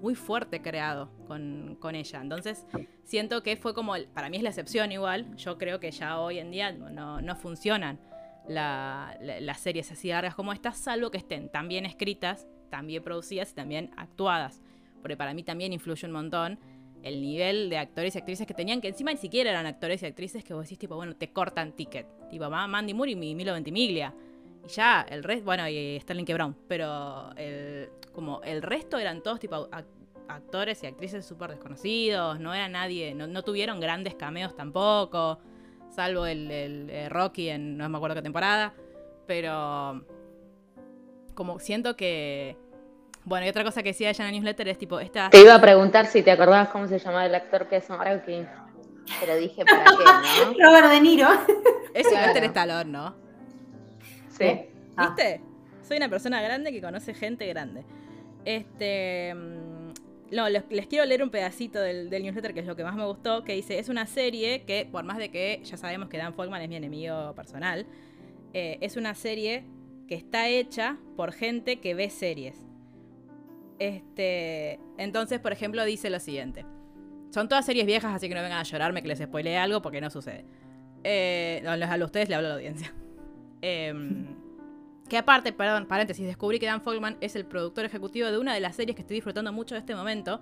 muy 0.01 0.15
fuerte 0.15 0.62
creado 0.62 1.12
con, 1.27 1.75
con 1.79 1.96
ella 1.96 2.22
entonces 2.22 2.65
siento 3.03 3.43
que 3.43 3.55
fue 3.58 3.74
como 3.74 3.93
para 4.13 4.29
mí 4.29 4.38
es 4.38 4.43
la 4.43 4.50
excepción 4.50 4.91
igual 4.91 5.36
yo 5.36 5.58
creo 5.58 5.79
que 5.79 5.91
ya 5.91 6.19
hoy 6.19 6.39
en 6.39 6.51
día 6.51 6.72
no, 6.72 7.22
no 7.22 7.36
funcionan 7.36 8.00
la- 8.48 9.17
la- 9.22 9.39
las 9.41 9.60
series 9.60 9.91
así 9.91 10.10
largas 10.10 10.36
como 10.36 10.53
estas 10.53 10.77
salvo 10.77 11.12
que 11.12 11.17
estén 11.17 11.50
tan 11.50 11.67
bien 11.67 11.86
escritas 11.86 12.48
tan 12.69 12.88
bien 12.88 13.03
producidas 13.03 13.51
y 13.51 13.55
también 13.55 13.91
actuadas 13.98 14.62
porque 15.01 15.17
para 15.17 15.34
mí 15.34 15.43
también 15.43 15.74
influye 15.74 16.05
un 16.08 16.13
montón 16.13 16.60
el 17.03 17.22
nivel 17.22 17.69
de 17.69 17.77
actores 17.77 18.13
y 18.15 18.17
actrices 18.17 18.46
que 18.46 18.53
tenían, 18.53 18.81
que 18.81 18.89
encima 18.89 19.10
ni 19.12 19.17
siquiera 19.17 19.50
eran 19.51 19.65
actores 19.65 20.03
y 20.03 20.05
actrices 20.05 20.43
que 20.43 20.53
vos 20.53 20.63
decís, 20.65 20.77
tipo, 20.79 20.98
bueno, 20.98 21.15
te 21.15 21.31
cortan 21.31 21.72
ticket. 21.72 22.05
Tipo, 22.29 22.50
Ma- 22.50 22.67
Mandy 22.67 22.93
Moore 22.93 23.12
y 23.12 23.15
Mi- 23.15 23.36
Milo 23.36 23.53
Ventimiglia. 23.53 24.13
Y 24.69 24.71
ya, 24.71 25.03
el 25.09 25.23
resto, 25.23 25.45
bueno, 25.45 25.67
y 25.67 25.99
Sterling 25.99 26.25
K. 26.25 26.34
Brown. 26.36 26.55
Pero 26.67 27.32
el, 27.36 27.89
como 28.13 28.39
el 28.43 28.62
resto 28.62 28.99
eran 28.99 29.21
todos, 29.23 29.39
tipo, 29.39 29.67
ac- 29.71 29.86
actores 30.27 30.84
y 30.84 30.88
actrices 30.88 31.25
súper 31.25 31.49
desconocidos. 31.49 32.39
No 32.39 32.53
era 32.53 32.69
nadie, 32.69 33.15
no, 33.15 33.25
no 33.25 33.41
tuvieron 33.41 33.79
grandes 33.79 34.13
cameos 34.13 34.55
tampoco. 34.55 35.39
Salvo 35.89 36.27
el, 36.27 36.51
el, 36.51 36.89
eh, 36.91 37.10
Rocky 37.10 37.49
en 37.49 37.77
no 37.77 37.89
me 37.89 37.97
acuerdo 37.97 38.15
qué 38.17 38.21
temporada. 38.21 38.73
Pero 39.25 40.03
como 41.34 41.60
siento 41.60 41.95
que... 41.95 42.55
Bueno, 43.23 43.45
y 43.47 43.49
otra 43.49 43.63
cosa 43.63 43.82
que 43.82 43.89
decía 43.89 44.10
ella 44.10 44.23
en 44.25 44.29
el 44.29 44.36
newsletter 44.36 44.67
es 44.67 44.77
tipo, 44.77 44.99
esta... 44.99 45.29
Te 45.32 45.41
iba 45.41 45.55
a 45.55 45.62
preguntar 45.62 46.05
si 46.05 46.21
te 46.21 46.32
acordabas 46.32 46.69
cómo 46.69 46.88
se 46.88 46.99
llamaba 46.99 47.25
el 47.25 47.34
actor 47.36 47.67
que 47.67 47.77
es 47.77 47.88
Rocky. 47.89 48.45
Pero 49.19 49.36
dije, 49.38 49.65
¿para 49.65 49.84
qué, 49.86 50.45
no? 50.45 50.53
Robert 50.67 50.89
De 50.89 51.01
Niro. 51.01 51.27
Es 51.93 52.08
Claro. 52.08 52.27
Sylvester 52.27 52.43
Stallone, 52.45 52.91
¿no? 52.91 53.28
Sí. 54.39 54.62
Ah. 54.95 55.13
¿Viste? 55.15 55.41
Soy 55.88 55.97
una 55.97 56.10
persona 56.10 56.41
grande 56.41 56.71
que 56.71 56.82
conoce 56.82 57.13
gente 57.13 57.45
grande. 57.47 57.84
Este. 58.45 59.34
mm, 59.36 60.36
No, 60.36 60.47
les, 60.49 60.63
les 60.69 60.88
quiero 60.88 61.06
leer 61.06 61.23
un 61.23 61.30
pedacito 61.30 61.80
del, 61.80 62.10
del 62.10 62.23
newsletter 62.23 62.54
que 62.54 62.60
es 62.62 62.65
lo 62.67 62.75
que 62.75 62.84
más 62.84 62.95
me 62.95 63.06
gustó. 63.06 63.43
Que 63.43 63.54
dice: 63.54 63.80
Es 63.80 63.89
una 63.89 64.06
serie 64.08 64.63
que, 64.63 64.88
por 64.91 65.04
más 65.04 65.17
de 65.17 65.30
que 65.30 65.62
ya 65.63 65.78
sabemos 65.78 66.10
que 66.10 66.17
Dan 66.17 66.34
Folkman 66.34 66.62
es 66.62 66.69
mi 66.69 66.75
enemigo 66.75 67.34
personal, 67.36 67.86
eh, 68.54 68.78
es 68.82 68.97
una 68.97 69.13
serie 69.15 69.63
que 70.08 70.15
está 70.15 70.47
hecha 70.47 70.97
por 71.15 71.32
gente 71.34 71.80
que 71.80 71.93
ve 71.93 72.10
series. 72.10 72.56
Este. 73.80 74.80
Entonces, 74.97 75.39
por 75.39 75.52
ejemplo, 75.52 75.84
dice 75.86 76.10
lo 76.10 76.19
siguiente. 76.19 76.65
Son 77.32 77.47
todas 77.47 77.65
series 77.65 77.86
viejas, 77.86 78.13
así 78.13 78.28
que 78.28 78.36
no 78.36 78.41
vengan 78.41 78.60
a 78.60 78.63
llorarme 78.63 79.02
que 79.02 79.08
les 79.08 79.19
spoilee 79.19 79.56
algo 79.58 79.82
porque 79.82 80.02
no 80.02 80.10
sucede. 80.10 80.45
Eh, 81.04 81.62
no, 81.63 81.71
a 81.71 82.06
ustedes 82.06 82.28
le 82.28 82.36
hablo 82.36 82.47
a 82.47 82.49
la 82.49 82.56
audiencia. 82.56 82.93
Em, 83.62 84.28
que 85.10 85.17
aparte, 85.17 85.52
perdón, 85.54 85.88
paréntesis, 85.88 86.26
descubrí 86.26 86.60
que 86.60 86.65
Dan 86.67 86.82
Folkman 86.82 87.17
es 87.19 87.36
el 87.36 87.45
productor 87.45 87.84
ejecutivo 87.86 88.30
de 88.32 88.38
una 88.38 88.54
de 88.54 88.60
las 88.60 88.76
series 88.76 88.95
que 88.95 89.02
estoy 89.02 89.15
disfrutando 89.15 89.52
mucho 89.52 89.74
de 89.76 89.80
este 89.80 89.95
momento, 89.95 90.41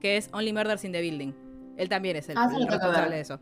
que 0.00 0.16
es 0.16 0.28
Only 0.32 0.52
Murders 0.52 0.84
in 0.84 0.92
the 0.92 1.00
Building. 1.00 1.32
Él 1.76 1.88
también 1.88 2.16
es 2.16 2.28
el, 2.28 2.38
Ah, 2.38 2.48
el 2.56 2.66
responsable 2.68 3.16
de 3.16 3.20
eso. 3.20 3.40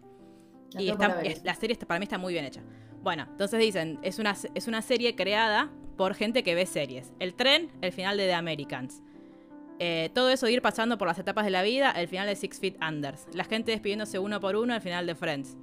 La 0.72 0.80
Y 0.82 0.88
está- 0.88 1.20
es- 1.22 1.44
la 1.44 1.54
serie 1.54 1.72
está- 1.74 1.86
para 1.86 1.98
mí 2.00 2.04
está 2.04 2.16
muy 2.16 2.32
bien 2.32 2.46
hecha. 2.46 2.62
Bueno, 3.02 3.26
entonces 3.30 3.60
dicen, 3.60 3.98
es 4.02 4.18
una, 4.18 4.34
es 4.54 4.68
una 4.68 4.80
serie 4.80 5.14
creada 5.14 5.70
por 5.98 6.14
gente 6.14 6.42
que 6.42 6.54
ve 6.54 6.64
series. 6.64 7.12
El 7.18 7.34
tren, 7.34 7.68
el 7.82 7.92
final 7.92 8.16
de 8.16 8.26
The 8.26 8.34
Americans. 8.34 9.02
Eh, 9.78 10.10
todo 10.14 10.30
eso 10.30 10.46
de 10.46 10.52
ir 10.52 10.62
pasando 10.62 10.96
por 10.96 11.08
las 11.08 11.18
etapas 11.18 11.44
de 11.44 11.50
la 11.50 11.62
vida, 11.62 11.90
el 11.90 12.08
final 12.08 12.26
de 12.26 12.36
Six 12.36 12.60
Feet 12.60 12.76
Unders. 12.82 13.26
La 13.34 13.44
gente 13.44 13.72
despidiéndose 13.72 14.18
uno 14.18 14.40
por 14.40 14.56
uno, 14.56 14.74
el 14.74 14.80
final 14.80 15.06
de 15.06 15.14
Friends. 15.14 15.56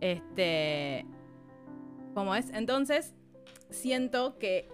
Este. 0.00 1.04
¿Cómo 2.14 2.34
es? 2.34 2.50
Entonces, 2.50 3.12
siento 3.70 4.38
que 4.38 4.68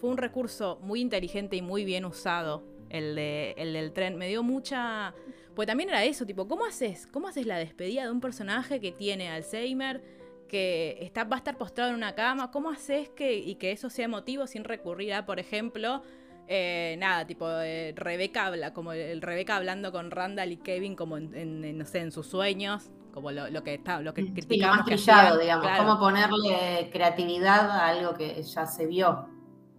fue 0.00 0.10
un 0.10 0.16
recurso 0.18 0.78
muy 0.82 1.00
inteligente 1.00 1.56
y 1.56 1.62
muy 1.62 1.84
bien 1.84 2.04
usado 2.04 2.64
el, 2.90 3.14
de, 3.14 3.54
el 3.56 3.72
del 3.72 3.92
tren. 3.92 4.16
Me 4.16 4.28
dio 4.28 4.42
mucha. 4.42 5.14
Pues 5.54 5.66
también 5.66 5.90
era 5.90 6.04
eso, 6.04 6.26
tipo, 6.26 6.48
¿cómo 6.48 6.64
haces? 6.64 7.06
¿Cómo 7.06 7.28
haces 7.28 7.46
la 7.46 7.56
despedida 7.58 8.04
de 8.04 8.10
un 8.10 8.20
personaje 8.20 8.80
que 8.80 8.90
tiene 8.92 9.28
Alzheimer? 9.30 10.02
Que 10.48 10.98
está, 11.00 11.24
va 11.24 11.36
a 11.36 11.38
estar 11.38 11.56
postrado 11.56 11.90
en 11.90 11.96
una 11.96 12.14
cama. 12.14 12.50
¿Cómo 12.50 12.70
haces 12.70 13.08
que, 13.10 13.34
y 13.34 13.54
que 13.54 13.70
eso 13.72 13.88
sea 13.88 14.06
emotivo 14.06 14.46
sin 14.46 14.64
recurrir 14.64 15.14
a, 15.14 15.24
por 15.24 15.38
ejemplo, 15.38 16.02
eh, 16.48 16.96
nada, 16.98 17.26
tipo 17.26 17.48
eh, 17.48 17.92
Rebeca 17.96 18.46
habla, 18.46 18.72
como 18.74 18.92
el 18.92 19.22
Rebeca 19.22 19.56
hablando 19.56 19.92
con 19.92 20.10
Randall 20.10 20.52
y 20.52 20.56
Kevin 20.56 20.96
como 20.96 21.16
en, 21.16 21.34
en- 21.34 21.64
en, 21.64 21.78
no 21.78 21.86
sé, 21.86 22.00
en 22.00 22.10
sus 22.12 22.26
sueños, 22.26 22.90
como 23.12 23.30
lo, 23.32 23.50
lo 23.50 23.62
que 23.62 23.74
está, 23.74 24.00
lo 24.00 24.14
que 24.14 24.22
Sí, 24.48 24.60
lo 24.60 24.68
criticamos 24.68 24.76
más 24.76 24.86
trillado, 24.86 25.38
digamos. 25.38 25.64
claro. 25.66 25.84
Cómo 25.84 25.98
ponerle 25.98 26.90
creatividad 26.92 27.70
a 27.70 27.88
algo 27.88 28.14
que 28.14 28.42
ya 28.42 28.66
se 28.66 28.86
vio. 28.86 29.28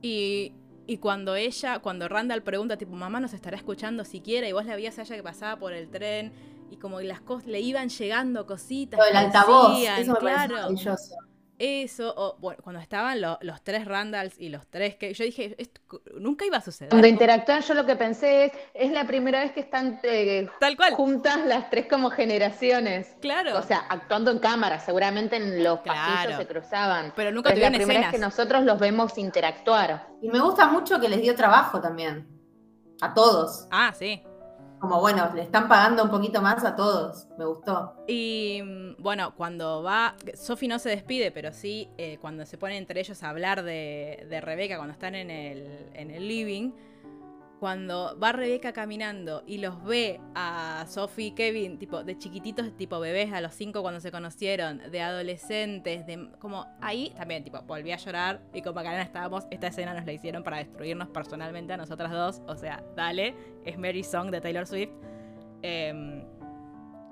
Y, 0.02 0.54
y 0.86 0.98
cuando 0.98 1.36
ella, 1.36 1.80
cuando 1.80 2.08
Randall 2.10 2.44
pregunta, 2.44 2.78
tipo, 2.78 2.94
mamá 2.94 3.20
nos 3.20 3.34
estará 3.34 3.58
escuchando 3.58 4.04
siquiera, 4.06 4.48
y 4.48 4.52
vos 4.52 4.66
la 4.66 4.76
veías 4.76 5.00
a 5.00 5.04
ella 5.04 5.16
que 5.16 5.24
pasaba 5.24 5.58
por 5.60 5.74
el 5.74 5.90
tren, 5.90 6.34
y 6.70 6.78
como 6.78 6.98
que 7.00 7.06
las 7.06 7.22
cosas 7.22 7.48
le 7.48 7.62
iban 7.62 7.90
llegando 7.90 8.46
cositas. 8.46 9.00
Lo 9.00 9.06
del 9.06 9.16
altavoz, 9.18 9.70
decían, 9.76 10.00
eso 10.02 10.14
me 10.14 10.20
claro. 10.20 10.56
maravilloso. 10.56 11.16
Eso, 11.66 12.14
o 12.18 12.36
bueno, 12.40 12.62
cuando 12.62 12.82
estaban 12.82 13.22
lo- 13.22 13.38
los 13.42 13.62
tres 13.64 13.86
Randalls 13.86 14.38
y 14.38 14.50
los 14.50 14.68
tres 14.68 14.96
que 14.96 15.14
yo 15.14 15.24
dije, 15.24 15.56
esto 15.58 15.80
nunca 16.20 16.46
iba 16.46 16.58
a 16.58 16.62
suceder. 16.62 16.90
Cuando 16.90 17.08
interactúan, 17.08 17.62
yo 17.62 17.74
lo 17.74 17.86
que 17.86 17.96
pensé 17.96 18.46
es, 18.46 18.52
es 18.74 18.92
la 18.92 19.08
primera 19.08 19.40
vez 19.40 19.54
que 19.54 19.62
están 19.62 19.98
eh, 20.04 20.50
Tal 20.60 20.76
cual, 20.76 20.94
juntas 20.96 21.46
las 21.46 21.70
tres 21.70 21.86
como 21.90 22.10
generaciones. 22.10 23.16
claro. 23.22 23.58
O 23.58 23.62
sea, 23.62 23.86
actuando 23.90 24.30
en 24.32 24.40
cámara, 24.40 24.80
seguramente 24.80 25.38
en 25.38 25.64
los 25.64 25.80
Claro. 25.80 26.00
pasillos 26.16 26.38
se 26.38 26.48
cruzaban. 26.48 27.14
pero 27.16 27.32
nunca 27.32 27.50
Pero 27.52 27.58
es 27.58 27.62
la 27.62 27.68
tuvieron 27.70 27.88
primera 27.88 28.00
escenas. 28.08 28.12
vez 28.12 28.20
que 28.20 28.26
nosotros 28.26 28.64
los 28.66 28.80
vemos 28.80 29.18
interactuar. 29.18 30.08
Y 30.22 30.28
me 30.30 30.42
gusta 30.42 30.68
mucho 30.68 31.00
que 31.00 31.08
les 31.08 31.22
dio 31.22 31.34
trabajo 31.34 31.80
también. 31.80 32.28
A 33.02 33.14
todos. 33.14 33.68
Ah, 33.72 33.94
sí. 33.98 34.22
Como 34.84 35.00
bueno, 35.00 35.32
le 35.34 35.44
están 35.44 35.70
pagando 35.70 36.04
un 36.04 36.10
poquito 36.10 36.42
más 36.42 36.62
a 36.66 36.76
todos. 36.76 37.30
Me 37.38 37.46
gustó. 37.46 37.94
Y 38.06 38.62
bueno, 38.98 39.34
cuando 39.34 39.82
va, 39.82 40.14
Sophie 40.34 40.68
no 40.68 40.78
se 40.78 40.90
despide, 40.90 41.32
pero 41.32 41.54
sí 41.54 41.88
eh, 41.98 42.18
cuando 42.20 42.46
se 42.46 42.58
ponen 42.58 42.80
entre 42.80 43.00
ellos 43.00 43.24
a 43.24 43.30
hablar 43.30 43.64
de, 43.64 44.28
de 44.30 44.42
Rebeca, 44.42 44.76
cuando 44.76 44.92
están 44.92 45.16
en 45.16 45.32
el, 45.32 45.90
en 45.94 46.12
el 46.12 46.28
living, 46.28 46.74
cuando 47.64 48.20
va 48.22 48.34
Rebeca 48.34 48.74
caminando 48.74 49.42
y 49.48 49.60
los 49.60 49.82
ve 49.86 50.20
a 50.36 50.84
Sophie 50.86 51.28
y 51.28 51.32
Kevin, 51.32 51.80
tipo, 51.80 52.04
de 52.04 52.18
chiquititos, 52.18 52.76
tipo 52.76 53.00
bebés 53.00 53.32
a 53.32 53.40
los 53.40 53.54
cinco 53.54 53.82
cuando 53.82 54.02
se 54.02 54.12
conocieron, 54.12 54.82
de 54.92 55.00
adolescentes, 55.00 56.06
de 56.06 56.28
como 56.40 56.68
ahí 56.82 57.14
también, 57.16 57.42
tipo, 57.42 57.62
volví 57.62 57.94
a 57.94 57.96
llorar 57.96 58.42
y 58.54 58.62
como 58.62 58.82
acá 58.82 59.02
estábamos, 59.02 59.48
esta 59.50 59.68
escena 59.68 59.94
nos 59.94 60.06
la 60.06 60.12
hicieron 60.12 60.44
para 60.44 60.58
destruirnos 60.58 61.08
personalmente 61.08 61.72
a 61.72 61.78
nosotras 61.78 62.12
dos, 62.12 62.42
o 62.48 62.58
sea, 62.58 62.84
dale, 62.98 63.34
es 63.64 63.80
Mary 63.80 64.04
Song 64.04 64.30
de 64.30 64.42
Taylor 64.42 64.68
Swift. 64.68 64.92
Em, 65.62 66.26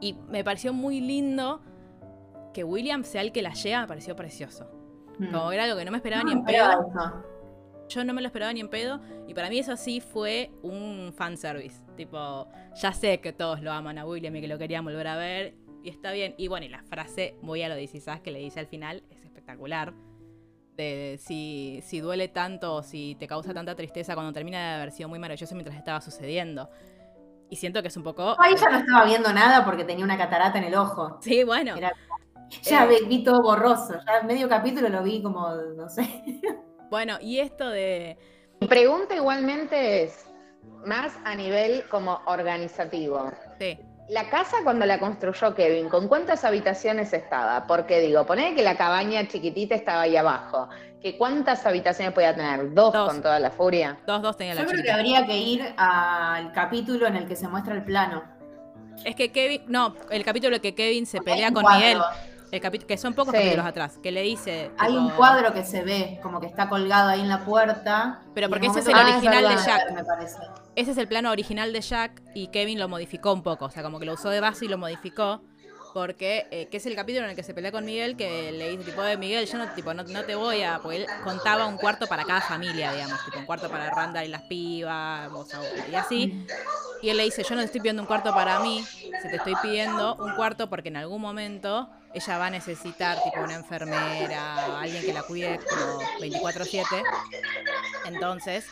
y 0.02 0.18
me 0.28 0.44
pareció 0.44 0.74
muy 0.74 1.00
lindo 1.00 1.62
que 2.54 2.66
William 2.66 3.06
sea 3.06 3.22
el 3.22 3.32
que 3.32 3.42
la 3.42 3.54
lleva, 3.54 3.84
me 3.84 3.88
pareció 3.88 4.18
precioso. 4.18 4.70
Mm. 5.18 5.32
Como 5.32 5.52
era 5.54 5.64
algo 5.64 5.78
que 5.78 5.86
no 5.86 5.92
me 5.92 5.98
esperaba 5.98 6.26
ni 6.26 6.34
en 6.34 6.44
pedo. 6.44 7.31
Yo 7.93 8.04
no 8.04 8.13
me 8.13 8.21
lo 8.21 8.27
esperaba 8.27 8.54
ni 8.54 8.60
en 8.62 8.69
pedo. 8.69 8.99
Y 9.27 9.34
para 9.34 9.49
mí 9.49 9.60
eso 9.60 9.75
sí 9.75 10.01
fue 10.01 10.51
un 10.63 11.13
fanservice. 11.15 11.82
Tipo, 11.95 12.47
ya 12.75 12.93
sé 12.93 13.19
que 13.19 13.34
todos 13.34 13.62
lo 13.62 13.71
aman 13.71 13.97
a 13.97 14.06
William 14.06 14.36
y 14.36 14.41
que 14.41 14.47
lo 14.47 14.58
querían 14.58 14.84
volver 14.86 15.08
a 15.08 15.15
ver. 15.17 15.56
Y 15.84 15.89
está 15.89 16.12
bien. 16.12 16.36
Y 16.38 16.47
bueno, 16.47 16.65
y 16.65 16.69
la 16.69 16.84
frase 16.84 17.36
muy 17.41 17.62
a 17.63 17.69
lo 17.69 17.75
de 17.75 17.88
que 18.23 18.32
le 18.32 18.39
dice 18.39 18.60
al 18.60 18.67
final 18.67 19.04
es 19.10 19.23
espectacular. 19.23 19.93
De 20.77 21.17
si, 21.19 21.80
si 21.84 21.99
duele 21.99 22.27
tanto 22.30 22.75
o 22.75 22.84
si 22.84 23.15
te 23.19 23.27
causa 23.27 23.54
tanta 23.54 23.75
tristeza 23.75 24.13
cuando 24.13 24.32
termina 24.32 24.58
de 24.69 24.75
haber 24.75 24.91
sido 24.91 25.10
muy 25.10 25.19
maravilloso 25.19 25.54
mientras 25.56 25.77
estaba 25.77 25.99
sucediendo. 26.01 26.69
Y 27.49 27.58
siento 27.58 27.82
que 27.82 27.89
es 27.89 27.97
un 27.97 28.04
poco. 28.04 28.36
Ahí 28.39 28.56
ya 28.56 28.69
no 28.69 28.77
estaba 28.77 29.06
viendo 29.06 29.34
nada 29.34 29.65
porque 29.65 29.84
tenía 29.84 30.06
una 30.06 30.17
catarata 30.17 30.58
en 30.58 30.63
el 30.63 30.75
ojo. 30.75 31.17
Sí, 31.21 31.43
bueno. 31.43 31.75
Era- 31.75 31.91
Ya 32.63 32.86
Eh. 32.86 32.99
vi, 33.01 33.17
vi 33.17 33.23
todo 33.23 33.41
borroso. 33.41 33.93
Ya 34.08 34.23
medio 34.25 34.47
capítulo 34.47 34.88
lo 34.89 35.04
vi 35.04 35.21
como, 35.21 35.49
no 35.75 35.89
sé. 35.89 36.04
Bueno, 36.91 37.17
y 37.21 37.39
esto 37.39 37.69
de. 37.69 38.17
Mi 38.60 38.67
pregunta 38.67 39.15
igualmente 39.15 40.04
es, 40.04 40.25
más 40.86 41.13
a 41.23 41.34
nivel 41.36 41.86
como 41.89 42.21
organizativo. 42.25 43.32
Sí. 43.58 43.80
La 44.10 44.30
casa 44.30 44.58
cuando 44.65 44.86
la 44.86 44.99
construyó 44.99 45.56
Kevin, 45.56 45.88
¿con 45.88 46.10
cuántas 46.10 46.43
habitaciones 46.43 47.13
estaba? 47.13 47.65
Porque 47.65 48.01
digo, 48.01 48.25
poné 48.25 48.54
que 48.56 48.62
la 48.62 48.75
cabaña 48.75 49.25
chiquitita 49.25 49.73
estaba 49.73 50.01
ahí 50.01 50.17
abajo. 50.17 50.67
¿Que 51.01 51.17
¿Cuántas 51.17 51.65
habitaciones 51.65 52.13
podía 52.13 52.36
tener? 52.36 52.73
¿Dos, 52.73 52.91
Dos. 52.91 53.08
con 53.08 53.21
toda 53.21 53.39
la 53.39 53.51
furia? 53.51 53.97
Dos, 54.06 54.21
dos 54.21 54.36
tenía 54.36 54.54
la 54.54 54.62
Yo 54.62 54.67
creo 54.67 54.84
que 54.84 54.91
habría 54.91 55.25
que 55.25 55.38
ir 55.38 55.73
al 55.77 56.51
capítulo 56.51 57.08
en 57.08 57.15
el 57.15 57.25
que 57.25 57.38
se 57.38 57.47
muestra 57.47 57.73
el 57.73 57.86
plano. 57.86 58.21
Es 59.06 59.15
que 59.15 59.32
Kevin. 59.32 59.63
No, 59.67 59.95
el 60.10 60.25
capítulo 60.25 60.60
que 60.60 60.75
Kevin 60.75 61.06
se 61.06 61.21
pelea 61.21 61.54
con 61.54 61.63
cuadro. 61.63 61.80
Miguel. 61.80 62.01
El 62.52 62.60
que 62.60 62.98
son 62.98 63.14
pocos 63.14 63.34
Sí. 63.34 63.38
capítulos 63.40 63.66
atrás, 63.66 63.98
que 64.04 64.12
le 64.12 64.22
dice. 64.22 64.72
Hay 64.78 64.96
un 64.98 65.10
cuadro 65.12 65.54
que 65.54 65.64
se 65.64 65.84
ve, 65.84 66.20
como 66.22 66.42
que 66.42 66.48
está 66.48 66.68
colgado 66.68 67.10
ahí 67.10 67.22
en 67.22 67.30
la 67.30 67.46
puerta. 67.46 68.22
Pero 68.36 68.50
porque 68.50 68.68
ese 68.68 68.80
es 68.80 68.88
el 68.88 68.96
original 68.96 69.44
de 69.48 69.56
Jack. 69.56 69.86
ver, 69.86 69.94
Me 69.94 70.04
parece. 70.04 70.38
Ese 70.76 70.92
es 70.92 70.98
el 70.98 71.08
plano 71.08 71.32
original 71.32 71.72
de 71.72 71.82
Jack 71.82 72.22
y 72.36 72.48
Kevin 72.48 72.78
lo 72.80 72.90
modificó 72.90 73.32
un 73.34 73.42
poco. 73.42 73.66
O 73.66 73.70
sea, 73.70 73.84
como 73.84 74.00
que 74.00 74.06
lo 74.06 74.14
usó 74.14 74.30
de 74.30 74.42
base 74.42 74.66
y 74.66 74.68
lo 74.68 74.78
modificó. 74.78 75.42
Porque, 75.94 76.48
eh, 76.52 76.68
que 76.68 76.78
es 76.78 76.86
el 76.86 76.96
capítulo 76.96 77.26
en 77.26 77.32
el 77.32 77.36
que 77.36 77.44
se 77.44 77.54
pelea 77.54 77.72
con 77.72 77.84
Miguel, 77.84 78.16
que 78.16 78.52
le 78.54 78.70
dice, 78.70 78.84
tipo, 78.86 79.02
de 79.02 79.18
Miguel, 79.18 79.46
yo 79.46 79.58
no, 79.58 79.68
tipo, 79.74 79.94
no, 79.94 80.04
no 80.04 80.24
te 80.24 80.36
voy 80.36 80.62
a. 80.62 80.80
Porque 80.80 80.98
él 80.98 81.08
contaba 81.24 81.66
un 81.68 81.78
cuarto 81.78 82.08
para 82.08 82.24
cada 82.24 82.40
familia, 82.42 82.94
digamos. 82.94 83.24
Tipo, 83.26 83.40
un 83.40 83.46
cuarto 83.46 83.70
para 83.70 83.90
Randall 83.90 84.26
y 84.26 84.30
las 84.30 84.44
pibas, 84.44 85.30
o 85.34 85.46
sea, 85.46 85.60
y 85.92 85.96
así. 85.96 86.46
Y 87.02 87.10
él 87.10 87.18
le 87.18 87.24
dice, 87.24 87.44
yo 87.44 87.56
no 87.56 87.62
te 87.62 87.66
estoy 87.66 87.82
pidiendo 87.82 88.02
un 88.04 88.08
cuarto 88.08 88.34
para 88.34 88.60
mí, 88.60 88.84
se 89.22 89.30
te 89.30 89.38
estoy 89.38 89.56
pidiendo 89.62 90.16
un 90.16 90.36
cuarto 90.36 90.70
porque 90.70 90.90
en 90.90 90.98
algún 90.98 91.22
momento 91.22 91.90
ella 92.14 92.38
va 92.38 92.48
a 92.48 92.50
necesitar 92.50 93.22
tipo 93.24 93.40
una 93.42 93.56
enfermera, 93.56 94.80
alguien 94.80 95.04
que 95.04 95.14
la 95.14 95.24
cuide 95.24 95.60
como 95.68 96.00
24/7. 96.20 97.04
Entonces, 98.06 98.66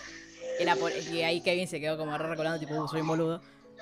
él 0.60 0.70
y 1.12 1.22
ahí 1.24 1.42
Kevin 1.42 1.68
se 1.68 1.80
quedó 1.80 1.98
como 1.98 2.18
re 2.18 2.28
recordando, 2.28 2.60
tipo, 2.60 2.76
"Uh, 2.76 2.88
soy 2.88 3.02
un 3.02 3.08
boludo. 3.08 3.42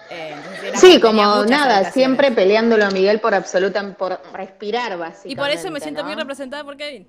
Eh, 0.09 0.35
Sí, 0.75 1.01
como 1.01 1.43
nada, 1.45 1.91
siempre 1.91 2.31
peleándolo 2.31 2.85
a 2.85 2.91
Miguel 2.91 3.19
por 3.19 3.33
absoluta, 3.33 3.95
por 3.97 4.21
respirar 4.31 4.97
básicamente. 4.97 5.33
Y 5.33 5.35
por 5.35 5.49
eso 5.49 5.71
me 5.71 5.79
siento 5.79 6.01
¿no? 6.01 6.07
bien 6.07 6.19
representada 6.19 6.63
por 6.63 6.77
Kevin. 6.77 7.07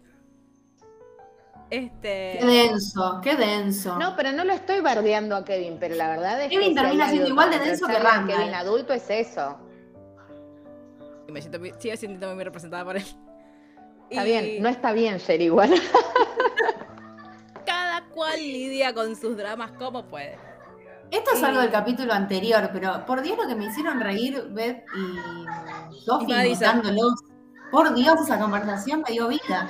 Este... 1.70 2.38
Qué 2.40 2.46
denso, 2.46 3.20
qué 3.22 3.36
denso. 3.36 3.98
No, 3.98 4.16
pero 4.16 4.32
no 4.32 4.44
lo 4.44 4.52
estoy 4.54 4.80
bardeando 4.80 5.36
a 5.36 5.44
Kevin, 5.44 5.76
pero 5.78 5.94
la 5.96 6.08
verdad 6.08 6.40
es 6.42 6.48
Kevin 6.50 6.60
que 6.60 6.68
si 6.68 6.74
termina 6.74 7.08
siendo 7.10 7.28
igual 7.28 7.50
de 7.50 7.58
denso 7.58 7.86
que 7.86 7.98
Randall. 7.98 8.38
Kevin 8.38 8.54
adulto 8.54 8.92
es 8.94 9.10
eso. 9.10 9.58
y 11.28 11.32
me 11.32 11.40
siento, 11.42 11.58
muy- 11.60 11.74
sigo 11.78 11.94
sintiéndome 11.96 12.34
muy 12.36 12.44
representada 12.44 12.84
por 12.84 12.96
él. 12.96 13.04
Está 14.08 14.22
Y 14.22 14.26
bien, 14.26 14.62
no 14.62 14.68
está 14.70 14.92
bien, 14.92 15.18
Sherry, 15.18 15.44
igual. 15.44 15.74
Cada 17.66 18.06
cual 18.08 18.36
lidia 18.38 18.94
con 18.94 19.14
sus 19.14 19.36
dramas 19.36 19.72
como 19.72 20.06
puede. 20.06 20.38
Esto 21.10 21.32
es 21.34 21.40
Y- 21.40 21.44
algo 21.44 21.60
del 21.60 21.70
capítulo 21.70 22.12
anterior, 22.14 22.70
pero 22.72 23.04
por 23.04 23.20
Dios 23.20 23.36
lo 23.36 23.46
que 23.46 23.54
me 23.54 23.66
hicieron 23.66 24.00
reír 24.00 24.42
Beth 24.50 24.84
y 24.96 25.96
Sophie. 26.00 26.54
Por 27.70 27.94
Dios, 27.94 28.20
esa 28.22 28.38
conversación 28.38 29.02
me 29.06 29.12
dio 29.12 29.28
vida. 29.28 29.68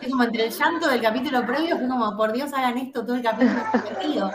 Es 0.00 0.10
como 0.10 0.24
entre 0.24 0.46
el 0.46 0.50
llanto 0.52 0.88
del 0.88 1.00
capítulo 1.00 1.44
previo, 1.46 1.78
fue 1.78 1.88
como, 1.88 2.16
por 2.16 2.32
Dios, 2.32 2.52
hagan 2.52 2.78
esto 2.78 3.04
todo 3.04 3.16
el 3.16 3.22
capítulo. 3.22 3.60
Río. 4.02 4.30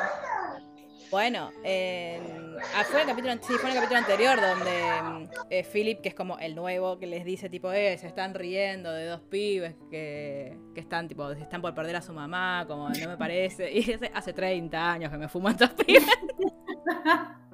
Bueno, 1.12 1.52
en- 1.64 2.56
fue, 2.90 3.02
el 3.02 3.08
capítulo, 3.08 3.34
sí, 3.42 3.54
fue 3.60 3.70
el 3.70 3.76
capítulo 3.76 4.00
anterior 4.00 4.40
donde 4.42 5.30
eh, 5.50 5.64
Philip, 5.64 6.02
que 6.02 6.10
es 6.10 6.16
como 6.16 6.38
el 6.40 6.56
nuevo, 6.56 6.98
que 6.98 7.06
les 7.06 7.24
dice 7.24 7.50
tipo, 7.50 7.72
eh, 7.72 7.98
se 7.98 8.08
están 8.08 8.34
riendo 8.34 8.92
de 8.92 9.06
dos 9.06 9.22
pibes 9.22 9.76
que, 9.92 10.58
que 10.74 10.82
están 10.82 11.08
tipo, 11.08 11.30
están 11.32 11.62
por 11.62 11.74
perder 11.76 11.98
a 11.98 12.02
su 12.02 12.12
mamá, 12.12 12.66
como 12.68 12.90
no 12.90 13.08
me 13.10 13.18
parece. 13.18 13.72
Y 13.76 13.98
hace 14.14 14.34
30 14.34 14.92
años 14.94 15.12
que 15.12 15.18
me 15.18 15.30
fuman 15.30 15.54
estos 15.54 15.70
pibes. 15.74 16.04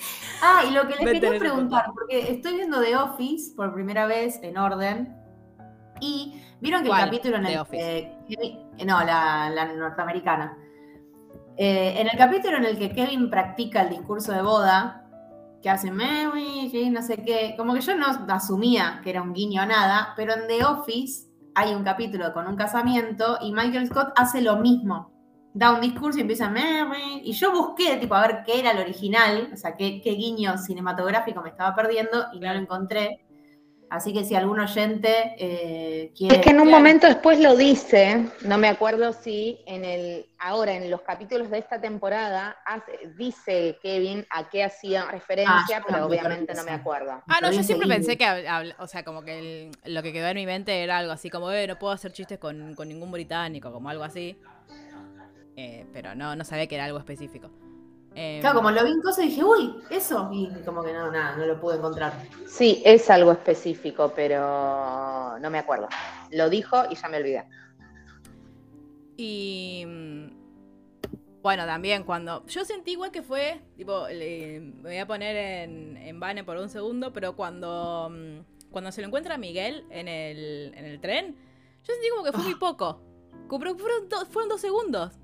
Ah, 0.42 0.62
y 0.66 0.72
lo 0.72 0.88
que 0.88 0.96
les 0.96 1.12
quería 1.12 1.38
preguntar, 1.38 1.84
porque 1.92 2.32
estoy 2.32 2.54
viendo 2.54 2.80
The 2.80 2.96
Office 2.96 3.52
por 3.54 3.74
primera 3.74 4.06
vez 4.06 4.38
en 4.42 4.56
orden. 4.56 5.14
Y 6.00 6.40
vieron 6.60 6.82
que 6.82 6.88
el 6.88 6.94
capítulo 6.96 7.36
en 7.36 7.42
The 7.44 7.52
el 7.52 7.58
Office. 7.60 7.76
que 8.26 8.36
Kevin- 8.36 8.58
eh, 8.78 8.84
no, 8.86 9.04
la, 9.04 9.50
la 9.50 9.66
norteamericana. 9.74 10.56
Eh, 11.58 12.00
en 12.00 12.08
el 12.08 12.16
capítulo 12.16 12.56
en 12.56 12.64
el 12.64 12.78
que 12.78 12.90
Kevin 12.94 13.28
practica 13.28 13.82
el 13.82 13.90
discurso 13.90 14.32
de 14.32 14.40
boda, 14.40 15.04
que 15.62 15.68
hace 15.68 15.90
Mary, 15.90 16.90
no 16.90 17.02
sé 17.02 17.22
qué, 17.22 17.54
como 17.58 17.74
que 17.74 17.82
yo 17.82 17.94
no 17.94 18.06
asumía 18.32 19.00
que 19.04 19.10
era 19.10 19.20
un 19.20 19.34
guiño 19.34 19.60
a 19.60 19.66
nada, 19.66 20.14
pero 20.16 20.32
en 20.32 20.46
The 20.48 20.64
Office 20.64 21.28
hay 21.54 21.74
un 21.74 21.84
capítulo 21.84 22.32
con 22.32 22.46
un 22.46 22.56
casamiento 22.56 23.36
y 23.42 23.52
Michael 23.52 23.88
Scott 23.88 24.12
hace 24.16 24.40
lo 24.40 24.56
mismo. 24.56 25.12
Da 25.52 25.72
un 25.72 25.80
discurso 25.80 26.18
y 26.18 26.22
empieza 26.22 26.48
Mary. 26.48 27.22
Y 27.24 27.32
yo 27.32 27.50
busqué, 27.52 27.96
tipo, 27.96 28.14
a 28.14 28.26
ver 28.26 28.42
qué 28.46 28.60
era 28.60 28.70
el 28.70 28.78
original, 28.78 29.50
o 29.52 29.56
sea, 29.56 29.74
qué, 29.76 30.00
qué 30.00 30.10
guiño 30.12 30.56
cinematográfico 30.58 31.42
me 31.42 31.48
estaba 31.50 31.74
perdiendo 31.74 32.26
y 32.32 32.38
no 32.40 32.52
lo 32.52 32.60
encontré. 32.60 33.24
Así 33.90 34.12
que 34.12 34.22
si 34.22 34.36
algún 34.36 34.60
oyente 34.60 35.34
eh, 35.36 36.12
quiere. 36.16 36.36
Es 36.36 36.40
que 36.42 36.50
en 36.50 36.60
un 36.60 36.68
Claro. 36.68 36.78
momento 36.78 37.08
después 37.08 37.40
lo 37.40 37.56
dice, 37.56 38.28
no 38.44 38.56
me 38.56 38.68
acuerdo 38.68 39.12
si 39.12 39.58
en 39.66 39.84
el 39.84 40.26
ahora 40.38 40.74
en 40.74 40.88
los 40.88 41.00
capítulos 41.02 41.50
de 41.50 41.58
esta 41.58 41.80
temporada 41.80 42.56
hace- 42.64 43.10
dice 43.18 43.78
Kevin 43.82 44.24
a 44.30 44.48
qué 44.48 44.62
hacía 44.62 45.02
Ah, 45.02 45.10
referencia, 45.10 45.80
yo 45.80 45.84
pero 45.88 46.06
obviamente 46.06 46.54
no 46.54 46.62
me 46.62 46.70
acuerdo. 46.70 47.20
Ah, 47.26 47.38
no, 47.42 47.50
yo 47.50 47.64
siempre 47.64 47.88
pensé 47.88 48.16
que, 48.16 48.24
habl- 48.24 48.76
o 48.78 48.86
sea, 48.86 49.02
como 49.04 49.22
que 49.24 49.38
el- 49.40 49.92
lo 49.92 50.04
que 50.04 50.12
quedó 50.12 50.28
en 50.28 50.36
mi 50.36 50.46
mente 50.46 50.84
era 50.84 50.98
algo 50.98 51.10
así 51.10 51.28
como, 51.28 51.50
eh, 51.50 51.66
no 51.66 51.76
puedo 51.76 51.92
hacer 51.92 52.12
chistes 52.12 52.38
con, 52.38 52.76
con 52.76 52.86
ningún 52.86 53.10
británico, 53.10 53.72
como 53.72 53.88
algo 53.90 54.04
así. 54.04 54.38
Eh, 55.56 55.86
pero 55.92 56.14
no, 56.14 56.34
no 56.36 56.44
sabía 56.44 56.66
que 56.66 56.74
era 56.76 56.84
algo 56.86 56.98
específico. 56.98 57.50
Eh, 58.14 58.38
Claro, 58.40 58.56
como 58.56 58.70
lo 58.70 58.82
vi 58.84 58.90
en 58.90 59.00
cosas 59.02 59.24
dije, 59.24 59.44
uy, 59.44 59.76
eso. 59.90 60.28
Y 60.32 60.48
como 60.64 60.82
que 60.82 60.92
no, 60.92 61.10
nada, 61.10 61.36
no 61.36 61.46
lo 61.46 61.60
pude 61.60 61.76
encontrar. 61.76 62.12
Sí, 62.46 62.82
es 62.84 63.08
algo 63.10 63.32
específico, 63.32 64.12
pero 64.14 65.38
no 65.38 65.50
me 65.50 65.58
acuerdo. 65.58 65.88
Lo 66.32 66.48
dijo 66.50 66.76
y 66.90 66.96
ya 66.96 67.08
me 67.08 67.18
olvidé. 67.18 67.44
Y 69.16 69.84
mm, 69.86 70.26
bueno, 71.42 71.66
también 71.66 72.04
cuando. 72.04 72.44
Yo 72.46 72.64
sentí 72.64 72.92
igual 72.92 73.10
que 73.10 73.22
fue. 73.22 73.60
Tipo, 73.76 74.08
le- 74.08 74.60
me 74.60 74.82
voy 74.82 74.98
a 74.98 75.06
poner 75.06 75.36
en, 75.36 75.96
en 75.96 76.20
Vane 76.20 76.44
por 76.44 76.56
un 76.56 76.68
segundo, 76.68 77.12
pero 77.12 77.36
cuando. 77.36 78.10
mm, 78.10 78.70
Cuando 78.70 78.92
se 78.92 79.00
lo 79.02 79.08
encuentra 79.08 79.36
Miguel 79.36 79.84
en 79.90 80.06
el, 80.08 80.72
en 80.76 80.84
el 80.84 81.00
tren, 81.00 81.34
yo 81.84 81.92
sentí 81.92 82.08
como 82.10 82.24
que 82.24 82.32
fue 82.32 82.44
muy 82.44 82.54
poco. 82.54 83.02
Fueron, 83.48 83.76
do- 84.08 84.26
fueron 84.26 84.48
dos 84.48 84.60
segundos. 84.60 85.18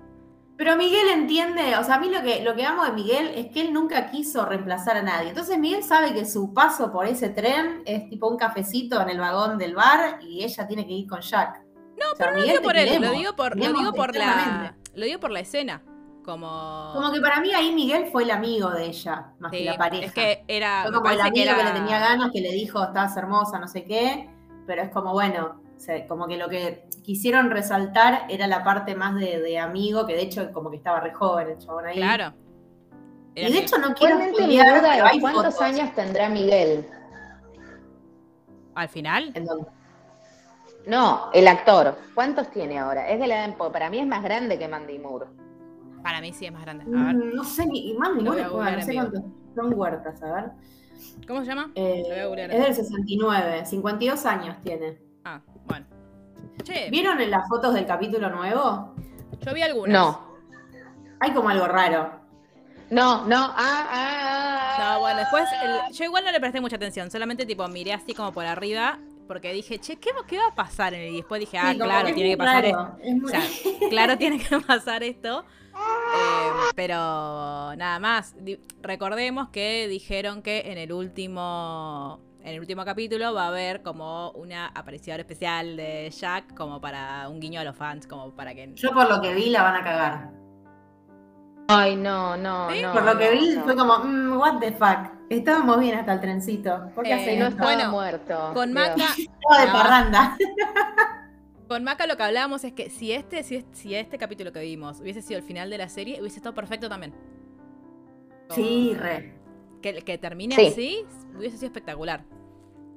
Pero 0.57 0.75
Miguel 0.75 1.07
entiende, 1.09 1.77
o 1.77 1.83
sea, 1.83 1.95
a 1.95 1.99
mí 1.99 2.09
lo 2.09 2.21
que, 2.23 2.43
lo 2.43 2.55
que 2.55 2.65
amo 2.65 2.83
de 2.83 2.91
Miguel 2.91 3.31
es 3.35 3.47
que 3.51 3.61
él 3.61 3.71
nunca 3.73 4.09
quiso 4.09 4.43
reemplazar 4.45 4.97
a 4.97 5.03
nadie. 5.03 5.29
Entonces 5.29 5.59
Miguel 5.59 5.83
sabe 5.83 6.13
que 6.15 6.25
su 6.25 6.51
paso 6.53 6.91
por 6.91 7.05
ese 7.05 7.29
tren 7.29 7.83
es 7.85 8.09
tipo 8.09 8.27
un 8.27 8.37
cafecito 8.37 8.99
en 9.01 9.09
el 9.09 9.19
vagón 9.19 9.57
del 9.59 9.75
bar 9.75 10.17
y 10.21 10.43
ella 10.43 10.67
tiene 10.67 10.87
que 10.87 10.93
ir 10.93 11.07
con 11.07 11.21
Jack. 11.21 11.61
No, 11.99 12.25
No 12.25 12.31
lo 12.31 12.41
digo 12.43 12.61
por 12.61 12.75
él, 12.75 13.01
lo 13.01 13.11
digo 13.11 13.35
por, 13.35 13.55
lo 13.57 13.65
digo 13.73 13.93
por 13.93 14.15
la. 14.15 14.75
Lo 14.95 15.05
digo 15.05 15.19
por 15.19 15.29
la 15.31 15.39
escena. 15.41 15.83
Como. 16.25 16.91
Como 16.93 17.11
que 17.13 17.21
para 17.21 17.39
mí 17.39 17.53
ahí 17.53 17.73
Miguel 17.73 18.07
fue 18.11 18.23
el 18.23 18.31
amigo 18.31 18.69
de 18.71 18.85
ella, 18.87 19.31
más 19.39 19.51
Sí, 19.51 19.59
que 19.59 19.65
la 19.65 19.77
pareja. 19.77 20.05
Es 20.05 20.11
que 20.13 20.43
era. 20.47 20.81
fue 20.83 20.91
como 20.93 21.09
el 21.09 21.21
amigo 21.21 21.35
que, 21.35 21.41
era- 21.43 21.63
le 21.63 21.71
tenía 21.79 21.99
ganas, 21.99 22.31
que 22.33 22.41
le 22.41 22.51
dijo, 22.51 22.83
estás 22.83 23.15
hermosa, 23.15 23.59
no 23.59 23.67
sé 23.67 23.83
qué. 23.85 24.29
Pero 24.65 24.81
es 24.81 24.89
como, 24.89 25.13
bueno, 25.13 25.61
como 26.07 26.27
que 26.27 26.37
lo 26.37 26.49
que 26.49 26.87
quisieron 27.03 27.49
resaltar 27.51 28.23
era 28.29 28.47
la 28.47 28.63
parte 28.63 28.95
más 28.95 29.15
de, 29.15 29.39
de 29.41 29.59
amigo, 29.59 30.05
que 30.05 30.13
de 30.13 30.21
hecho 30.23 30.51
como 30.51 30.69
que 30.69 30.77
estaba 30.77 30.99
re 30.99 31.13
joven 31.13 31.49
el 31.49 31.57
chabón 31.57 31.85
ahí. 31.85 31.95
Claro. 31.97 32.33
Era 33.35 33.49
Y 33.49 33.53
de 33.53 33.59
hecho 33.59 33.77
no 33.77 33.93
quiero 33.93 34.17
spoilear, 34.19 34.79
duda 34.79 35.09
es 35.11 35.21
cuántos 35.21 35.43
fotos. 35.55 35.61
años 35.61 35.93
tendrá 35.93 36.27
Miguel. 36.29 36.87
al 38.75 38.89
final. 38.89 39.31
¿En 39.33 39.45
dónde? 39.45 39.67
No, 40.85 41.29
el 41.33 41.47
actor. 41.47 41.95
¿Cuántos 42.15 42.49
tiene 42.51 42.79
ahora? 42.79 43.09
Es 43.09 43.19
de 43.19 43.27
la 43.27 43.45
edad- 43.45 43.57
para 43.71 43.89
mí 43.89 43.99
es 43.99 44.07
más 44.07 44.23
grande 44.23 44.57
que 44.57 44.67
Mandy 44.67 44.99
Moore. 44.99 45.27
Para 46.01 46.21
mí 46.21 46.31
sí 46.33 46.45
es 46.45 46.51
más 46.53 46.61
grande. 46.63 46.85
A 46.85 47.03
ver. 47.07 47.15
Mm, 47.15 47.35
No 47.35 47.43
sé, 47.43 47.65
Lo 48.23 48.31
voy 48.31 48.39
Moore 48.41 48.49
googlear 48.49 48.79
no 48.79 48.85
sé 48.85 48.93
cuántos 48.93 49.23
son 49.55 49.73
huertas, 49.73 50.23
a 50.23 50.33
ver. 50.33 50.45
¿Cómo 51.27 51.41
se 51.41 51.47
llama? 51.47 51.71
Eh, 51.75 52.03
Lo 52.03 52.09
voy 52.09 52.19
a 52.19 52.27
es 52.45 52.63
del 52.63 52.75
69, 52.75 53.65
52 53.65 54.25
años 54.25 54.55
tiene. 54.63 54.97
Ah. 55.25 55.41
Che, 56.63 56.89
¿Vieron 56.89 57.19
en 57.21 57.31
las 57.31 57.47
fotos 57.47 57.73
del 57.73 57.85
capítulo 57.85 58.29
nuevo? 58.29 58.93
yo 59.41 59.53
vi 59.53 59.61
algunas. 59.61 59.93
No, 59.93 60.27
Hay 61.19 61.31
como 61.33 61.49
algo 61.49 61.67
raro. 61.67 62.11
no, 62.89 63.25
no. 63.25 63.37
Ah, 63.37 63.55
ah, 63.57 63.87
ah, 63.91 64.75
No, 64.79 64.85
ah. 64.85 64.97
bueno, 64.99 65.19
después 65.19 65.45
el- 65.63 65.93
yo 65.93 66.03
igual 66.05 66.23
no 66.25 66.31
le 66.31 66.39
presté 66.39 66.59
mucha 66.61 66.75
atención, 66.75 67.09
solamente 67.11 67.45
tipo 67.45 67.67
miré 67.67 67.93
así 67.93 68.13
como 68.13 68.31
por 68.31 68.45
arriba 68.45 68.99
porque 69.27 69.51
dije, 69.51 69.77
che, 69.79 69.97
¿qué, 69.97 70.11
qué 70.27 70.37
va 70.39 70.47
a 70.47 70.55
pasar? 70.55 70.93
en 70.93 71.01
el-?" 71.01 71.13
Y 71.13 71.17
después 71.17 71.39
dije, 71.39 71.57
ah, 71.57 71.71
Sí, 71.71 71.77
claro, 71.77 72.13
tiene 72.13 72.29
que 72.31 72.37
pasar 72.37 72.63
raro, 72.63 72.67
esto. 72.67 72.97
es 73.03 73.15
muy- 73.15 73.25
O 73.25 73.29
sea, 73.29 73.41
claro, 73.89 74.17
tiene 74.17 74.39
que 74.39 74.59
pasar 74.61 75.03
esto. 75.03 75.45
Eh, 75.75 76.71
pero 76.75 76.95
nada 77.75 77.99
más. 77.99 78.33
Di- 78.43 78.59
Recordemos 78.81 79.49
que 79.49 79.87
dijeron 79.87 80.41
que 80.41 80.71
en 80.71 80.77
el 80.79 80.91
último. 80.91 82.19
En 82.47 82.53
el 82.53 82.61
último 82.61 82.85
capítulo 82.85 83.33
va 83.33 83.43
a 83.43 83.47
haber 83.49 83.81
como 83.83 84.31
una 84.31 84.67
aparición 84.67 85.19
especial 85.19 85.75
de 85.75 86.09
Jack, 86.11 86.53
como 86.55 86.79
para 86.79 87.27
un 87.27 87.41
guiño 87.41 87.59
a 87.59 87.65
los 87.65 87.75
fans, 87.75 88.07
como 88.07 88.31
para 88.33 88.55
que. 88.55 88.71
Yo 88.73 88.91
por 88.93 89.09
lo 89.09 89.19
que 89.21 89.33
vi 89.35 89.49
la 89.49 89.63
van 89.63 89.75
a 89.75 89.83
cagar. 89.83 90.31
Ay, 91.67 91.97
no, 91.97 92.37
no, 92.37 92.69
Sí, 92.71 92.81
no. 92.81 92.93
por 92.93 93.03
lo 93.03 93.17
que 93.17 93.31
vi 93.31 93.53
no. 93.53 93.63
fue 93.65 93.75
como, 93.75 93.97
mm, 93.99 94.37
what 94.37 94.59
the 94.61 94.71
fuck. 94.71 95.11
Estábamos 95.29 95.77
bien 95.81 95.99
hasta 95.99 96.13
el 96.13 96.21
trencito. 96.21 96.89
¿Por 96.95 97.03
qué 97.03 97.33
Eh, 97.33 97.37
No 97.37 97.47
estaba 97.47 97.73
Bueno, 97.73 97.91
muerto. 97.91 98.51
Con. 98.53 98.71
Maca, 98.71 98.95
Estaba 99.17 99.59
de 99.59 99.67
No. 99.67 99.73
parranda. 99.73 100.37
con 101.67 101.83
Maca 101.83 102.07
lo 102.07 102.15
que 102.15 102.23
hablábamos 102.23 102.63
es 102.63 102.71
que 102.71 102.89
si 102.89 103.11
este, 103.11 103.43
si, 103.43 103.57
es- 103.57 103.65
si 103.73 103.93
este 103.93 104.17
capítulo 104.17 104.53
que 104.53 104.61
vimos 104.61 105.01
hubiese 105.01 105.21
sido 105.21 105.37
el 105.37 105.43
final 105.43 105.69
de 105.69 105.79
la 105.79 105.89
serie, 105.89 106.21
hubiese 106.21 106.37
estado 106.37 106.55
perfecto 106.55 106.87
también. 106.87 107.13
Como 108.47 108.55
Sí, 108.55 108.93
re. 108.97 109.36
Que, 109.81 110.01
que 110.01 110.17
termine 110.17 110.55
Sí. 110.55 110.67
así, 110.67 111.05
hubiese 111.37 111.57
sido 111.57 111.67
espectacular. 111.67 112.23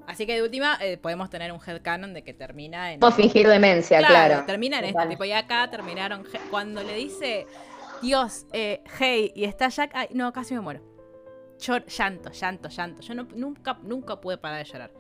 Así 0.07 0.27
que 0.27 0.35
de 0.35 0.43
última, 0.43 0.77
eh, 0.81 0.97
podemos 0.97 1.31
tener 1.31 1.53
un 1.53 1.61
headcanon 1.65 2.15
de 2.15 2.25
que 2.25 2.35
termina 2.35 2.93
en. 2.93 3.01
Podemos 3.01 3.17
fingir 3.21 3.47
demencia, 3.47 3.99
claro. 3.99 4.45
Termina 4.47 4.79
en 4.79 4.87
esto. 4.87 5.07
Tipo, 5.09 5.25
y 5.25 5.33
acá 5.33 5.71
terminaron. 5.71 6.25
Cuando 6.51 6.83
le 6.83 6.95
dice, 6.95 7.47
Dios, 8.03 8.47
eh, 8.53 8.83
hey, 8.99 9.31
y 9.37 9.45
está 9.45 9.69
Jack. 9.69 9.93
Ay, 9.95 10.09
no, 10.13 10.33
casi 10.33 10.55
me 10.55 10.61
muero. 10.61 10.81
Llor- 11.61 11.85
llanto, 11.87 12.31
llanto, 12.33 12.69
llanto. 12.71 13.03
Yo 13.03 13.15
no- 13.15 13.29
nunca, 13.35 13.79
nunca 13.83 14.21
pude 14.21 14.39
parar 14.39 14.65
de 14.65 14.73
llorar. 14.73 14.91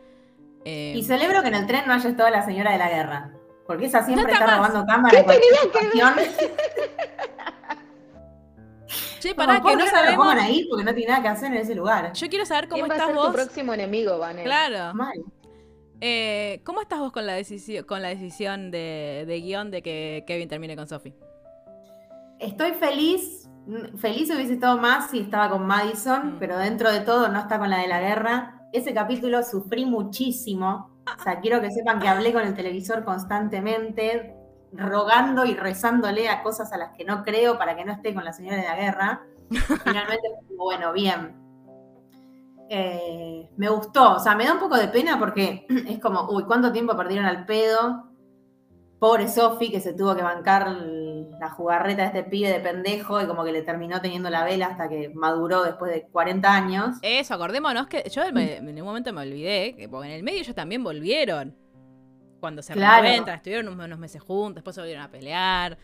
Eh, 0.64 0.92
Y 0.94 1.02
celebro 1.02 1.40
que 1.42 1.48
en 1.48 1.54
el 1.54 1.66
tren 1.66 1.84
no 1.86 1.94
haya 1.94 2.08
estado 2.10 2.28
la 2.28 2.44
señora 2.44 2.72
de 2.72 2.78
la 2.78 2.90
guerra. 2.90 3.32
Porque 3.66 3.86
esa 3.86 4.04
siempre 4.04 4.24
No 4.26 4.32
está 4.32 4.44
está 4.44 4.56
robando 4.56 4.84
cámara 4.86 5.18
en 5.18 5.24
cualquier 5.24 5.54
situación. 5.56 6.14
che, 9.20 9.34
Como, 9.34 9.46
pará, 9.46 9.60
¿por 9.62 9.70
que 9.72 9.76
no 9.76 9.86
sabemos. 9.86 10.16
pongan 10.26 10.38
ahí 10.38 10.66
porque 10.68 10.84
no 10.84 10.94
tiene 10.94 11.10
nada 11.10 11.22
que 11.22 11.28
hacer 11.28 11.52
en 11.52 11.58
ese 11.58 11.74
lugar. 11.74 12.12
Yo 12.12 12.28
quiero 12.28 12.44
saber 12.46 12.68
cómo 12.68 12.82
¿Quién 12.82 12.90
va 12.90 12.94
a 12.94 12.96
estás 12.96 13.08
ser 13.08 13.16
vos. 13.16 13.26
tu 13.26 13.32
próximo 13.32 13.74
enemigo, 13.74 14.18
Vanessa? 14.18 14.44
Claro. 14.44 14.94
Mal. 14.94 15.22
Eh, 16.00 16.62
¿Cómo 16.64 16.80
estás 16.80 16.98
vos 16.98 17.12
con 17.12 17.26
la 17.26 17.34
decisión, 17.34 17.84
con 17.84 18.00
la 18.02 18.08
decisión 18.08 18.70
de, 18.70 19.24
de 19.26 19.40
guion 19.40 19.70
de 19.70 19.82
que 19.82 20.24
Kevin 20.26 20.48
termine 20.48 20.74
con 20.76 20.88
Sophie? 20.88 21.14
Estoy 22.38 22.72
feliz. 22.72 23.48
Feliz 23.98 24.30
hubiese 24.34 24.54
estado 24.54 24.78
más 24.78 25.10
si 25.10 25.20
estaba 25.20 25.50
con 25.50 25.66
Madison, 25.66 26.36
Mm. 26.36 26.38
pero 26.38 26.56
dentro 26.58 26.90
de 26.90 27.00
todo 27.00 27.28
no 27.28 27.38
está 27.38 27.58
con 27.58 27.68
la 27.70 27.78
de 27.78 27.88
la 27.88 28.00
guerra. 28.00 28.62
Ese 28.72 28.94
capítulo 28.94 29.42
sufrí 29.42 29.84
muchísimo. 29.84 30.90
O 31.18 31.22
sea, 31.22 31.40
quiero 31.40 31.60
que 31.60 31.70
sepan 31.70 32.00
que 32.00 32.08
hablé 32.08 32.32
con 32.32 32.42
el 32.46 32.54
televisor 32.54 33.04
constantemente, 33.04 34.34
rogando 34.72 35.44
y 35.44 35.54
rezándole 35.54 36.28
a 36.28 36.42
cosas 36.42 36.72
a 36.72 36.76
las 36.78 36.90
que 36.96 37.04
no 37.04 37.22
creo 37.22 37.58
para 37.58 37.76
que 37.76 37.84
no 37.84 37.92
esté 37.92 38.14
con 38.14 38.24
la 38.24 38.32
señora 38.32 38.56
de 38.56 38.62
la 38.64 38.76
guerra. 38.76 39.22
Finalmente, 39.84 40.28
bueno, 40.56 40.92
bien. 40.92 41.36
Eh, 42.72 43.48
me 43.56 43.68
gustó, 43.68 44.14
o 44.14 44.18
sea, 44.20 44.36
me 44.36 44.44
da 44.44 44.52
un 44.52 44.60
poco 44.60 44.76
de 44.76 44.86
pena 44.88 45.18
porque 45.18 45.66
es 45.88 45.98
como, 45.98 46.28
uy, 46.30 46.44
¿cuánto 46.44 46.70
tiempo 46.72 46.96
perdieron 46.96 47.26
al 47.26 47.44
pedo? 47.44 48.06
Pobre 49.00 49.28
Sofi 49.28 49.70
que 49.70 49.80
se 49.80 49.94
tuvo 49.94 50.14
que 50.14 50.22
bancar 50.22 50.68
la 50.68 51.48
jugarreta 51.50 52.02
de 52.02 52.08
este 52.08 52.22
pibe 52.24 52.50
de 52.50 52.60
pendejo 52.60 53.20
y 53.20 53.26
como 53.26 53.44
que 53.44 53.50
le 53.52 53.62
terminó 53.62 54.00
teniendo 54.02 54.28
la 54.28 54.44
vela 54.44 54.66
hasta 54.66 54.88
que 54.90 55.08
maduró 55.14 55.64
después 55.64 55.90
de 55.90 56.06
40 56.12 56.52
años. 56.54 56.96
Eso, 57.00 57.32
acordémonos 57.34 57.86
que 57.86 58.04
yo 58.10 58.22
me- 58.32 58.56
en 58.58 58.68
un 58.68 58.84
momento 58.84 59.10
me 59.14 59.22
olvidé, 59.22 59.74
que 59.74 59.88
porque 59.88 60.08
en 60.08 60.14
el 60.16 60.22
medio 60.22 60.40
ellos 60.40 60.54
también 60.54 60.84
volvieron. 60.84 61.56
Cuando 62.40 62.62
se 62.62 62.72
Claro. 62.72 63.02
reencuentran, 63.02 63.36
estuvieron 63.36 63.68
unos, 63.68 63.98
meses 63.98 64.22
juntos, 64.22 64.56
después 64.56 64.74
se 64.74 64.80
volvieron 64.80 65.04
a 65.04 65.10
pelear. 65.10 65.78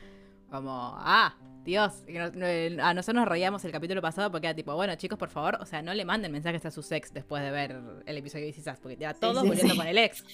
Como, 0.50 0.94
ah, 0.98 1.34
Dios. 1.64 2.04
Y 2.08 2.12
no- 2.14 2.30
no- 2.30 2.84
a 2.84 2.94
nosotros 2.94 3.16
nos 3.22 3.28
reíamos 3.28 3.64
el 3.64 3.72
capítulo 3.72 4.00
pasado 4.00 4.30
porque 4.30 4.46
era 4.46 4.54
tipo, 4.56 4.74
bueno, 4.74 4.94
chicos, 4.96 5.18
por 5.18 5.28
favor, 5.28 5.58
o 5.60 5.66
sea, 5.66 5.82
no 5.82 5.92
le 5.92 6.04
manden 6.04 6.32
mensajes 6.32 6.64
a 6.66 6.70
sus 6.70 6.90
ex 6.92 7.12
después 7.12 7.42
de 7.42 7.50
ver 7.50 7.76
el 8.06 8.16
episodio 8.16 8.46
de 8.46 8.52
Us, 8.52 8.78
porque 8.80 8.96
ya 8.96 9.14
todos 9.14 9.42
sí, 9.42 9.48
volviendo 9.48 9.72
sí. 9.74 9.78
con 9.78 9.86
el 9.86 9.98
ex. 9.98 10.24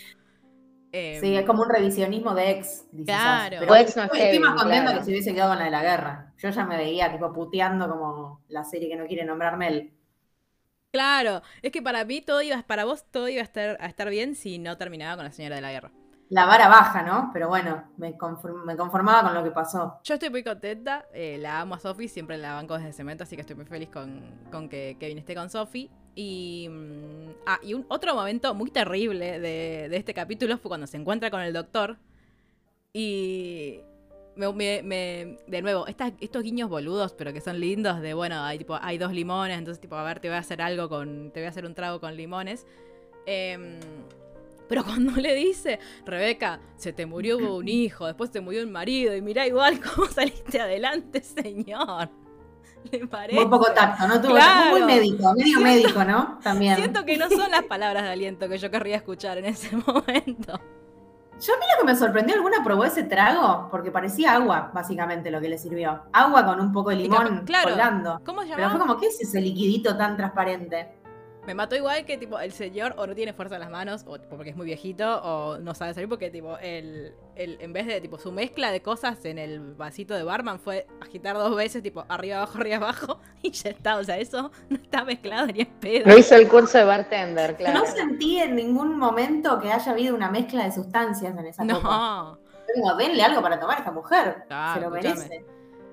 Eh, 0.94 1.18
Sí, 1.22 1.34
es 1.34 1.46
como 1.46 1.62
un 1.62 1.70
revisionismo 1.70 2.34
de 2.34 2.50
ex. 2.50 2.84
dices, 2.92 3.06
Claro. 3.06 3.56
Pero 3.60 3.74
ex 3.76 3.96
no 3.96 4.02
es 4.02 4.12
estoy, 4.12 4.38
más 4.38 4.50
Kevin, 4.50 4.56
contenta 4.56 4.82
claro. 4.82 4.98
que 4.98 5.04
se 5.06 5.10
hubiese 5.10 5.32
quedado 5.34 5.50
con 5.52 5.58
la 5.58 5.64
de 5.64 5.70
la 5.70 5.82
guerra. 5.82 6.32
Yo 6.36 6.50
ya 6.50 6.66
me 6.66 6.76
veía 6.76 7.10
tipo 7.10 7.32
puteando 7.32 7.88
como 7.88 8.42
la 8.48 8.62
serie 8.64 8.90
que 8.90 8.96
no 8.96 9.06
quiere 9.06 9.24
nombrarme 9.24 9.68
él. 9.68 9.92
Claro, 10.92 11.40
es 11.62 11.72
que 11.72 11.80
para 11.80 12.04
mí 12.04 12.20
todo 12.20 12.42
iba, 12.42 12.62
para 12.64 12.84
vos 12.84 13.06
todo 13.10 13.26
iba 13.28 13.40
a 13.40 13.44
estar, 13.44 13.78
a 13.80 13.86
estar 13.86 14.10
bien 14.10 14.34
si 14.34 14.58
no 14.58 14.76
terminaba 14.76 15.16
con 15.16 15.24
la 15.24 15.32
señora 15.32 15.56
de 15.56 15.62
la 15.62 15.72
guerra. 15.72 15.90
La 16.32 16.46
vara 16.46 16.66
baja, 16.66 17.02
¿no? 17.02 17.28
Pero 17.30 17.48
bueno, 17.48 17.84
me, 17.98 18.16
conform- 18.16 18.64
me 18.64 18.74
conformaba 18.74 19.22
con 19.22 19.34
lo 19.34 19.44
que 19.44 19.50
pasó. 19.50 20.00
Yo 20.02 20.14
estoy 20.14 20.30
muy 20.30 20.42
contenta, 20.42 21.04
eh, 21.12 21.36
la 21.38 21.60
amo 21.60 21.74
a 21.74 21.78
Sophie, 21.78 22.08
siempre 22.08 22.38
la 22.38 22.54
banco 22.54 22.78
desde 22.78 22.94
cemento, 22.94 23.24
así 23.24 23.36
que 23.36 23.42
estoy 23.42 23.54
muy 23.54 23.66
feliz 23.66 23.90
con, 23.90 24.22
con 24.50 24.70
que 24.70 24.96
Kevin 24.98 25.18
esté 25.18 25.34
con 25.34 25.50
Sophie. 25.50 25.90
Y, 26.14 26.68
mm, 26.70 27.30
ah, 27.46 27.58
y 27.62 27.74
un 27.74 27.84
otro 27.88 28.14
momento 28.14 28.54
muy 28.54 28.70
terrible 28.70 29.40
de, 29.40 29.88
de 29.90 29.96
este 29.96 30.14
capítulo 30.14 30.56
fue 30.56 30.70
cuando 30.70 30.86
se 30.86 30.96
encuentra 30.96 31.30
con 31.30 31.42
el 31.42 31.52
doctor. 31.52 31.98
Y 32.94 33.80
me, 34.36 35.36
de 35.46 35.62
nuevo, 35.62 35.86
estos 35.86 36.42
guiños 36.42 36.70
boludos, 36.70 37.12
pero 37.12 37.34
que 37.34 37.42
son 37.42 37.60
lindos, 37.60 38.00
de 38.00 38.14
bueno, 38.14 38.42
hay 38.42 38.56
tipo, 38.58 38.78
hay 38.80 38.96
dos 38.96 39.12
limones, 39.12 39.58
entonces 39.58 39.82
tipo, 39.82 39.96
a 39.96 40.02
ver, 40.04 40.20
te 40.20 40.28
voy 40.28 40.36
a 40.36 40.40
hacer 40.40 40.62
algo 40.62 40.88
con. 40.88 41.30
Te 41.32 41.40
voy 41.40 41.46
a 41.46 41.50
hacer 41.50 41.66
un 41.66 41.74
trago 41.74 42.00
con 42.00 42.16
limones. 42.16 42.66
Em, 43.26 43.78
pero 44.68 44.84
cuando 44.84 45.12
le 45.20 45.34
dice, 45.34 45.78
Rebeca, 46.06 46.60
se 46.76 46.92
te 46.92 47.06
murió 47.06 47.38
un 47.38 47.68
hijo, 47.68 48.06
después 48.06 48.30
te 48.30 48.40
murió 48.40 48.62
un 48.62 48.72
marido, 48.72 49.14
y 49.14 49.22
mirá 49.22 49.46
igual 49.46 49.80
cómo 49.94 50.06
saliste 50.08 50.60
adelante, 50.60 51.20
señor. 51.22 52.08
¿Le 52.90 53.06
parece? 53.06 53.36
Muy 53.38 53.48
poco 53.48 53.70
tacto, 53.72 54.08
¿no? 54.08 54.20
Tuvo 54.20 54.32
Claro. 54.32 54.70
muy 54.70 54.82
médico, 54.82 55.32
medio 55.36 55.60
médico, 55.60 56.04
¿no? 56.04 56.38
También. 56.42 56.76
Siento 56.76 57.04
que 57.04 57.16
no 57.16 57.28
son 57.28 57.50
las 57.50 57.62
palabras 57.64 58.02
de 58.02 58.10
aliento 58.10 58.48
que 58.48 58.58
yo 58.58 58.70
querría 58.70 58.96
escuchar 58.96 59.38
en 59.38 59.44
ese 59.44 59.76
momento. 59.86 60.60
Yo 61.40 61.54
a 61.54 61.58
mí 61.58 61.64
lo 61.74 61.80
que 61.80 61.92
me 61.92 61.96
sorprendió, 61.96 62.36
¿alguna 62.36 62.62
probó 62.62 62.84
ese 62.84 63.02
trago? 63.02 63.68
Porque 63.70 63.90
parecía 63.90 64.34
agua, 64.34 64.70
básicamente, 64.72 65.30
lo 65.30 65.40
que 65.40 65.48
le 65.48 65.58
sirvió. 65.58 66.02
Agua 66.12 66.44
con 66.44 66.60
un 66.60 66.72
poco 66.72 66.90
de 66.90 66.96
limón 66.96 67.42
claro. 67.44 67.68
colgando. 67.70 68.20
¿Cómo 68.24 68.42
se 68.42 68.54
Pero 68.54 68.70
fue 68.70 68.78
como, 68.78 68.96
¿qué 68.96 69.06
es 69.08 69.20
ese 69.20 69.40
liquidito 69.40 69.96
tan 69.96 70.16
transparente? 70.16 70.88
Me 71.46 71.54
mató 71.54 71.74
igual 71.74 72.04
que 72.04 72.16
tipo 72.18 72.38
el 72.38 72.52
señor 72.52 72.94
o 72.98 73.06
no 73.06 73.14
tiene 73.16 73.32
fuerza 73.32 73.56
en 73.56 73.62
las 73.62 73.70
manos, 73.70 74.04
o 74.06 74.16
porque 74.30 74.50
es 74.50 74.56
muy 74.56 74.64
viejito, 74.64 75.20
o 75.24 75.58
no 75.58 75.74
sabe 75.74 75.92
salir 75.92 76.08
porque 76.08 76.30
tipo 76.30 76.56
el, 76.58 77.14
el- 77.34 77.58
en 77.60 77.72
vez 77.72 77.86
de 77.88 78.00
tipo 78.00 78.16
su 78.16 78.30
mezcla 78.30 78.70
de 78.70 78.80
cosas 78.80 79.24
en 79.24 79.38
el 79.38 79.74
vasito 79.74 80.14
de 80.14 80.22
barman 80.22 80.60
fue 80.60 80.86
agitar 81.00 81.34
dos 81.36 81.56
veces, 81.56 81.82
tipo 81.82 82.04
arriba 82.08 82.36
abajo, 82.36 82.58
arriba 82.58 82.76
abajo, 82.76 83.20
y 83.42 83.50
ya 83.50 83.70
está. 83.70 83.96
O 83.96 84.04
sea, 84.04 84.18
eso 84.18 84.52
no 84.68 84.76
está 84.76 85.04
mezclado 85.04 85.46
ni 85.48 85.62
en 85.62 85.66
pedo. 85.80 86.06
No 86.06 86.16
hizo 86.16 86.36
el 86.36 86.48
curso 86.48 86.78
de 86.78 86.84
bartender, 86.84 87.56
claro. 87.56 87.80
No 87.80 87.86
sentí 87.86 88.38
en 88.38 88.54
ningún 88.54 88.96
momento 88.96 89.58
que 89.58 89.72
haya 89.72 89.90
habido 89.90 90.14
una 90.14 90.30
mezcla 90.30 90.64
de 90.64 90.70
sustancias 90.72 91.36
en 91.36 91.44
esa 91.46 91.64
copa. 91.66 91.74
No. 91.80 92.38
Como, 92.74 92.94
denle 92.94 93.22
algo 93.22 93.42
para 93.42 93.58
tomar 93.58 93.76
a 93.76 93.78
esta 93.80 93.90
mujer. 93.90 94.44
Ah, 94.48 94.74
Se 94.76 94.80
lo 94.80 94.94
escúchame. 94.94 95.28
merece. 95.28 95.44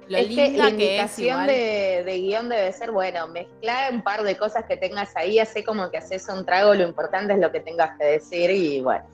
Lo 0.10 0.18
es 0.18 0.28
que 0.28 0.34
linda 0.34 0.64
la 0.66 0.70
indicación 0.72 1.48
de, 1.48 2.04
de 2.06 2.20
guion 2.20 2.50
debe 2.50 2.74
ser, 2.74 2.92
bueno, 2.92 3.28
mezclar 3.28 3.94
un 3.94 4.02
par 4.02 4.24
de 4.24 4.36
cosas 4.36 4.66
que 4.66 4.76
tengas 4.76 5.16
ahí, 5.16 5.40
hace 5.40 5.64
como 5.64 5.90
que 5.92 5.98
haces 6.00 6.28
un 6.28 6.46
trago, 6.46 6.74
lo 6.74 6.84
importante 6.88 7.34
es 7.34 7.40
lo 7.40 7.52
que 7.52 7.60
tengas 7.60 7.98
que 7.98 8.06
decir 8.06 8.50
y 8.50 8.82
bueno, 8.82 9.06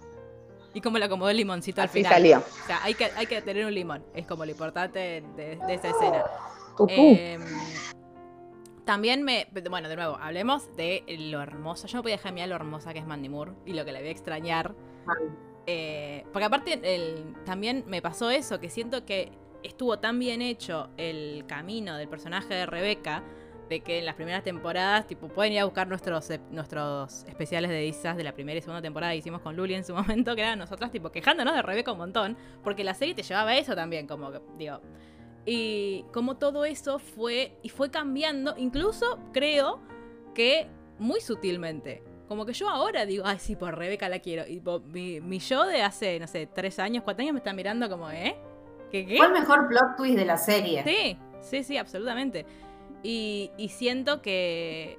Y 0.74 0.82
como 0.82 0.98
le 0.98 1.06
acomodó 1.06 1.30
el 1.30 1.38
limoncito 1.38 1.82
al 1.82 1.90
así 1.90 2.00
final. 2.00 2.14
salió. 2.14 2.38
O 2.40 2.68
sea, 2.68 2.82
hay 2.84 2.94
que, 2.94 3.06
hay 3.16 3.28
que 3.28 3.42
tener 3.42 3.66
un 3.66 3.74
limón. 3.74 4.04
Es 4.14 4.26
como 4.26 4.46
lo 4.46 4.52
importante 4.52 5.00
de, 5.36 5.58
de 5.58 5.74
esa 5.74 5.90
escena. 5.90 6.24
Eh, 6.90 7.40
también 8.86 9.24
me. 9.24 9.48
Bueno, 9.70 9.90
de 9.90 9.96
nuevo, 9.96 10.18
hablemos 10.22 10.76
de 10.76 11.04
lo 11.08 11.42
hermoso. 11.42 11.88
Yo 11.88 11.98
no 11.98 12.04
podía 12.04 12.16
dejar 12.18 12.32
de 12.32 12.36
mirar 12.36 12.50
lo 12.50 12.56
hermosa 12.56 12.94
que 12.94 13.00
es 13.00 13.06
Mandy 13.06 13.30
Moore 13.30 13.54
y 13.66 13.74
lo 13.74 13.84
que 13.86 13.92
le 13.92 14.00
voy 14.00 14.10
a 14.10 14.12
extrañar. 14.12 14.76
Eh, 15.66 16.24
porque 16.32 16.46
aparte, 16.46 16.80
el, 16.84 17.34
también 17.46 17.84
me 17.88 18.02
pasó 18.02 18.30
eso, 18.30 18.60
que 18.60 18.70
siento 18.70 19.06
que 19.06 19.32
estuvo 19.65 19.99
tan 19.99 20.19
bien 20.19 20.41
hecho 20.41 20.89
el 20.97 21.45
camino 21.47 21.97
del 21.97 22.08
personaje 22.08 22.54
de 22.54 22.65
Rebeca, 22.65 23.23
de 23.69 23.82
que 23.82 23.99
en 23.99 24.06
las 24.06 24.15
primeras 24.15 24.43
temporadas, 24.43 25.08
tipo, 25.08 25.28
pueden 25.28 25.54
ir 25.54 25.60
a 25.60 25.65
buscar 25.65 25.88
nuestros, 25.88 26.30
nuestros 26.51 27.23
especiales 27.23 27.71
de 27.71 27.80
Disas 27.80 28.15
de 28.15 28.23
la 28.23 28.34
primera 28.34 28.60
y 28.60 28.62
segunda 28.62 28.82
temporada 28.82 29.13
que 29.13 29.17
hicimos 29.17 29.41
con 29.41 29.56
Luli 29.56 29.73
en 29.73 29.84
su 29.84 29.93
momento, 29.95 30.36
que 30.36 30.41
eran 30.41 30.60
nosotras, 30.60 30.91
tipo, 30.91 31.12
quejándonos 31.12 31.56
de 31.56 31.62
Rebeca 31.62 31.91
un 31.91 31.97
montón, 31.97 32.38
porque 32.63 32.84
la 32.84 32.93
serie 32.93 33.15
te 33.15 33.23
llevaba 33.23 33.56
eso 33.58 33.75
también, 33.75 34.08
como 34.08 34.32
que, 34.32 34.39
digo, 34.58 34.82
y 35.45 36.06
como 36.12 36.38
todo 36.38 36.65
eso 36.65 36.97
fue 36.97 37.58
y 37.62 37.69
fue 37.69 37.91
cambiando, 37.91 38.56
incluso 38.58 39.19
creo 39.32 39.80
que 40.34 40.67
muy 40.97 41.21
sutilmente. 41.21 42.04
Como 42.28 42.45
que 42.45 42.54
yo 42.54 42.67
ahora 42.69 43.06
digo, 43.06 43.23
ay, 43.28 43.38
sí, 43.39 43.56
por 43.56 43.78
Rebeca 43.78 44.10
la 44.10 44.19
quiero. 44.19 44.47
Y 44.47 44.62
mi, 45.21 45.39
yo 45.39 45.65
de 45.65 45.84
hace, 45.84 46.19
no 46.19 46.25
sé, 46.25 46.47
tres 46.47 46.80
años, 46.80 47.04
cuatro 47.04 47.21
años 47.21 47.34
me 47.34 47.39
está 47.39 47.54
mirando 47.54 47.88
como, 47.88 48.10
¿eh? 48.10 48.36
Fue 49.04 49.26
el 49.28 49.34
mejor 49.34 49.68
plot 49.68 49.96
twist 49.98 50.18
de 50.18 50.26
la 50.26 50.38
serie. 50.38 50.84
Sí, 50.84 51.18
sí, 51.42 51.64
sí, 51.64 51.78
absolutamente. 51.78 52.46
Y, 53.04 53.52
y 53.58 53.70
siento 53.70 54.22
que, 54.22 54.98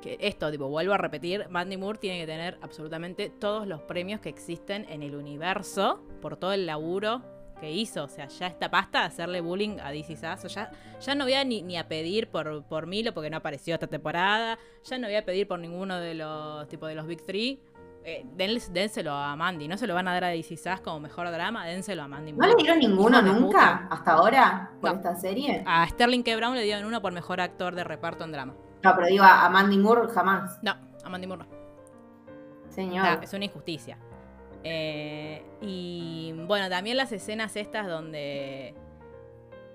que 0.00 0.16
esto, 0.20 0.50
tipo, 0.50 0.68
vuelvo 0.68 0.94
a 0.94 0.98
repetir, 0.98 1.46
Mandy 1.48 1.76
Moore 1.76 1.98
tiene 1.98 2.20
que 2.20 2.26
tener 2.26 2.58
absolutamente 2.62 3.30
todos 3.30 3.66
los 3.66 3.80
premios 3.82 4.20
que 4.20 4.28
existen 4.28 4.86
en 4.88 5.02
el 5.02 5.14
universo 5.14 6.02
por 6.20 6.36
todo 6.36 6.52
el 6.52 6.66
laburo 6.66 7.22
que 7.62 7.70
hizo. 7.70 8.04
O 8.04 8.08
sea, 8.08 8.26
ya 8.26 8.48
está 8.48 8.70
pasta 8.70 9.00
de 9.00 9.06
hacerle 9.06 9.40
bullying 9.40 9.78
a 9.80 9.92
DC 9.92 10.16
Sass. 10.16 10.42
ya, 10.52 10.72
ya 11.00 11.14
no 11.14 11.24
voy 11.24 11.34
a 11.34 11.44
ni, 11.44 11.76
a 11.78 11.86
pedir 11.86 12.28
por, 12.28 12.64
por 12.64 12.86
Milo 12.88 13.14
porque 13.14 13.30
no 13.30 13.36
apareció 13.36 13.74
esta 13.74 13.86
temporada. 13.86 14.58
Ya 14.84 14.98
no 14.98 15.06
voy 15.06 15.16
a 15.16 15.24
pedir 15.24 15.46
por 15.46 15.60
ninguno 15.60 16.00
de 16.00 16.14
los 16.14 16.66
tipo 16.68 16.86
de 16.86 16.96
los 16.96 17.06
Big 17.06 17.24
Three. 17.24 17.60
Eh, 18.04 18.26
dénselo 18.34 19.12
a 19.12 19.36
Mandy. 19.36 19.68
No 19.68 19.76
se 19.76 19.86
lo 19.86 19.94
van 19.94 20.08
a 20.08 20.12
dar 20.12 20.24
a 20.24 20.28
DC 20.28 20.56
Sass 20.56 20.80
como 20.80 21.00
mejor 21.00 21.30
drama. 21.30 21.66
Dénselo 21.66 22.02
a 22.02 22.08
Mandy. 22.08 22.32
¿No 22.32 22.46
le 22.46 22.54
dieron 22.56 22.78
ninguno 22.78 23.22
nunca 23.22 23.86
hasta 23.90 24.12
ahora 24.12 24.70
por 24.80 24.94
esta 24.94 25.14
serie? 25.14 25.62
A 25.66 25.86
Sterling 25.88 26.22
K. 26.22 26.36
Brown 26.36 26.54
le 26.54 26.62
dieron 26.62 26.84
uno 26.84 27.00
por 27.00 27.12
mejor 27.12 27.40
actor 27.40 27.74
de 27.74 27.84
reparto 27.84 28.24
en 28.24 28.32
drama. 28.32 28.54
No, 28.82 28.94
pero 28.96 29.06
digo 29.06 29.24
a 29.24 29.48
Mandy 29.48 29.78
Moore 29.78 30.08
jamás. 30.12 30.58
No, 30.62 30.74
a 31.04 31.08
Mandy 31.08 31.26
Moore 31.26 31.44
no. 31.44 31.62
Señor. 32.68 33.22
es 33.22 33.32
una 33.32 33.44
injusticia. 33.44 33.98
Eh, 34.64 35.44
y 35.60 36.32
bueno, 36.46 36.68
también 36.68 36.96
las 36.96 37.12
escenas 37.12 37.56
estas 37.56 37.86
donde, 37.86 38.74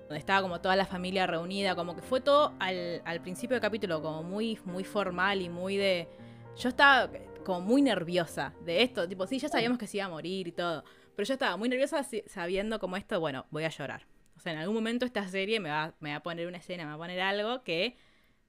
donde 0.02 0.18
estaba 0.18 0.42
como 0.42 0.60
toda 0.60 0.76
la 0.76 0.86
familia 0.86 1.26
reunida, 1.26 1.74
como 1.74 1.94
que 1.94 2.02
fue 2.02 2.20
todo 2.20 2.54
al, 2.58 3.20
principio 3.22 3.54
del 3.54 3.62
capítulo 3.62 4.02
como 4.02 4.22
muy, 4.22 4.58
muy 4.64 4.84
formal 4.84 5.42
y 5.42 5.48
muy 5.48 5.76
de... 5.76 6.08
Yo 6.56 6.70
estaba 6.70 7.08
como 7.48 7.62
muy 7.62 7.80
nerviosa 7.80 8.52
de 8.66 8.82
esto, 8.82 9.08
tipo, 9.08 9.26
sí, 9.26 9.38
ya 9.38 9.48
sabíamos 9.48 9.78
que 9.78 9.86
se 9.86 9.96
iba 9.96 10.04
a 10.04 10.10
morir 10.10 10.48
y 10.48 10.52
todo, 10.52 10.84
pero 11.16 11.26
yo 11.26 11.32
estaba 11.32 11.56
muy 11.56 11.70
nerviosa 11.70 12.06
sabiendo 12.26 12.78
como 12.78 12.98
esto, 12.98 13.18
bueno, 13.20 13.46
voy 13.50 13.64
a 13.64 13.70
llorar. 13.70 14.06
O 14.36 14.40
sea, 14.40 14.52
en 14.52 14.58
algún 14.58 14.74
momento 14.74 15.06
esta 15.06 15.26
serie 15.26 15.58
me 15.58 15.70
va, 15.70 15.94
me 16.00 16.10
va 16.10 16.16
a 16.16 16.22
poner 16.22 16.46
una 16.46 16.58
escena, 16.58 16.84
me 16.84 16.90
va 16.90 16.96
a 16.96 16.98
poner 16.98 17.20
algo 17.22 17.62
que 17.64 17.96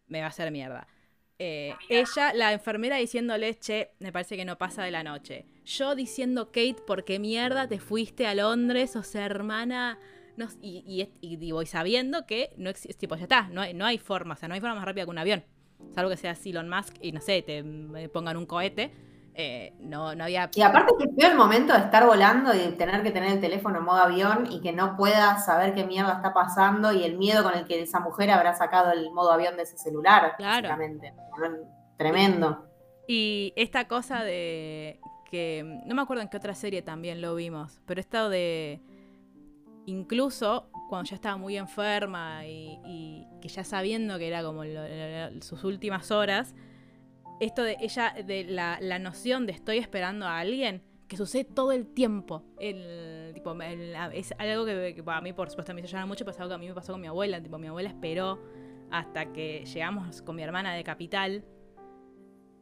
me 0.07 0.19
va 0.19 0.25
a 0.25 0.29
hacer 0.29 0.51
mierda. 0.51 0.85
Eh, 1.37 1.73
ella, 1.87 2.33
la 2.33 2.51
enfermera 2.51 2.97
diciéndole, 2.97 3.57
che, 3.57 3.91
me 3.99 4.11
parece 4.11 4.35
que 4.35 4.43
no 4.43 4.57
pasa 4.57 4.83
de 4.83 4.91
la 4.91 5.01
noche. 5.01 5.45
Yo 5.63 5.95
diciendo, 5.95 6.47
Kate, 6.47 6.83
¿por 6.85 7.05
qué 7.05 7.19
mierda 7.19 7.69
te 7.69 7.79
fuiste 7.79 8.27
a 8.27 8.35
Londres? 8.35 8.97
O 8.97 9.03
sea, 9.03 9.25
hermana. 9.25 9.97
y, 10.61 11.07
y, 11.21 11.51
voy 11.53 11.67
sabiendo 11.67 12.25
que 12.25 12.51
no 12.57 12.69
existe, 12.69 12.99
tipo, 12.99 13.15
ya 13.15 13.23
está, 13.23 13.47
no 13.47 13.61
hay, 13.61 13.73
no 13.73 13.85
hay 13.85 13.97
forma, 13.97 14.33
o 14.33 14.37
sea, 14.37 14.49
no 14.49 14.55
hay 14.55 14.59
forma 14.59 14.75
más 14.75 14.83
rápida 14.83 15.05
que 15.05 15.11
un 15.11 15.19
avión. 15.19 15.45
Salvo 15.93 16.09
que 16.09 16.17
sea 16.17 16.35
Elon 16.45 16.69
Musk 16.69 16.95
y 17.01 17.11
no 17.11 17.21
sé, 17.21 17.41
te 17.41 17.63
pongan 18.09 18.37
un 18.37 18.45
cohete. 18.45 18.91
Eh, 19.41 19.73
no, 19.79 20.15
no 20.15 20.25
había. 20.25 20.49
Y 20.53 20.61
aparte 20.61 20.93
que 20.99 21.07
fue 21.13 21.31
el 21.31 21.37
momento 21.37 21.73
de 21.73 21.79
estar 21.79 22.05
volando 22.05 22.53
y 22.53 22.73
tener 22.73 23.01
que 23.03 23.11
tener 23.11 23.31
el 23.31 23.39
teléfono 23.39 23.79
en 23.79 23.85
modo 23.85 23.99
avión 23.99 24.47
y 24.51 24.59
que 24.59 24.73
no 24.73 24.97
pueda 24.97 25.37
saber 25.37 25.73
qué 25.73 25.85
mierda 25.85 26.13
está 26.13 26.33
pasando 26.33 26.91
y 26.91 27.03
el 27.03 27.17
miedo 27.17 27.43
con 27.43 27.53
el 27.53 27.65
que 27.65 27.81
esa 27.81 28.01
mujer 28.01 28.31
habrá 28.31 28.53
sacado 28.53 28.91
el 28.91 29.11
modo 29.11 29.31
avión 29.31 29.55
de 29.55 29.63
ese 29.63 29.77
celular. 29.77 30.33
Claro. 30.37 30.69
Tremendo. 31.97 32.65
Y 33.07 33.53
esta 33.55 33.87
cosa 33.87 34.23
de 34.23 34.99
que. 35.29 35.81
No 35.85 35.95
me 35.95 36.01
acuerdo 36.01 36.21
en 36.21 36.29
qué 36.29 36.37
otra 36.37 36.53
serie 36.53 36.81
también 36.81 37.21
lo 37.21 37.35
vimos, 37.35 37.81
pero 37.85 38.01
esto 38.01 38.29
de. 38.29 38.81
Incluso 39.85 40.69
cuando 40.89 41.09
ya 41.09 41.15
estaba 41.15 41.37
muy 41.37 41.57
enferma 41.57 42.45
y, 42.45 43.25
que 43.39 43.49
ya 43.49 43.63
sabiendo 43.63 44.17
que 44.17 44.27
era 44.27 44.43
como 44.43 44.63
sus 45.41 45.63
últimas 45.63 46.11
horas 46.11 46.55
esto 47.39 47.63
de 47.63 47.77
ella, 47.79 48.13
de 48.25 48.43
la, 48.43 48.99
noción 48.99 49.45
de 49.45 49.53
estoy 49.53 49.77
esperando 49.77 50.25
a 50.25 50.39
alguien, 50.39 50.83
que 51.07 51.17
sucede 51.17 51.45
todo 51.45 51.71
el 51.71 51.87
tiempo. 51.87 52.43
El, 52.59 53.31
tipo, 53.33 53.55
es 54.13 54.33
algo 54.37 54.65
que, 54.65 55.03
a 55.05 55.21
mí, 55.21 55.33
por 55.33 55.49
supuesto, 55.49 55.73
me 55.73 55.81
hizo 55.81 55.89
llorar 55.89 56.07
mucho, 56.07 56.25
pero 56.25 56.31
es 56.31 56.39
algo 56.39 56.49
que 56.49 56.55
a 56.55 56.57
mí 56.57 56.67
me 56.67 56.73
pasó 56.73 56.91
con 56.91 57.01
mi 57.01 57.07
abuela. 57.07 57.41
Tipo, 57.41 57.57
mi 57.57 57.67
abuela 57.67 57.89
esperó 57.89 58.39
hasta 58.91 59.31
que 59.31 59.65
llegamos 59.65 60.21
con 60.21 60.35
mi 60.35 60.43
hermana 60.43 60.73
de 60.73 60.83
Capital 60.83 61.45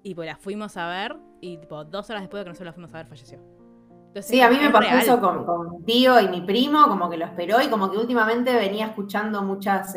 y 0.04 0.14
pues 0.14 0.28
la 0.28 0.38
fuimos 0.38 0.78
a 0.78 0.88
ver 0.90 1.18
y 1.42 1.58
tipo, 1.58 1.84
dos 1.86 2.10
horas 2.10 2.22
después 2.22 2.42
de 2.42 2.46
que 2.46 2.50
nosotros 2.50 2.66
la 2.68 2.74
fuimos 2.74 2.94
a 2.94 2.98
ver 2.98 3.08
falleció. 3.08 3.40
sí, 4.22 4.42
a 4.42 4.50
mí 4.50 4.58
me 4.62 4.70
pasó 4.70 4.96
eso 4.96 5.22
con, 5.22 5.46
con, 5.46 5.72
mi 5.72 5.84
tío 5.84 6.20
y 6.20 6.28
mi 6.28 6.42
primo, 6.42 6.88
como 6.88 7.10
que 7.10 7.18
lo 7.18 7.26
esperó 7.26 7.62
y 7.62 7.68
como 7.68 7.90
que 7.90 7.98
últimamente 7.98 8.54
venía 8.56 8.88
escuchando 8.88 9.42
muchas 9.42 9.96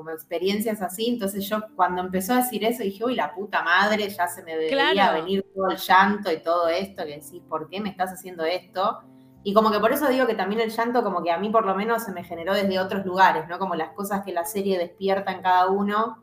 como 0.00 0.12
experiencias 0.12 0.80
así. 0.80 1.10
Entonces 1.10 1.46
yo 1.46 1.60
cuando 1.76 2.00
empezó 2.00 2.32
a 2.32 2.36
decir 2.36 2.64
eso 2.64 2.82
dije, 2.82 3.04
uy, 3.04 3.14
la 3.14 3.34
puta 3.34 3.62
madre, 3.62 4.08
ya 4.08 4.26
se 4.26 4.42
me 4.42 4.56
debería 4.56 5.12
venir 5.12 5.44
todo 5.54 5.68
el 5.68 5.76
llanto 5.76 6.32
y 6.32 6.38
todo 6.42 6.68
esto, 6.68 7.04
que 7.04 7.16
decís, 7.16 7.42
¿por 7.46 7.68
qué 7.68 7.82
me 7.82 7.90
estás 7.90 8.10
haciendo 8.10 8.44
esto? 8.44 9.00
Y 9.42 9.52
como 9.52 9.70
que 9.70 9.78
por 9.78 9.92
eso 9.92 10.08
digo 10.08 10.26
que 10.26 10.34
también 10.34 10.62
el 10.62 10.70
llanto 10.70 11.02
como 11.02 11.22
que 11.22 11.30
a 11.30 11.36
mí 11.36 11.50
por 11.50 11.66
lo 11.66 11.74
menos 11.74 12.02
se 12.02 12.12
me 12.12 12.24
generó 12.24 12.54
desde 12.54 12.80
otros 12.80 13.04
lugares, 13.04 13.46
¿no? 13.46 13.58
Como 13.58 13.74
las 13.74 13.90
cosas 13.90 14.22
que 14.24 14.32
la 14.32 14.46
serie 14.46 14.78
despierta 14.78 15.32
en 15.32 15.42
cada 15.42 15.68
uno 15.68 16.22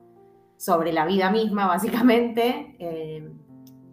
sobre 0.58 0.92
la 0.92 1.06
vida 1.06 1.30
misma, 1.30 1.68
básicamente. 1.68 2.76
Eh, 2.80 3.30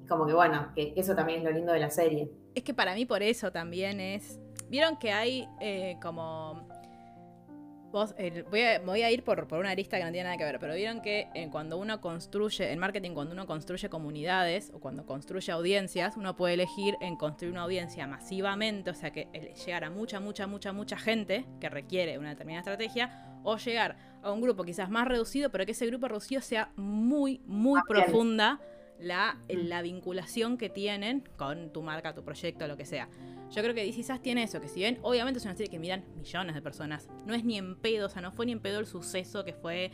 como 0.08 0.24
que 0.26 0.32
bueno, 0.32 0.72
que 0.74 0.94
eso 0.96 1.14
también 1.14 1.40
es 1.40 1.44
lo 1.44 1.50
lindo 1.50 1.74
de 1.74 1.80
la 1.80 1.90
serie. 1.90 2.30
Es 2.54 2.62
que 2.62 2.72
para 2.72 2.94
mí 2.94 3.04
por 3.04 3.22
eso 3.22 3.52
también 3.52 4.00
es... 4.00 4.40
Vieron 4.70 4.96
que 4.96 5.12
hay 5.12 5.46
eh, 5.60 5.98
como 6.00 6.66
voy, 8.50 9.02
a, 9.02 9.10
ir 9.10 9.22
por, 9.22 9.46
una 9.52 9.70
arista 9.70 9.98
que 9.98 10.04
no 10.04 10.10
tiene 10.10 10.24
nada 10.24 10.36
que 10.36 10.44
ver, 10.44 10.58
pero 10.58 10.74
vieron 10.74 11.00
que 11.00 11.28
eh, 11.34 11.48
cuando 11.50 11.78
uno 11.78 12.00
construye, 12.00 12.72
en 12.72 12.78
marketing, 12.78 13.12
cuando 13.12 13.32
uno 13.34 13.46
construye 13.46 13.88
comunidades 13.88 14.70
o 14.74 14.80
cuando 14.80 15.06
construye 15.06 15.52
audiencias, 15.52 16.16
uno 16.16 16.34
puede 16.34 16.54
elegir 16.54 16.96
en 17.00 17.16
construir 17.16 17.52
una 17.52 17.62
audiencia 17.62 18.06
masivamente, 18.06 18.90
o 18.90 18.94
sea, 18.94 19.12
que 19.12 19.28
llegar 19.64 19.84
a 19.84 19.90
mucha, 19.90 20.20
mucha, 20.20 20.46
mucha, 20.46 20.72
mucha 20.72 20.96
gente 20.96 21.46
que 21.60 21.68
requiere 21.68 22.18
una 22.18 22.30
determinada 22.30 22.60
estrategia, 22.60 23.30
o 23.44 23.56
llegar 23.58 23.96
a 24.22 24.32
un 24.32 24.40
grupo 24.40 24.64
quizás 24.64 24.90
más 24.90 25.06
reducido, 25.06 25.50
pero 25.50 25.64
que 25.66 25.72
ese 25.72 25.86
grupo 25.86 26.08
reducido 26.08 26.40
sea 26.40 26.72
muy, 26.76 27.42
muy 27.46 27.80
profunda 27.86 28.60
la, 28.98 29.38
la 29.48 29.82
vinculación 29.82 30.56
que 30.56 30.68
tienen 30.68 31.24
con 31.36 31.72
tu 31.72 31.82
marca, 31.82 32.14
tu 32.14 32.24
proyecto, 32.24 32.66
lo 32.66 32.76
que 32.76 32.84
sea. 32.84 33.08
Yo 33.50 33.62
creo 33.62 33.74
que 33.74 33.84
DC 33.84 34.18
tiene 34.20 34.42
eso, 34.42 34.60
que 34.60 34.68
si 34.68 34.80
bien 34.80 34.98
obviamente 35.02 35.38
es 35.38 35.44
una 35.44 35.54
serie 35.54 35.70
que 35.70 35.78
miran 35.78 36.04
millones 36.16 36.54
de 36.54 36.62
personas, 36.62 37.08
no 37.26 37.34
es 37.34 37.44
ni 37.44 37.58
en 37.58 37.76
pedo, 37.76 38.06
o 38.06 38.08
sea, 38.08 38.22
no 38.22 38.32
fue 38.32 38.46
ni 38.46 38.52
en 38.52 38.60
pedo 38.60 38.80
el 38.80 38.86
suceso 38.86 39.44
que 39.44 39.52
fue 39.52 39.90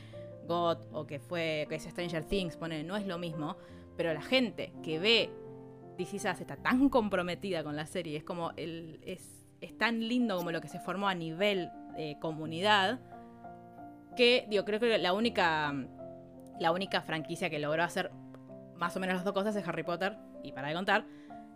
God 0.47 0.79
o 0.93 1.07
que 1.07 1.19
fue 1.19 1.67
que 1.69 1.75
es 1.77 1.83
Stranger 1.83 2.25
Things, 2.25 2.57
pone, 2.57 2.83
no 2.85 2.97
es 2.97 3.07
lo 3.07 3.19
mismo, 3.19 3.57
pero 3.97 4.15
la 4.15 4.23
gente 4.23 4.73
que 4.83 4.99
ve 4.99 5.31
DC 5.99 6.17
está 6.17 6.57
tan 6.57 6.89
comprometida 6.89 7.63
con 7.63 7.77
la 7.77 7.87
serie, 7.87 8.17
es 8.17 8.25
como 8.25 8.53
el, 8.57 9.01
es, 9.05 9.45
es 9.61 9.77
tan 9.77 10.09
lindo 10.09 10.37
como 10.37 10.53
lo 10.53 10.61
que 10.61 10.69
se 10.69 10.79
formó 10.79 11.09
a 11.09 11.15
nivel 11.15 11.71
de 11.97 12.17
comunidad, 12.21 13.01
que 14.17 14.47
digo, 14.49 14.65
creo 14.65 14.81
que 14.81 14.99
la 14.99 15.13
única 15.13 15.75
la 16.61 16.73
única 16.73 17.01
franquicia 17.01 17.51
que 17.51 17.59
logró 17.59 17.83
hacer 17.83 18.13
más 18.81 18.97
o 18.97 19.01
menos 19.01 19.17
las 19.17 19.25
dos 19.25 19.35
cosas 19.35 19.55
es 19.55 19.69
Harry 19.69 19.83
Potter, 19.83 20.17
y 20.43 20.53
para 20.53 20.69
de 20.69 20.75
contar. 20.75 21.05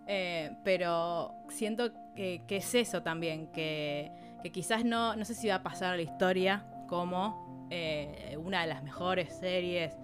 Eh, 0.06 0.50
pero 0.62 1.32
siento 1.48 1.90
que, 2.14 2.44
es 2.48 2.74
eso 2.74 3.02
también, 3.02 3.50
que, 3.50 4.12
quizás 4.52 4.84
no, 4.84 5.16
no 5.16 5.24
sé 5.24 5.34
si 5.34 5.48
va 5.48 5.56
a 5.56 5.62
pasar 5.62 5.94
a 5.94 5.96
la 5.96 6.02
historia 6.02 6.66
como 6.86 7.66
eh, 7.70 8.36
una 8.38 8.60
de 8.60 8.66
las 8.66 8.84
mejores 8.84 9.34
series, 9.34 9.96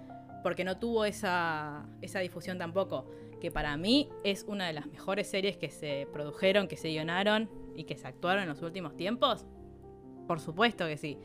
porque 0.42 0.64
no 0.64 0.78
tuvo 0.78 1.04
esa, 1.04 1.86
esa 2.00 2.20
difusión 2.20 2.56
tampoco, 2.56 3.06
que 3.38 3.50
para 3.50 3.76
mí 3.76 4.08
es 4.24 4.44
una 4.44 4.66
de 4.66 4.72
las 4.72 4.86
mejores 4.86 5.28
series 5.28 5.58
que 5.58 5.70
se 5.70 6.08
produjeron, 6.12 6.68
que 6.68 6.78
se 6.78 6.88
guionaron 6.88 7.50
y 7.76 7.84
que 7.84 7.98
se 7.98 8.08
actuaron 8.08 8.44
en 8.44 8.48
los 8.48 8.62
últimos 8.62 8.96
tiempos. 8.96 9.44
Por 10.26 10.40
supuesto 10.40 10.86
que 10.86 10.96
sí. 10.96 11.18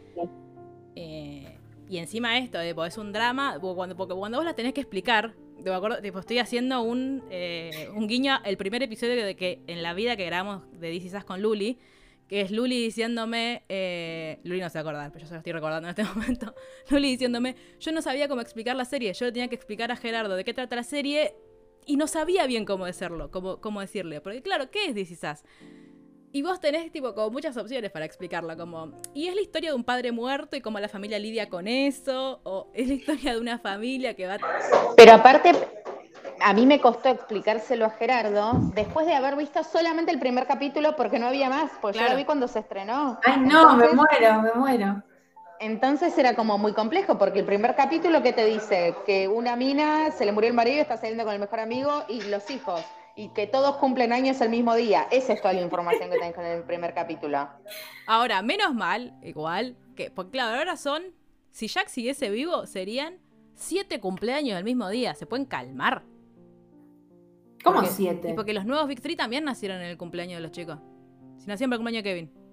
Eh, 0.95 1.57
y 1.87 1.97
encima 1.99 2.37
esto, 2.37 2.59
es 2.59 2.97
un 2.97 3.13
drama, 3.13 3.57
cuando, 3.61 3.95
porque 3.95 4.13
cuando 4.13 4.39
vos 4.39 4.45
la 4.45 4.55
tenés 4.55 4.73
que 4.73 4.81
explicar, 4.81 5.35
me 5.63 5.71
acuerdo, 5.71 6.01
tipo, 6.01 6.19
estoy 6.19 6.39
haciendo 6.39 6.81
un, 6.81 7.23
eh, 7.29 7.89
un 7.95 8.07
guiño 8.07 8.39
el 8.43 8.57
primer 8.57 8.83
episodio 8.83 9.25
de 9.25 9.35
que 9.35 9.61
en 9.67 9.83
la 9.83 9.93
vida 9.93 10.15
que 10.15 10.25
grabamos 10.25 10.63
de 10.79 10.89
DC 10.89 11.23
con 11.25 11.41
Luli, 11.41 11.79
que 12.27 12.41
es 12.41 12.51
Luli 12.51 12.81
diciéndome, 12.81 13.63
eh, 13.69 14.39
Luli 14.43 14.59
no 14.59 14.69
se 14.69 14.79
acordar, 14.79 15.11
pero 15.11 15.23
yo 15.23 15.27
se 15.27 15.33
lo 15.33 15.37
estoy 15.39 15.53
recordando 15.53 15.87
en 15.87 15.95
este 15.97 16.03
momento, 16.15 16.53
Luli 16.89 17.09
diciéndome, 17.09 17.55
yo 17.79 17.91
no 17.91 18.01
sabía 18.01 18.27
cómo 18.27 18.41
explicar 18.41 18.75
la 18.75 18.85
serie, 18.85 19.13
yo 19.13 19.25
le 19.25 19.31
tenía 19.31 19.47
que 19.47 19.55
explicar 19.55 19.91
a 19.91 19.95
Gerardo 19.95 20.35
de 20.35 20.43
qué 20.43 20.53
trata 20.53 20.75
la 20.75 20.83
serie 20.83 21.35
y 21.85 21.97
no 21.97 22.07
sabía 22.07 22.47
bien 22.47 22.65
cómo 22.65 22.85
decirlo, 22.85 23.29
cómo, 23.31 23.61
cómo 23.61 23.81
decirle, 23.81 24.21
porque 24.21 24.41
claro, 24.41 24.69
¿qué 24.71 24.85
es 24.87 24.95
This 24.95 25.23
Y 26.35 26.41
vos 26.41 26.59
tenés 26.59 26.91
tipo 26.91 27.15
como 27.15 27.29
muchas 27.29 27.55
opciones 27.55 27.91
para 27.91 28.03
explicarlo, 28.03 28.57
como, 28.57 28.91
y 29.13 29.29
es 29.29 29.35
la 29.35 29.39
historia 29.39 29.69
de 29.69 29.75
un 29.77 29.85
padre 29.85 30.11
muerto 30.11 30.57
y 30.57 30.59
cómo 30.59 30.77
la 30.81 30.89
familia 30.89 31.17
lidia 31.17 31.47
con 31.47 31.65
eso, 31.65 32.41
o 32.43 32.67
es 32.73 32.89
la 32.89 32.93
historia 32.95 33.31
de 33.31 33.39
una 33.39 33.57
familia 33.57 34.15
que 34.15 34.27
va... 34.27 34.35
Pero 34.97 35.13
aparte, 35.13 35.53
a 36.41 36.51
mí 36.51 36.65
me 36.65 36.81
costó 36.81 37.07
explicárselo 37.07 37.85
a 37.85 37.91
Gerardo 37.91 38.51
después 38.73 39.05
de 39.05 39.13
haber 39.13 39.37
visto 39.37 39.63
solamente 39.63 40.11
el 40.11 40.19
primer 40.19 40.45
capítulo 40.45 40.97
porque 40.97 41.19
no 41.19 41.27
había 41.27 41.49
más, 41.49 41.71
porque 41.81 41.99
yo 41.99 42.09
lo 42.09 42.17
vi 42.17 42.25
cuando 42.25 42.49
se 42.49 42.59
estrenó. 42.59 43.17
Ay, 43.23 43.39
no, 43.39 43.77
me 43.77 43.93
muero, 43.93 44.41
me 44.41 44.51
muero. 44.55 45.03
Entonces 45.61 46.17
era 46.17 46.35
como 46.35 46.57
muy 46.57 46.73
complejo, 46.73 47.17
porque 47.17 47.39
el 47.39 47.45
primer 47.45 47.77
capítulo 47.77 48.21
que 48.21 48.33
te 48.33 48.43
dice 48.43 48.93
que 49.05 49.29
una 49.29 49.55
mina 49.55 50.11
se 50.11 50.25
le 50.25 50.33
murió 50.33 50.49
el 50.49 50.53
marido, 50.53 50.81
está 50.81 50.97
saliendo 50.97 51.23
con 51.23 51.33
el 51.33 51.39
mejor 51.39 51.61
amigo 51.61 52.03
y 52.09 52.23
los 52.23 52.51
hijos, 52.51 52.83
y 53.15 53.29
que 53.29 53.47
todos 53.47 53.77
cumplen 53.77 54.11
años 54.11 54.41
el 54.41 54.49
mismo 54.49 54.75
día. 54.75 55.07
Esa 55.11 55.33
es 55.33 55.41
toda 55.41 55.53
la 55.53 55.61
información 55.61 56.09
que 56.09 56.17
tenés 56.17 56.37
en 56.37 56.45
el 56.45 56.63
primer 56.63 56.93
capítulo. 56.93 57.47
Ahora, 58.07 58.41
menos 58.41 58.73
mal, 58.73 59.17
igual, 59.23 59.77
que, 59.95 60.11
porque 60.11 60.31
claro, 60.31 60.57
ahora 60.57 60.75
son, 60.75 61.03
si 61.51 61.67
Jack 61.67 61.87
siguiese 61.87 62.29
vivo, 62.29 62.65
serían 62.65 63.19
siete 63.53 63.99
cumpleaños 63.99 64.57
el 64.57 64.65
mismo 64.65 64.89
día. 64.89 65.15
Se 65.15 65.25
pueden 65.25 65.45
calmar. 65.45 66.03
¿Cómo 67.63 67.83
siete? 67.85 68.31
Y 68.31 68.33
porque 68.33 68.53
los 68.53 68.65
nuevos 68.65 68.87
Big 68.87 69.01
Three 69.01 69.15
también 69.15 69.43
nacieron 69.43 69.77
en 69.81 69.87
el 69.87 69.97
cumpleaños 69.97 70.37
de 70.37 70.41
los 70.41 70.51
chicos. 70.51 70.77
Si 71.37 71.47
nacieron 71.47 71.69
para 71.69 71.77
el 71.77 71.79
cumpleaños 71.79 72.03
de 72.03 72.09
Kevin. 72.09 72.45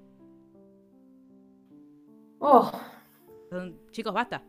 Oh. 2.39 2.73
chicos, 3.91 4.15
basta. 4.15 4.43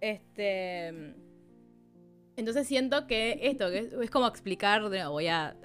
Este. 0.00 1.14
Entonces 2.38 2.68
siento 2.68 3.08
que 3.08 3.40
esto 3.42 3.68
que 3.68 3.90
es, 4.00 4.10
como 4.12 4.28
explicar, 4.28 4.80
voy 4.82 5.26
a, 5.26 5.56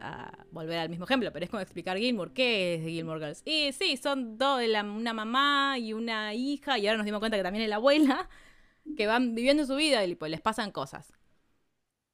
volver 0.49 0.79
al 0.79 0.89
mismo 0.89 1.05
ejemplo, 1.05 1.31
pero 1.31 1.45
es 1.45 1.51
como 1.51 1.61
explicar 1.61 1.99
Gilmore. 1.99 2.33
¿Qué 2.33 2.73
es 2.73 2.81
Gilmore 2.81 3.19
Girls? 3.19 3.43
Y 3.45 3.71
sí, 3.73 3.95
son 3.95 4.39
dos, 4.39 4.59
una 4.83 5.13
mamá 5.13 5.77
y 5.77 5.93
una 5.93 6.33
hija, 6.33 6.79
y 6.79 6.87
ahora 6.87 6.97
nos 6.97 7.05
dimos 7.05 7.19
cuenta 7.19 7.37
que 7.37 7.43
también 7.43 7.63
es 7.63 7.69
la 7.69 7.75
abuela, 7.75 8.27
que 8.97 9.05
van 9.05 9.35
viviendo 9.35 9.67
su 9.67 9.75
vida 9.75 10.03
y 10.03 10.15
pues, 10.15 10.31
les 10.31 10.41
pasan 10.41 10.71
cosas. 10.71 11.13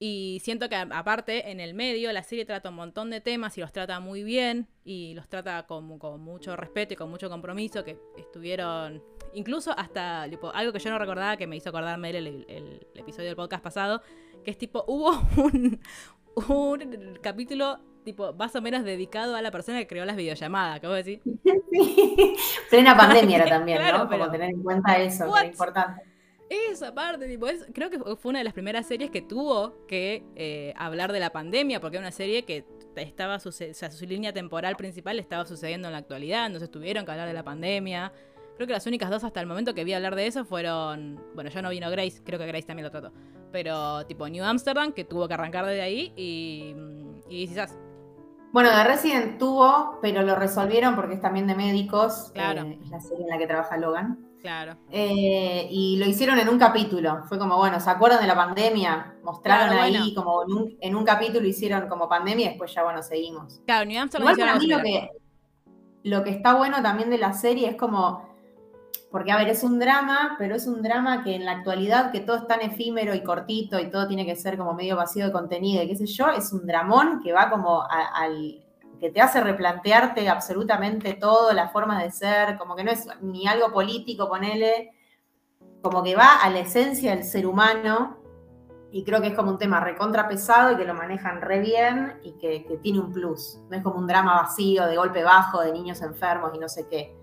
Y 0.02 0.40
siento 0.44 0.70
que 0.70 0.78
aparte, 0.78 1.52
en 1.52 1.60
el 1.60 1.74
medio, 1.74 2.12
la 2.14 2.24
serie 2.24 2.46
trata 2.46 2.70
un 2.70 2.76
montón 2.76 3.10
de 3.10 3.20
temas 3.20 3.58
y 3.58 3.62
los 3.62 3.74
trata 3.74 4.00
muy 4.00 4.24
bien 4.24 4.70
y 4.86 5.14
los 5.14 5.28
trata 5.28 5.68
con, 5.68 5.86
mucho 5.86 6.56
respeto 6.56 6.94
y 6.94 6.98
con 6.98 7.10
mucho 7.10 7.30
compromiso, 7.30 7.84
que 7.84 7.98
estuvieron, 8.18 9.04
incluso 9.34 9.74
hasta 9.78 10.24
algo 10.24 10.74
que 10.74 10.80
yo 10.80 10.90
no 10.90 11.00
recordaba, 11.00 11.36
que 11.36 11.48
me 11.48 11.58
hizo 11.58 11.68
acordarme 11.68 12.12
el, 12.12 12.88
episodio 12.96 13.28
del 13.28 13.36
podcast 13.36 13.62
pasado, 13.62 14.02
que 14.44 14.52
es 14.52 14.58
tipo, 14.58 14.84
hubo 14.88 15.12
un, 15.38 15.80
un 16.36 17.20
capítulo 17.22 17.80
tipo 18.04 18.34
más 18.34 18.56
o 18.56 18.62
menos 18.62 18.84
dedicado 18.84 19.36
a 19.36 19.42
la 19.42 19.52
persona 19.52 19.80
que 19.80 19.88
creó 19.88 20.06
las 20.06 20.16
videollamadas, 20.16 20.78
acabo 20.78 20.94
de 20.94 21.04
decir. 21.04 21.22
Sí, 21.72 22.36
plena 22.70 22.96
pandemia 22.96 23.38
era 23.38 23.46
también, 23.46 23.82
¿no? 23.92 24.10
Como 24.10 24.32
tener 24.32 24.52
en 24.52 24.64
cuenta 24.64 24.98
eso, 24.98 25.32
que 25.32 25.40
era 25.40 25.48
importante. 25.48 26.04
Esa 26.50 26.96
parte, 26.96 27.28
tipo, 27.28 27.46
creo 27.74 27.92
que 27.92 28.00
fue 28.16 28.30
una 28.32 28.40
de 28.40 28.44
las 28.44 28.54
primeras 28.54 28.88
series 28.88 29.12
que 29.12 29.22
tuvo 29.22 29.86
que 29.86 30.26
eh, 30.36 30.74
hablar 30.78 31.12
de 31.12 31.20
la 31.20 31.32
pandemia, 31.32 31.80
porque 31.80 31.98
era 31.98 32.04
una 32.04 32.12
serie 32.12 32.44
que 32.44 32.66
estaba, 32.96 33.36
o 33.36 33.52
sea, 33.52 33.92
su 33.92 34.06
línea 34.06 34.34
temporal 34.34 34.76
principal 34.76 35.20
estaba 35.20 35.46
sucediendo 35.46 35.88
en 35.88 35.92
la 35.92 36.00
actualidad, 36.00 36.48
entonces 36.48 36.72
tuvieron 36.72 37.06
que 37.06 37.12
hablar 37.12 37.28
de 37.28 37.36
la 37.36 37.44
pandemia. 37.44 38.12
Creo 38.60 38.68
que 38.68 38.74
las 38.74 38.86
únicas 38.88 39.10
dos 39.10 39.24
hasta 39.24 39.40
el 39.40 39.48
momento 39.48 39.74
que 39.74 39.86
vi 39.86 39.94
hablar 39.94 40.16
de 40.16 40.28
eso 40.28 40.44
fueron, 40.44 41.24
bueno, 41.34 41.50
ya 41.50 41.62
no 41.62 41.70
vino 41.70 41.90
Grace, 41.90 42.22
creo 42.26 42.38
que 42.38 42.46
Grace 42.46 42.68
también 42.68 42.84
lo 42.84 42.92
trató, 42.92 43.14
pero 43.54 44.06
tipo 44.06 44.28
New 44.28 44.44
Amsterdam, 44.44 44.92
que 44.92 45.06
tuvo 45.06 45.30
que 45.30 45.34
arrancar 45.34 45.66
de 45.66 45.82
ahí, 45.82 46.12
y, 46.18 46.76
y 47.30 47.48
quizás 47.48 47.78
bueno, 48.52 48.76
de 48.76 48.84
Resident 48.84 49.38
tuvo, 49.38 49.98
pero 50.02 50.24
lo 50.24 50.36
resolvieron 50.36 50.98
porque 50.98 51.14
es 51.14 51.22
también 51.22 51.48
de 51.48 51.56
médicos. 51.56 52.32
Claro. 52.34 52.64
Eh, 52.64 52.80
es 52.84 52.90
la 52.90 53.00
serie 53.00 53.24
en 53.24 53.30
la 53.30 53.38
que 53.38 53.48
trabaja 53.48 53.78
Logan. 53.78 54.28
Claro. 54.42 54.76
Eh, 54.90 55.70
y 55.72 55.96
lo 55.96 56.06
hicieron 56.06 56.38
en 56.38 56.50
un 56.50 56.60
capítulo. 56.60 57.24
Fue 57.30 57.40
como, 57.40 57.56
bueno, 57.56 57.80
¿se 57.80 57.90
acuerdan 57.90 58.20
de 58.20 58.28
la 58.28 58.36
pandemia? 58.36 59.16
Mostraron 59.24 59.78
ahí 59.78 60.14
como 60.14 60.44
en 60.82 60.96
un, 60.96 61.06
capítulo 61.06 61.48
hicieron 61.48 61.88
como 61.88 62.10
pandemia 62.10 62.48
y 62.48 62.50
después 62.50 62.74
ya, 62.74 62.84
bueno, 62.84 63.02
seguimos. 63.04 63.62
Claro, 63.66 63.86
New 63.86 64.06
Igual 64.06 64.36
para 64.38 64.56
mí 64.56 64.68
lo 64.68 64.82
que, 64.82 65.10
lo 66.04 66.24
que 66.26 66.32
está 66.32 66.56
bueno 66.56 66.82
también 66.82 67.10
de 67.10 67.20
la 67.20 67.32
serie 67.32 67.70
es 67.70 67.76
como 67.78 68.29
porque, 69.12 69.32
a 69.32 69.38
ver, 69.38 69.50
es 69.50 69.64
un 69.64 69.80
drama, 69.80 70.36
pero 70.38 70.56
es 70.56 70.68
un 70.68 70.84
drama 70.84 71.24
que 71.24 71.34
en 71.34 71.44
la 71.44 71.54
actualidad, 71.54 72.12
que 72.12 72.20
todo 72.20 72.38
es 72.38 72.48
tan 72.48 72.62
efímero 72.62 73.16
y 73.16 73.24
cortito 73.24 73.80
y 73.80 73.90
todo 73.90 74.08
tiene 74.08 74.26
que 74.26 74.36
ser 74.36 74.58
como 74.58 74.74
medio 74.74 74.96
vacío 74.96 75.26
de 75.26 75.32
contenido 75.32 75.82
y 75.82 75.88
qué 75.88 75.96
sé 75.96 76.06
yo, 76.06 76.30
es 76.30 76.54
un 76.54 76.68
dramón 76.68 77.20
que 77.24 77.34
va 77.34 77.50
como 77.50 77.84
al 77.90 78.64
que 79.00 79.10
te 79.10 79.22
hace 79.22 79.42
replantearte 79.42 80.28
absolutamente 80.30 81.14
todo, 81.14 81.54
la 81.54 81.70
forma 81.70 82.04
de 82.04 82.12
ser, 82.12 82.58
como 82.58 82.76
que 82.76 82.84
no 82.84 82.92
es 82.92 83.08
ni 83.22 83.48
algo 83.48 83.72
político, 83.72 84.28
ponele, 84.28 84.92
como 85.82 86.04
que 86.04 86.16
va 86.16 86.36
a 86.44 86.50
la 86.50 86.60
esencia 86.60 87.16
del 87.16 87.24
ser 87.24 87.48
humano 87.48 88.18
y 88.92 89.04
creo 89.06 89.22
que 89.22 89.28
es 89.28 89.36
como 89.36 89.52
un 89.52 89.58
tema 89.58 89.80
recontra 89.80 90.28
pesado 90.28 90.74
y 90.74 90.78
que 90.78 90.84
lo 90.84 90.94
manejan 90.94 91.42
re 91.42 91.60
bien 91.60 92.20
y 92.24 92.34
que 92.34 92.80
tiene 92.84 93.00
un 93.00 93.12
plus. 93.14 93.60
No 93.70 93.78
es 93.78 93.84
como 93.84 93.98
un 94.00 94.08
drama 94.08 94.42
vacío, 94.42 94.86
de 94.86 94.98
golpe 94.98 95.24
bajo, 95.24 95.62
de 95.62 95.72
niños 95.72 96.02
enfermos 96.02 96.52
y 96.54 96.60
no 96.60 96.68
sé 96.68 96.88
qué. 96.90 97.19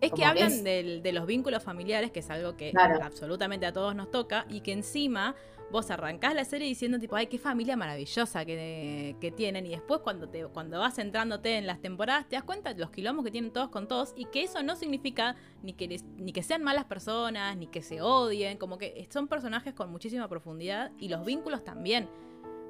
Es 0.00 0.12
que 0.12 0.24
hablan 0.24 0.64
de 0.64 1.12
los 1.12 1.26
vínculos 1.26 1.62
familiares, 1.62 2.10
que 2.10 2.20
es 2.20 2.30
algo 2.30 2.56
que 2.56 2.72
absolutamente 3.02 3.66
a 3.66 3.72
todos 3.72 3.94
nos 3.94 4.10
toca, 4.10 4.46
y 4.48 4.60
que 4.60 4.72
encima 4.72 5.34
vos 5.70 5.90
arrancás 5.90 6.34
la 6.34 6.44
serie 6.44 6.66
diciendo 6.66 6.98
tipo, 6.98 7.16
ay, 7.16 7.28
qué 7.28 7.38
familia 7.38 7.76
maravillosa 7.76 8.44
que, 8.44 9.16
que, 9.20 9.30
tienen, 9.30 9.66
y 9.66 9.70
después 9.70 10.00
cuando, 10.00 10.28
te, 10.28 10.44
cuando 10.46 10.80
vas 10.80 10.96
centrándote 10.96 11.58
en 11.58 11.66
las 11.66 11.80
temporadas 11.80 12.28
te 12.28 12.36
das 12.36 12.44
cuenta 12.44 12.74
de 12.74 12.80
los 12.80 12.90
quilombos 12.90 13.24
que 13.24 13.30
tienen 13.30 13.52
todos 13.52 13.68
con 13.68 13.86
todos, 13.86 14.12
y 14.16 14.24
que 14.26 14.42
eso 14.42 14.62
no 14.62 14.76
significa 14.76 15.36
ni 15.62 15.72
que, 15.72 16.02
ni 16.16 16.32
que 16.32 16.42
sean 16.42 16.62
malas 16.62 16.86
personas, 16.86 17.56
ni 17.56 17.66
que 17.68 17.82
se 17.82 18.00
odien, 18.00 18.58
como 18.58 18.78
que 18.78 19.06
son 19.10 19.28
personajes 19.28 19.74
con 19.74 19.90
muchísima 19.90 20.28
profundidad, 20.28 20.90
y 20.98 21.08
los 21.08 21.24
vínculos 21.24 21.62
también. 21.62 22.08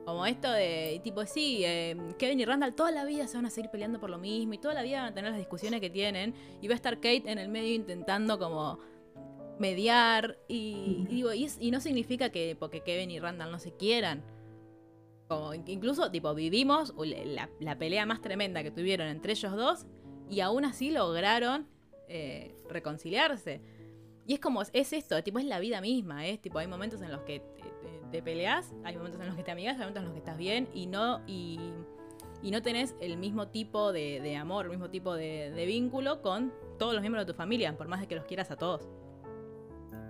Como 0.04 0.26
esto 0.26 0.50
de, 0.50 1.00
tipo, 1.04 1.24
sí, 1.26 1.62
eh, 1.64 1.96
Kevin 2.18 2.40
y 2.40 2.44
Randall 2.44 2.74
toda 2.74 2.90
la 2.90 3.04
vida 3.04 3.26
se 3.28 3.36
van 3.36 3.46
a 3.46 3.50
seguir 3.50 3.70
peleando 3.70 4.00
por 4.00 4.10
lo 4.10 4.18
mismo 4.18 4.54
y 4.54 4.58
toda 4.58 4.74
la 4.74 4.82
vida 4.82 5.02
van 5.02 5.12
a 5.12 5.14
tener 5.14 5.30
las 5.30 5.38
discusiones 5.38 5.80
que 5.80 5.90
tienen 5.90 6.34
y 6.60 6.68
va 6.68 6.72
a 6.72 6.76
estar 6.76 6.96
Kate 6.96 7.30
en 7.30 7.38
el 7.38 7.48
medio 7.48 7.74
intentando 7.74 8.38
como 8.38 8.78
mediar 9.60 10.38
y, 10.48 11.06
digo, 11.08 11.32
y, 11.34 11.70
no 11.70 11.80
significa 11.80 12.30
que 12.30 12.56
porque 12.58 12.80
Kevin 12.80 13.10
y 13.10 13.20
Randall 13.20 13.52
no 13.52 13.58
se 13.58 13.76
quieran. 13.76 14.24
Como 15.28 15.54
incluso, 15.54 16.10
tipo, 16.10 16.34
vivimos 16.34 16.94
la, 17.60 17.78
pelea 17.78 18.06
más 18.06 18.20
tremenda 18.20 18.62
que 18.62 18.70
tuvieron 18.70 19.06
entre 19.06 19.32
ellos 19.32 19.54
dos 19.54 19.86
y 20.28 20.40
aún 20.40 20.64
así 20.64 20.90
lograron 20.90 21.68
eh, 22.08 22.56
reconciliarse. 22.68 23.60
Y 24.26 24.34
es 24.34 24.40
como, 24.40 24.62
es 24.62 24.92
esto, 24.92 25.22
tipo, 25.22 25.38
es 25.38 25.44
la 25.44 25.60
vida 25.60 25.80
misma, 25.80 26.26
es 26.26 26.40
tipo, 26.40 26.58
hay 26.58 26.66
momentos 26.66 27.02
en 27.02 27.12
los 27.12 27.20
que 27.22 27.42
te 28.10 28.22
peleas, 28.22 28.72
hay 28.84 28.96
momentos 28.96 29.20
en 29.20 29.26
los 29.28 29.36
que 29.36 29.42
te 29.42 29.50
amigas, 29.50 29.74
hay 29.74 29.80
momentos 29.80 30.02
en 30.02 30.04
los 30.06 30.12
que 30.12 30.18
estás 30.18 30.36
bien 30.36 30.68
y 30.74 30.86
no, 30.86 31.20
y, 31.26 31.58
no 32.42 32.62
tenés 32.62 32.94
el 33.00 33.16
mismo 33.16 33.48
tipo 33.48 33.92
de, 33.92 34.36
amor, 34.36 34.66
el 34.66 34.70
mismo 34.70 34.90
tipo 34.90 35.14
de, 35.14 35.64
vínculo 35.66 36.22
con 36.22 36.52
todos 36.78 36.92
los 36.92 37.02
miembros 37.02 37.26
de 37.26 37.32
tu 37.32 37.36
familia, 37.36 37.76
por 37.76 37.88
más 37.88 38.00
de 38.00 38.08
que 38.08 38.16
los 38.16 38.24
quieras 38.24 38.50
a 38.50 38.56
todos. 38.56 38.88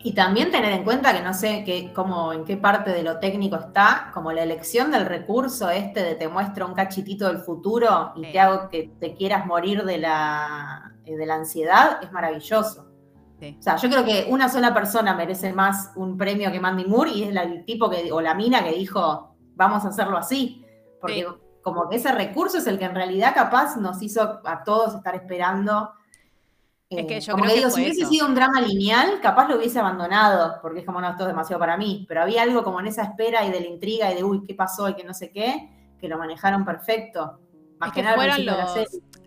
Y 0.03 0.15
también 0.15 0.51
tener 0.51 0.73
en 0.73 0.83
cuenta 0.83 1.13
que 1.13 1.23
no 1.23 1.35
sé 1.35 1.63
qué, 1.67 1.93
cómo, 1.93 2.33
en 2.33 2.45
qué 2.45 2.57
parte 2.57 2.91
de 2.91 3.03
lo 3.03 3.19
técnico 3.19 3.57
está, 3.57 4.11
como 4.15 4.33
la 4.33 4.43
elección 4.43 4.91
del 4.91 5.05
recurso 5.05 5.69
este 5.69 6.03
de 6.03 6.15
te 6.15 6.27
muestro 6.27 6.67
un 6.67 6.73
cachitito 6.73 7.27
del 7.27 7.39
futuro 7.39 8.13
y 8.17 8.33
te 8.33 8.41
hago 8.41 8.71
que 8.71 8.91
te 8.99 9.15
quieras 9.15 9.45
morir 9.45 9.85
de 9.85 9.99
la, 9.99 10.95
de 11.05 11.27
la 11.27 11.35
ansiedad, 11.35 11.99
es 12.03 12.11
maravilloso. 12.13 12.90
O 13.59 13.63
sea, 13.63 13.77
yo 13.77 13.89
creo 13.89 14.05
que 14.05 14.27
una 14.29 14.49
sola 14.49 14.75
persona 14.75 15.15
merece 15.15 15.53
más 15.53 15.93
un 15.97 16.17
premio 16.17 16.53
que 16.53 16.61
Mandy 16.61 16.85
Moore 16.85 17.11
y 17.11 17.23
es 17.23 17.35
el 17.35 17.65
tipo 17.65 17.89
que, 17.89 18.13
o 18.13 18.21
la 18.21 18.35
mina 18.35 18.63
que 18.63 18.73
dijo, 18.73 19.35
vamos 19.55 19.85
a 19.85 19.89
hacerlo 19.89 20.19
así. 20.19 20.65
Porque 21.01 21.27
como 21.63 21.89
que 21.89 21.97
ese 21.97 22.13
recurso 22.13 22.59
es 22.59 22.67
el 22.67 22.79
que 22.79 22.85
en 22.85 22.95
realidad 22.95 23.35
capaz 23.35 23.77
nos 23.77 24.03
hizo 24.03 24.41
a 24.45 24.63
todos 24.65 24.95
estar 24.95 25.15
esperando. 25.15 25.93
Es 26.89 27.07
que 27.07 27.17
eh, 27.19 27.21
yo 27.21 27.33
como 27.33 27.45
creo 27.45 27.55
que 27.55 27.61
digo, 27.61 27.71
si 27.71 27.83
hubiese 27.83 28.07
sido 28.07 28.27
un 28.27 28.35
drama 28.35 28.61
lineal, 28.61 29.21
capaz 29.23 29.49
lo 29.49 29.57
hubiese 29.57 29.79
abandonado, 29.79 30.59
porque 30.61 30.81
es 30.81 30.87
como, 30.87 31.01
no, 31.01 31.09
esto 31.09 31.23
es 31.23 31.29
demasiado 31.29 31.61
para 31.61 31.77
mí. 31.77 32.05
Pero 32.09 32.23
había 32.23 32.43
algo 32.43 32.63
como 32.65 32.81
en 32.81 32.89
esa 32.89 33.05
espera 33.05 33.45
y 33.47 33.51
de 33.51 33.61
la 33.61 33.67
intriga 33.67 34.13
y 34.13 34.17
de, 34.17 34.25
uy, 34.25 34.45
¿qué 34.45 34.55
pasó? 34.55 34.89
y 34.89 34.95
que 34.95 35.05
no 35.05 35.15
sé 35.15 35.31
qué, 35.31 35.97
que 35.99 36.09
lo 36.09 36.19
manejaron 36.19 36.65
perfecto. 36.65 37.39
Más 37.79 37.93
que, 37.93 38.03
fueron 38.03 38.45
los, 38.45 38.77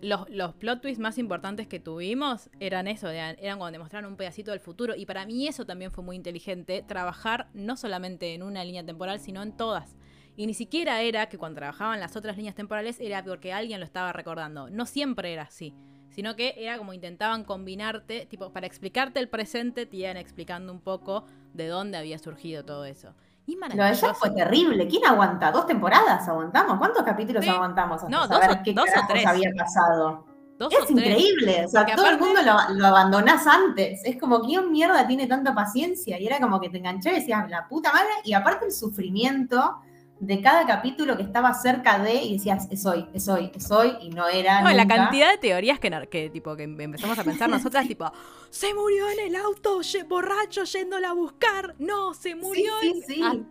los, 0.04 0.54
plot 0.54 0.82
twists 0.82 1.00
más 1.00 1.18
importantes 1.18 1.66
que 1.66 1.80
tuvimos 1.80 2.50
eran 2.60 2.86
eso, 2.88 3.08
eran, 3.08 3.36
cuando 3.58 3.72
demostraron 3.72 4.10
un 4.10 4.16
pedacito 4.16 4.50
del 4.50 4.60
futuro. 4.60 4.94
Y 4.94 5.06
para 5.06 5.26
mí 5.26 5.48
eso 5.48 5.64
también 5.64 5.90
fue 5.90 6.04
muy 6.04 6.16
inteligente, 6.16 6.84
trabajar 6.86 7.48
no 7.54 7.76
solamente 7.76 8.34
en 8.34 8.42
una 8.42 8.64
línea 8.64 8.84
temporal, 8.84 9.20
sino 9.20 9.42
en 9.42 9.56
todas. 9.56 9.96
Y 10.36 10.46
ni 10.46 10.54
siquiera 10.54 11.00
era 11.02 11.28
que 11.28 11.38
cuando 11.38 11.60
trabajaban 11.60 12.00
las 12.00 12.16
otras 12.16 12.36
líneas 12.36 12.54
temporales 12.54 13.00
era 13.00 13.24
porque 13.24 13.52
alguien 13.52 13.80
lo 13.80 13.86
estaba 13.86 14.12
recordando. 14.12 14.68
No 14.68 14.86
siempre 14.86 15.32
era 15.32 15.42
así 15.42 15.74
sino 16.14 16.36
que 16.36 16.54
era 16.56 16.78
como 16.78 16.92
intentaban 16.94 17.42
combinarte, 17.42 18.26
tipo, 18.26 18.52
para 18.52 18.68
explicarte 18.68 19.18
el 19.18 19.28
presente, 19.28 19.84
te 19.84 19.96
iban 19.96 20.16
explicando 20.16 20.72
un 20.72 20.80
poco 20.80 21.24
de 21.54 21.66
dónde 21.66 21.98
había 21.98 22.18
surgido 22.18 22.64
todo 22.64 22.84
eso. 22.84 23.14
Y 23.46 23.56
Lo 23.56 23.84
de 23.84 23.90
ella 23.90 24.14
fue 24.14 24.30
terrible. 24.30 24.88
¿Quién 24.88 25.04
aguanta? 25.04 25.52
¿Dos 25.52 25.66
temporadas 25.66 26.26
aguantamos? 26.26 26.78
¿Cuántos 26.78 27.02
capítulos 27.02 27.46
aguantamos 27.46 28.02
hasta 28.02 28.08
no, 28.08 28.26
saber 28.26 28.48
dos, 28.48 28.58
qué 28.64 28.72
dos 28.72 28.88
o 28.88 29.06
tres. 29.06 29.26
había 29.26 29.50
pasado? 29.56 30.24
es 30.70 30.90
increíble. 30.90 31.64
O 31.66 31.68
sea, 31.68 31.84
todo 31.84 32.08
el 32.08 32.18
mundo 32.18 32.40
lo, 32.42 32.86
abandonás 32.86 33.46
antes. 33.46 34.00
Es 34.04 34.18
como, 34.18 34.40
¿quién 34.40 34.70
mierda 34.70 35.06
tiene 35.06 35.26
tanta 35.26 35.54
paciencia? 35.54 36.18
Y 36.18 36.26
era 36.26 36.40
como 36.40 36.60
que 36.60 36.70
te 36.70 36.78
enganché 36.78 37.10
y 37.10 37.14
decías, 37.16 37.50
la 37.50 37.68
puta 37.68 37.92
madre. 37.92 38.08
Y 38.24 38.32
aparte 38.32 38.66
el 38.66 38.72
sufrimiento 38.72 39.80
de 40.26 40.40
cada 40.40 40.66
capítulo 40.66 41.16
que 41.16 41.22
estaba 41.22 41.52
cerca 41.54 41.98
de 41.98 42.14
y 42.14 42.34
decías, 42.34 42.68
es 42.70 42.84
hoy, 42.86 43.06
es 43.12 43.28
hoy, 43.28 43.50
es 43.54 43.70
hoy, 43.70 43.94
y 44.00 44.10
no 44.10 44.28
era. 44.28 44.62
No, 44.62 44.70
la 44.70 44.86
cantidad 44.86 45.30
de 45.30 45.38
teorías 45.38 45.78
que, 45.78 45.90
que, 46.10 46.30
tipo, 46.30 46.56
que 46.56 46.64
empezamos 46.64 47.18
a 47.18 47.24
pensar 47.24 47.48
nosotras, 47.50 47.86
tipo, 47.86 48.10
se 48.50 48.72
murió 48.74 49.08
en 49.10 49.20
el 49.20 49.36
auto, 49.36 49.80
borracho, 50.08 50.64
yéndola 50.64 51.10
a 51.10 51.12
buscar. 51.12 51.74
No, 51.78 52.14
se 52.14 52.34
murió. 52.34 52.72
Sí, 52.80 53.02
sí, 53.06 53.14
sí. 53.14 53.46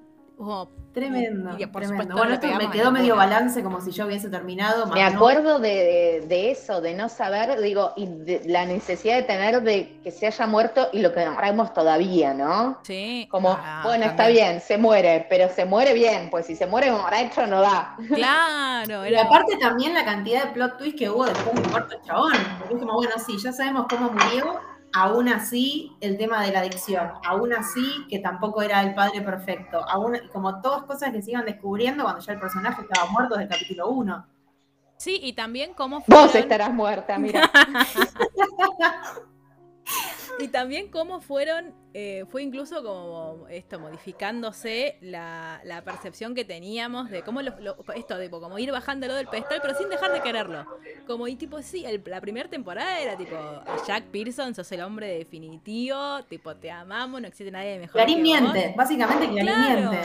Oh, 0.46 0.68
tremendo. 0.94 1.56
tremendo. 1.72 2.16
Bueno, 2.18 2.34
esto 2.34 2.48
me 2.58 2.70
quedó 2.70 2.92
medio 2.92 3.16
balance 3.16 3.64
como 3.64 3.80
si 3.80 3.92
yo 3.92 4.06
hubiese 4.06 4.30
terminado. 4.30 4.88
Me 4.88 5.02
acuerdo 5.02 5.60
de, 5.60 6.52
eso, 6.52 6.82
de 6.82 6.94
no 6.94 7.08
saber, 7.08 7.62
digo, 7.62 7.94
y 7.96 8.08
de 8.08 8.42
la 8.46 8.66
necesidad 8.66 9.16
de 9.16 9.24
tener 9.24 9.62
de 9.62 10.02
que 10.04 10.12
se 10.12 10.28
haya 10.28 10.46
muerto 10.46 10.90
y 10.92 11.00
lo 11.00 11.14
que 11.14 11.22
haremos 11.22 11.74
todavía, 11.74 12.34
¿no? 12.34 12.80
Sí. 12.84 13.26
Como, 13.32 13.58
ah, 13.58 13.84
bueno, 13.86 14.04
está 14.04 14.28
bien, 14.28 14.60
se 14.60 14.78
muere, 14.78 15.26
pero 15.30 15.48
se 15.48 15.64
muere 15.64 15.94
bien, 15.94 16.30
pues 16.30 16.46
si 16.46 16.58
se 16.58 16.68
muere 16.68 16.92
borracho 16.92 17.48
no 17.48 17.62
da. 17.62 17.96
Claro. 18.14 19.08
Y 19.08 19.16
aparte 19.16 19.56
también 19.58 19.94
la 19.94 20.04
cantidad 20.04 20.46
de 20.46 20.52
plot 20.52 20.78
twist 20.78 20.98
que 20.98 21.10
hubo 21.10 21.26
después 21.26 21.56
de 21.56 21.70
muerto 21.70 21.96
el 21.96 22.02
chabón. 22.02 22.34
Porque 22.60 22.78
como, 22.78 22.96
bueno, 22.96 23.14
sí, 23.26 23.38
ya 23.42 23.54
sabemos 23.54 23.86
cómo 23.90 24.12
murió, 24.12 24.60
aún 24.94 25.28
así 25.28 25.92
el 26.02 26.18
tema 26.18 26.44
de 26.44 26.52
la 26.52 26.60
adicción, 26.60 27.12
aún 27.26 27.54
así 27.54 28.06
que 28.10 28.20
tampoco 28.20 28.62
era 28.62 28.82
el 28.82 28.94
padre 28.94 29.22
perfecto, 29.22 29.84
aún, 29.90 30.18
como 30.32 30.62
todas 30.62 30.84
cosas 30.84 31.12
que 31.12 31.22
se 31.22 31.32
iban 31.32 31.46
descubriendo 31.46 32.04
cuando 32.04 32.22
ya 32.22 32.34
el 32.34 32.40
personaje 32.40 32.84
estaba 32.84 33.12
muerto 33.12 33.36
desde 33.36 33.44
el 33.44 33.50
capítulo 33.50 33.90
1. 33.90 34.28
Sí, 34.98 35.20
y 35.22 35.34
también 35.34 35.74
cómo 35.74 36.04
Vos 36.08 36.36
estarás 36.36 36.74
muerta, 36.74 37.18
mira. 37.18 37.52
y 40.40 40.48
también 40.48 40.90
cómo 40.90 41.20
fueron 41.20 41.74
eh, 41.96 42.26
fue 42.32 42.42
incluso 42.42 42.82
como 42.84 43.48
esto, 43.50 43.80
modificándose 43.80 44.98
la, 45.02 45.62
percepción 45.86 46.34
que 46.34 46.44
teníamos 46.44 47.10
de 47.12 47.22
cómo 47.22 47.42
esto, 47.42 48.18
de 48.18 48.32
como 48.32 48.58
ir 48.58 48.72
bajándolo 48.72 49.14
del 49.14 49.28
pedestal, 49.28 49.60
pero 49.62 49.78
sin 49.78 49.90
dejar 49.90 50.12
de 50.12 50.22
quererlo. 50.22 50.66
Como, 51.06 51.28
y 51.28 51.36
tipo, 51.36 51.62
sí, 51.62 51.86
la 52.06 52.22
primera 52.22 52.50
temporada 52.50 53.00
era 53.00 53.16
tipo, 53.16 53.36
Jack 53.86 54.06
Pearson, 54.06 54.56
sos 54.56 54.72
el 54.72 54.82
hombre 54.82 55.20
definitivo, 55.20 56.24
tipo, 56.24 56.56
te 56.56 56.72
amamos, 56.72 57.22
no 57.22 57.28
existe 57.28 57.52
nadie 57.52 57.78
mejor. 57.78 57.94
Clarín 57.94 58.24
miente, 58.24 58.74
básicamente 58.76 59.28
Clarín 59.30 59.90
miente. 59.90 60.00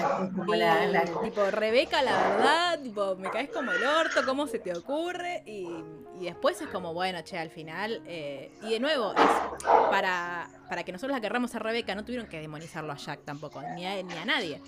Tipo, 1.24 1.51
Rebeca, 1.51 2.03
la 2.03 2.12
verdad, 2.12 2.80
tipo, 2.82 3.16
me 3.16 3.30
caes 3.30 3.49
como 3.51 3.72
el 3.72 3.82
orto, 3.82 4.20
¿cómo 4.26 4.47
se 4.47 4.59
te 4.59 4.76
ocurre? 4.76 5.43
Y, 5.47 5.68
después 6.20 6.61
es 6.61 6.68
como, 6.68 6.93
bueno, 6.93 7.22
che, 7.22 7.39
al 7.39 7.51
final, 7.51 8.03
eh, 8.07 8.51
y 8.62 8.70
de 8.70 8.80
nuevo, 8.80 9.12
es 9.12 9.66
para, 9.91 10.49
para 10.68 10.82
que 10.82 10.93
nosotros 10.93 11.16
la 11.16 11.20
querramos 11.20 11.55
a 11.55 11.61
Rebeca 11.61 11.78
no 11.95 12.05
tuvieron 12.05 12.26
que 12.26 12.41
demonizarlo 12.41 12.93
a 12.93 12.97
Jack 12.97 13.24
tampoco, 13.24 13.62
ni 13.74 13.87
a, 13.87 14.24
nadie. 14.24 14.61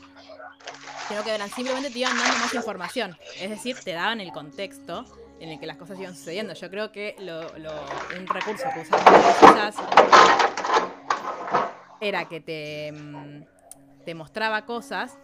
Sino 1.09 1.25
que 1.25 1.39
simplemente 1.55 1.91
te 1.91 1.99
iban 1.99 2.17
dando 2.17 2.39
más 2.39 2.55
información. 2.55 3.17
Es 3.41 3.51
decir, 3.51 3.77
te 3.83 3.93
daban 3.93 4.21
el 4.21 4.33
contexto 4.33 5.05
en 5.41 5.51
el 5.51 5.59
que 5.59 5.67
las 5.67 5.77
cosas 5.77 5.99
iban 5.99 6.15
sucediendo. 6.15 6.55
Yo 6.55 6.71
creo 6.71 6.93
que 6.93 7.17
un 7.19 8.27
recurso 8.27 8.65
que 8.75 8.81
usaban 8.81 9.23
quizás 9.41 9.77
era 12.01 12.27
que 12.27 12.41
te, 12.41 12.93
mm, 12.93 14.17
mostraba 14.17 14.67
cosas 14.67 15.19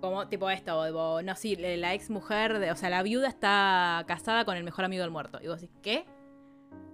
como 0.00 0.28
tipo 0.28 0.50
esto, 0.50 1.22
no, 1.22 1.36
sí, 1.36 1.56
la 1.56 1.94
ex 1.94 2.10
mujer, 2.10 2.56
o 2.70 2.76
sea, 2.76 2.90
la 2.90 3.02
viuda 3.02 3.28
está 3.28 4.04
casada 4.06 4.44
con 4.44 4.56
el 4.56 4.64
mejor 4.64 4.84
amigo 4.84 5.02
del 5.02 5.10
muerto. 5.10 5.38
Y 5.40 5.46
vos 5.46 5.60
decís, 5.60 5.74
¿qué? 5.82 6.04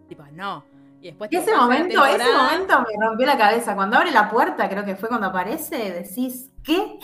Tipo, 0.09 0.25
no. 0.33 0.65
Y 1.01 1.07
después 1.07 1.31
ese 1.33 1.57
momento, 1.57 2.05
ese 2.05 2.33
momento 2.33 2.81
me 2.81 3.07
rompió 3.07 3.27
la 3.27 3.39
cabeza. 3.39 3.75
Cuando 3.75 3.97
abre 3.97 4.11
la 4.11 4.29
puerta, 4.29 4.69
creo 4.69 4.85
que 4.85 4.97
fue 4.97 5.09
cuando 5.09 5.29
aparece, 5.29 5.77
decís, 5.93 6.51
¿qué? 6.63 6.99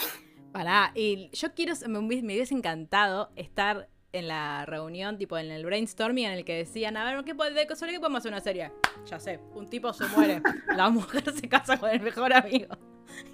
Pará, 0.53 0.93
y 0.95 1.31
yo 1.33 1.55
quiero, 1.55 1.75
me, 1.89 1.99
hubiese 1.99 2.55
encantado 2.55 3.31
estar 3.37 3.89
en 4.13 4.29
la 4.29 4.67
reunión, 4.67 5.17
tipo 5.19 5.39
en 5.39 5.51
el 5.51 5.65
brainstorming, 5.65 6.27
en 6.27 6.33
el 6.33 6.45
que 6.45 6.57
decían, 6.57 6.97
a 6.97 7.05
ver, 7.05 7.25
¿qué, 7.25 7.33
de 7.33 7.67
qué 7.67 8.01
podemos 8.01 8.19
hacer 8.19 8.33
una 8.33 8.41
serie? 8.41 8.73
Ya 9.07 9.19
sé, 9.19 9.41
un 9.55 9.69
tipo 9.69 9.93
se 9.93 10.07
muere, 10.09 10.43
la 10.75 10.91
mujer 10.91 11.25
se 11.35 11.49
casa 11.49 11.79
con 11.79 11.91
el 11.91 12.01
mejor 12.01 12.33
amigo. 12.33 12.77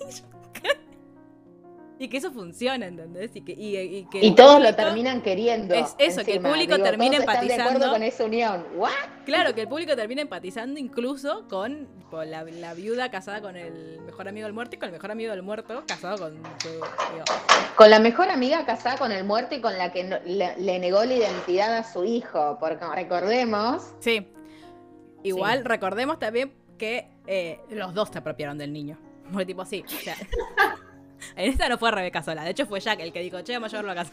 Y 0.09 0.13
yo, 0.13 0.27
y 1.99 2.09
que 2.09 2.17
eso 2.17 2.33
funciona, 2.33 2.87
¿entendés? 2.87 3.31
Y, 3.35 3.43
que, 3.43 3.53
y, 3.53 4.05
que 4.07 4.25
y 4.25 4.35
todos 4.35 4.61
lo 4.61 4.75
terminan 4.75 5.23
queriendo. 5.23 5.75
Es 5.75 5.95
eso, 5.99 6.25
que 6.25 6.35
el 6.35 6.41
público 6.41 6.79
termine 6.79 7.19
empatizando. 7.19 7.55
de 7.55 7.63
acuerdo 7.63 7.93
con 7.93 8.03
esa 8.03 8.25
unión. 8.25 8.67
¿What? 8.77 8.91
Claro, 9.25 9.55
que 9.55 9.63
el 9.63 9.69
público 9.69 9.95
termine 9.95 10.23
empatizando 10.23 10.81
incluso 10.81 11.47
con 11.49 11.89
la, 12.27 12.75
viuda 12.75 13.11
casada 13.11 13.41
con 13.41 13.57
el 13.57 14.01
mejor 14.01 14.29
amigo 14.29 14.47
del 14.47 14.53
muerto 14.53 14.77
y 14.77 14.79
con 14.79 14.89
el 14.89 14.93
mejor 14.93 15.11
amigo 15.13 15.31
del 15.31 15.43
muerto 15.43 15.85
casado 15.87 16.19
con 16.19 16.43
su 16.61 16.69
Con 17.77 17.91
la 17.91 18.01
mejor 18.01 18.31
amiga 18.31 18.67
casada 18.67 18.99
con 18.99 19.13
el 19.13 19.25
muerto 19.25 19.55
y 19.55 19.61
con 19.61 19.79
la 19.79 19.93
que 19.93 20.05
le, 20.25 20.79
negó 20.79 21.05
la 21.05 21.15
identidad 21.15 21.77
a 21.77 21.85
su 21.85 22.05
hijo, 22.05 22.59
porque 22.59 22.85
recordemos. 22.95 23.95
Sí. 24.01 24.29
Igual 25.23 25.65
recordemos 25.65 26.19
también 26.19 26.53
que 26.79 27.09
eh, 27.27 27.61
los 27.71 27.95
dos 27.95 28.09
se 28.13 28.19
apropiaron 28.19 28.59
del 28.59 28.73
niño. 28.73 28.99
Porque 29.31 29.47
tipo, 29.47 29.65
sí, 29.65 29.85
o 29.87 30.01
sea. 30.03 30.17
En 31.37 31.51
esta 31.51 31.69
no 31.69 31.79
fue 31.79 31.91
Rebeca 31.91 32.23
sola, 32.23 32.45
de 32.45 32.51
hecho 32.51 32.67
fue 32.67 32.81
Jack 32.81 33.01
el 33.01 33.13
que 33.13 33.21
dijo, 33.21 33.41
che, 33.43 33.55
vamos 33.55 33.73
a 33.73 33.77
llevarlo 33.77 33.93
a 33.93 34.05
casa. 34.05 34.13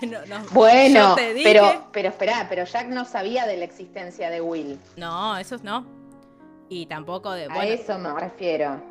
bueno, 0.52 1.14
pero, 1.16 1.86
pero 1.92 2.08
espera, 2.08 2.46
pero 2.48 2.64
Jack 2.64 2.88
no 2.88 3.04
sabía 3.04 3.46
de 3.46 3.56
la 3.56 3.64
existencia 3.64 4.30
de 4.30 4.40
Will. 4.40 4.78
No, 4.96 5.36
eso 5.36 5.56
no. 5.62 5.86
Y 6.68 6.86
tampoco 6.86 7.32
de. 7.32 7.46
a 7.50 7.66
eso 7.66 7.98
me 7.98 8.12
refiero. 8.12 8.82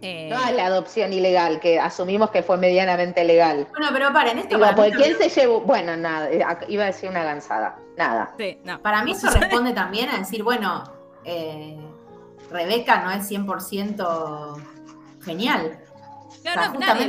Eh, 0.00 0.28
no 0.30 0.42
a 0.42 0.50
la 0.50 0.66
adopción 0.66 1.12
ilegal, 1.12 1.60
que 1.60 1.78
asumimos 1.78 2.30
que 2.30 2.42
fue 2.42 2.56
medianamente 2.56 3.22
legal. 3.22 3.68
Bueno, 3.70 3.88
pero 3.92 4.12
para, 4.12 4.32
en 4.32 4.38
esto. 4.38 4.56
Digo, 4.56 4.68
porque 4.74 4.92
quién 4.92 5.16
se 5.16 5.28
llevó. 5.28 5.60
Bueno, 5.60 5.96
nada, 5.96 6.28
eh, 6.30 6.44
iba 6.68 6.84
a 6.84 6.86
decir 6.86 7.08
una 7.08 7.22
gansada. 7.22 7.78
Nada. 7.96 8.32
Sí, 8.36 8.58
no. 8.64 8.80
Para 8.82 9.04
mí 9.04 9.12
eso 9.12 9.30
responde 9.38 9.72
también 9.72 10.08
a 10.08 10.18
decir, 10.18 10.42
bueno, 10.42 10.82
eh, 11.24 11.76
Rebeca 12.50 13.02
no 13.02 13.12
es 13.12 13.30
100% 13.30 14.56
genial 15.20 15.78
justamente 16.44 17.04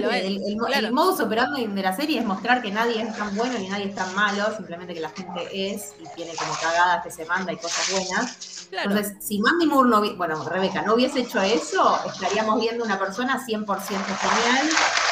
el, 0.78 0.92
modus 0.92 1.20
operandi 1.20 1.66
de 1.66 1.82
la 1.82 1.94
serie 1.94 2.20
es 2.20 2.26
mostrar 2.26 2.62
que 2.62 2.72
nadie 2.72 3.02
es 3.02 3.16
tan 3.18 3.36
bueno 3.36 3.58
ni 3.58 3.68
nadie 3.68 3.86
es 3.86 3.96
tan 3.96 4.14
malo, 4.16 4.56
simplemente 4.56 4.94
que 4.94 5.00
la 5.00 5.10
gente 5.10 5.48
es 5.52 5.96
y 6.00 6.08
tiene 6.16 6.34
como 6.36 6.54
cagadas 6.54 7.04
que 7.04 7.12
se 7.12 7.26
manda 7.26 7.52
y 7.52 7.58
cosas 7.58 7.92
buenas. 7.92 8.70
Entonces, 8.72 9.16
si 9.20 9.40
Mandy 9.40 9.66
Moore 9.66 9.90
no 9.90 10.16
bueno, 10.16 10.44
Rebeca, 10.48 10.82
no 10.82 10.96
hubiese 10.96 11.22
hecho 11.22 11.42
eso, 11.42 12.00
estaríamos 12.06 12.60
viendo 12.60 12.84
una 12.84 12.98
persona 12.98 13.40
100% 13.46 13.66
genial, 13.76 14.70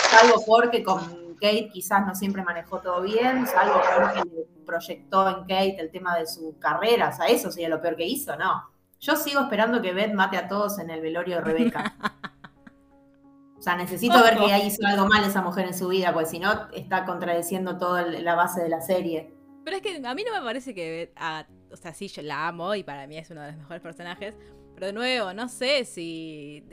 salvo 0.09 0.43
porque 0.45 0.83
con 0.83 1.35
Kate 1.35 1.69
quizás 1.71 2.05
no 2.05 2.15
siempre 2.15 2.43
manejó 2.43 2.79
todo 2.79 3.01
bien, 3.01 3.47
salvo 3.47 3.81
porque 3.95 4.23
proyectó 4.65 5.27
en 5.27 5.41
Kate 5.41 5.77
el 5.79 5.91
tema 5.91 6.17
de 6.17 6.27
su 6.27 6.55
carrera, 6.59 7.09
o 7.09 7.15
sea, 7.15 7.25
eso 7.27 7.51
sería 7.51 7.69
lo 7.69 7.81
peor 7.81 7.95
que 7.95 8.05
hizo, 8.05 8.35
¿no? 8.35 8.69
Yo 8.99 9.15
sigo 9.15 9.41
esperando 9.41 9.81
que 9.81 9.93
Beth 9.93 10.13
mate 10.13 10.37
a 10.37 10.47
todos 10.47 10.77
en 10.77 10.91
el 10.91 11.01
velorio 11.01 11.37
de 11.37 11.41
Rebeca. 11.41 11.95
O 13.61 13.63
sea, 13.63 13.75
necesito 13.75 14.23
ver 14.23 14.39
que 14.39 14.51
ahí 14.51 14.65
hizo 14.65 14.83
algo 14.87 15.05
mal 15.05 15.23
esa 15.23 15.43
mujer 15.43 15.67
en 15.67 15.77
su 15.77 15.87
vida, 15.87 16.11
porque 16.13 16.27
si 16.27 16.39
no, 16.39 16.67
está 16.73 17.05
contradeciendo 17.05 17.77
toda 17.77 18.01
la 18.01 18.33
base 18.33 18.59
de 18.59 18.69
la 18.69 18.81
serie. 18.81 19.35
Pero 19.63 19.77
es 19.77 19.83
que 19.83 20.01
a 20.03 20.15
mí 20.15 20.23
no 20.23 20.33
me 20.33 20.43
parece 20.43 20.73
que. 20.73 21.13
o 21.71 21.77
sea, 21.77 21.93
sí, 21.93 22.07
yo 22.07 22.23
la 22.23 22.47
amo 22.47 22.73
y 22.73 22.81
para 22.81 23.05
mí 23.05 23.19
es 23.19 23.29
uno 23.29 23.41
de 23.41 23.51
los 23.51 23.57
mejores 23.57 23.83
personajes. 23.83 24.33
Pero 24.81 24.87
de 24.87 24.93
nuevo, 24.93 25.33
no 25.35 25.47
sé 25.47 25.85
si. 25.85 26.63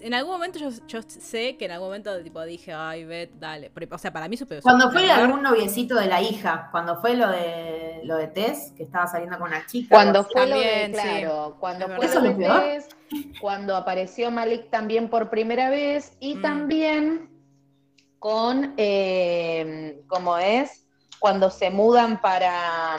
en 0.00 0.14
algún 0.14 0.32
momento 0.32 0.58
yo, 0.58 1.00
sé 1.06 1.56
que 1.56 1.66
en 1.66 1.70
algún 1.70 1.86
momento 1.86 2.20
tipo 2.20 2.42
dije, 2.42 2.72
ay, 2.72 3.04
Beth, 3.04 3.34
dale. 3.38 3.70
o 3.88 3.98
sea, 3.98 4.12
para 4.12 4.26
mí 4.26 4.36
su 4.36 4.48
Cuando 4.64 4.90
fue 4.90 5.08
algún 5.08 5.44
noviecito 5.44 5.94
de 5.94 6.06
la 6.06 6.20
hija, 6.20 6.68
cuando 6.72 7.00
fue 7.00 7.14
lo 7.14 7.28
de 7.30 8.00
lo 8.02 8.16
de 8.16 8.26
Tess, 8.26 8.72
que 8.76 8.82
estaba 8.82 9.06
saliendo 9.06 9.38
con 9.38 9.46
una 9.46 9.64
chica. 9.64 9.94
Cuando 9.94 10.24
fue 10.24 10.48
lo 10.48 10.58
de, 10.58 10.90
claro, 10.92 11.56
cuando 11.60 11.86
fue 11.88 12.12
lo 12.12 12.20
de 12.20 12.34
Tess, 12.34 12.88
cuando 13.40 13.76
apareció 13.76 14.32
Malik 14.32 14.68
también 14.68 15.08
por 15.08 15.30
primera 15.30 15.70
vez, 15.70 16.16
y 16.18 16.34
mm. 16.34 16.42
también 16.42 17.30
con 18.18 18.74
eh, 18.76 20.02
como 20.08 20.36
es, 20.36 20.84
cuando 21.20 21.50
se 21.50 21.70
mudan 21.70 22.20
para 22.20 22.98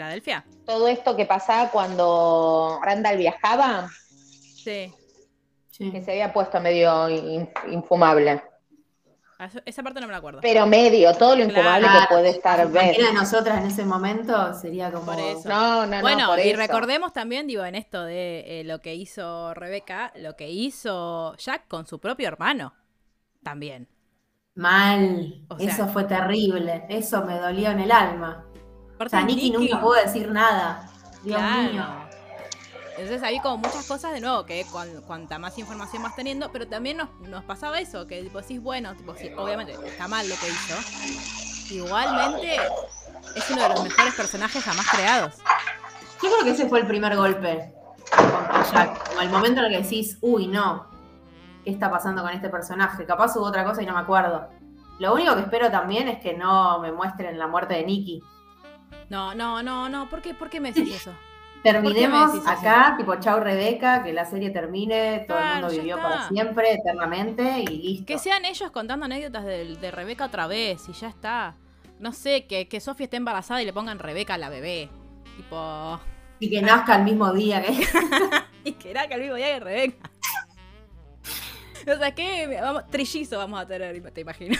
Filadelfia. 0.00 0.44
Todo 0.66 0.88
esto 0.88 1.16
que 1.16 1.24
pasaba 1.24 1.70
cuando 1.70 2.78
Randall 2.82 3.16
viajaba. 3.16 3.88
Sí. 4.12 4.92
Que 5.78 6.02
se 6.04 6.10
había 6.10 6.34
puesto 6.34 6.60
medio 6.60 7.08
infumable. 7.70 8.42
Ah, 9.38 9.48
esa 9.64 9.82
parte 9.82 10.00
no 10.00 10.06
me 10.06 10.12
la 10.12 10.18
acuerdo. 10.18 10.40
Pero 10.42 10.66
medio, 10.66 11.14
todo 11.14 11.34
lo 11.36 11.44
infumable 11.44 11.86
Claro. 11.86 12.00
que 12.08 12.14
puede 12.14 12.28
estar 12.30 12.70
ver. 12.70 12.96
De 12.96 13.12
nosotras 13.14 13.58
en 13.60 13.66
ese 13.68 13.84
momento 13.86 14.52
sería 14.54 14.90
como. 14.90 15.06
Por 15.06 15.18
eso. 15.18 15.48
No, 15.48 15.86
no, 15.86 15.96
no. 15.96 16.00
bueno, 16.02 16.26
por 16.28 16.38
y 16.40 16.50
eso. 16.50 16.58
recordemos 16.58 17.12
también, 17.14 17.46
digo, 17.46 17.64
en 17.64 17.74
esto 17.74 18.02
de 18.04 18.60
eh, 18.60 18.64
lo 18.64 18.80
que 18.82 18.94
hizo 18.94 19.52
Rebeca, 19.54 20.12
lo 20.16 20.36
que 20.36 20.50
hizo 20.50 21.34
Jack 21.36 21.68
con 21.68 21.86
su 21.86 21.98
propio 22.00 22.28
hermano. 22.28 22.74
También. 23.42 23.88
Mal. 24.54 25.44
O 25.48 25.58
sea- 25.58 25.70
eso 25.70 25.86
fue 25.88 26.04
terrible. 26.04 26.84
Eso 26.88 27.22
me 27.24 27.38
dolió 27.38 27.70
en 27.70 27.80
el 27.80 27.92
alma. 27.92 28.44
O 28.98 29.08
sea, 29.08 29.22
Nicky 29.22 29.50
nunca 29.50 29.80
pudo 29.80 29.94
decir 29.94 30.30
nada. 30.30 30.88
Dios 31.22 31.38
Claro. 31.38 31.72
mío. 31.72 31.84
Entonces 32.98 33.22
hay 33.22 33.38
como 33.40 33.58
muchas 33.58 33.86
cosas 33.86 34.12
de 34.12 34.20
nuevo 34.20 34.46
que 34.46 34.64
cuan- 34.72 35.02
cuanta 35.06 35.38
más 35.38 35.58
información 35.58 36.02
vas 36.02 36.16
teniendo, 36.16 36.50
pero 36.50 36.66
también 36.66 36.96
nos, 36.96 37.10
nos 37.20 37.44
pasaba 37.44 37.78
eso, 37.78 38.06
que 38.06 38.22
tipo 38.22 38.40
decís, 38.40 38.60
bueno, 38.62 38.94
tipo, 38.96 39.14
sí, 39.14 39.30
obviamente 39.36 39.72
está 39.86 40.08
mal 40.08 40.26
lo 40.26 40.34
que 40.36 40.48
hizo. 40.48 41.74
Igualmente 41.74 42.56
es 43.34 43.50
uno 43.50 43.62
de 43.62 43.68
los 43.68 43.82
mejores 43.84 44.14
personajes 44.14 44.64
jamás 44.64 44.86
creados. 44.90 45.34
Yo 46.22 46.30
creo 46.30 46.44
que 46.44 46.50
ese 46.50 46.68
fue 46.68 46.80
el 46.80 46.86
primer 46.86 47.16
golpe 47.16 47.72
Jack. 48.72 49.08
Como 49.08 49.20
el 49.20 49.28
momento 49.30 49.60
en 49.60 49.66
el 49.66 49.72
que 49.76 49.82
decís, 49.82 50.16
uy, 50.22 50.46
no. 50.46 50.86
¿Qué 51.64 51.70
está 51.72 51.90
pasando 51.90 52.22
con 52.22 52.30
este 52.32 52.48
personaje? 52.48 53.04
Capaz 53.04 53.36
hubo 53.36 53.44
otra 53.44 53.64
cosa 53.64 53.82
y 53.82 53.86
no 53.86 53.92
me 53.92 54.00
acuerdo. 54.00 54.48
Lo 55.00 55.12
único 55.12 55.34
que 55.34 55.42
espero 55.42 55.70
también 55.70 56.08
es 56.08 56.20
que 56.20 56.32
no 56.34 56.78
me 56.78 56.92
muestren 56.92 57.38
la 57.38 57.46
muerte 57.48 57.74
de 57.74 57.84
Nicky. 57.84 58.22
No, 59.08 59.34
no, 59.34 59.62
no, 59.62 59.88
no, 59.88 60.08
¿por 60.08 60.22
qué, 60.22 60.34
por 60.34 60.50
qué 60.50 60.60
me 60.60 60.72
decís 60.72 60.94
eso? 60.94 61.12
Terminemos 61.62 62.32
decís 62.32 62.46
eso? 62.48 62.58
acá, 62.58 62.94
tipo 62.96 63.16
chau 63.16 63.40
Rebeca, 63.40 64.02
que 64.02 64.12
la 64.12 64.24
serie 64.24 64.50
termine, 64.50 65.24
todo 65.26 65.38
el 65.38 65.46
mundo 65.46 65.68
vivió 65.70 65.96
está. 65.96 66.08
para 66.08 66.28
siempre, 66.28 66.72
eternamente 66.74 67.60
y 67.60 67.66
listo. 67.66 68.06
Que 68.06 68.18
sean 68.18 68.44
ellos 68.44 68.70
contando 68.70 69.06
anécdotas 69.06 69.44
de, 69.44 69.76
de 69.76 69.90
Rebeca 69.90 70.26
otra 70.26 70.46
vez 70.46 70.88
y 70.88 70.92
ya 70.92 71.08
está. 71.08 71.54
No 71.98 72.12
sé, 72.12 72.46
que, 72.46 72.68
que 72.68 72.80
Sofía 72.80 73.04
esté 73.04 73.16
embarazada 73.16 73.62
y 73.62 73.64
le 73.64 73.72
pongan 73.72 73.98
Rebeca 73.98 74.34
a 74.34 74.38
la 74.38 74.48
bebé. 74.48 74.90
Tipo. 75.36 76.00
Y 76.38 76.50
que 76.50 76.62
nazca 76.62 76.96
el 76.96 77.04
mismo 77.04 77.32
día 77.32 77.62
que 77.62 77.72
Y 78.64 78.72
que 78.72 78.92
que 78.92 79.14
al 79.14 79.20
mismo 79.20 79.36
día 79.36 79.54
que 79.54 79.60
Rebeca. 79.60 80.10
O 81.88 81.96
sea, 81.98 82.12
que 82.12 82.58
vamos, 82.60 82.90
trillizo 82.90 83.38
vamos 83.38 83.60
a 83.60 83.66
tener, 83.66 84.12
te 84.12 84.20
imagino. 84.20 84.56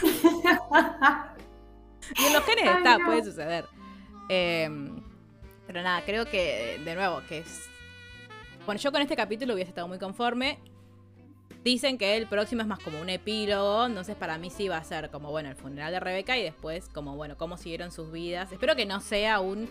Y 2.15 2.25
en 2.25 2.33
los 2.33 2.43
genes 2.45 2.65
Ay, 2.65 2.77
está, 2.77 2.97
no. 2.97 3.05
puede 3.05 3.23
suceder. 3.23 3.65
Eh, 4.29 4.69
pero 5.67 5.81
nada, 5.81 6.01
creo 6.05 6.25
que, 6.25 6.79
de 6.83 6.95
nuevo, 6.95 7.21
que 7.27 7.39
es. 7.39 7.69
Bueno, 8.65 8.79
yo 8.79 8.91
con 8.91 9.01
este 9.01 9.15
capítulo 9.15 9.53
hubiese 9.53 9.69
estado 9.69 9.87
muy 9.87 9.99
conforme. 9.99 10.59
Dicen 11.63 11.97
que 11.97 12.15
el 12.15 12.27
próximo 12.27 12.61
es 12.61 12.67
más 12.67 12.79
como 12.79 13.01
un 13.01 13.09
epílogo, 13.09 13.85
entonces 13.85 14.15
para 14.15 14.37
mí 14.37 14.49
sí 14.49 14.69
va 14.69 14.77
a 14.77 14.83
ser 14.85 15.09
como, 15.09 15.31
bueno, 15.31 15.49
el 15.49 15.55
funeral 15.55 15.91
de 15.91 15.99
Rebeca 15.99 16.37
y 16.37 16.43
después 16.43 16.87
como, 16.87 17.15
bueno, 17.17 17.35
cómo 17.35 17.57
siguieron 17.57 17.91
sus 17.91 18.09
vidas. 18.11 18.51
Espero 18.53 18.75
que 18.77 18.85
no 18.85 19.01
sea 19.01 19.41
un, 19.41 19.69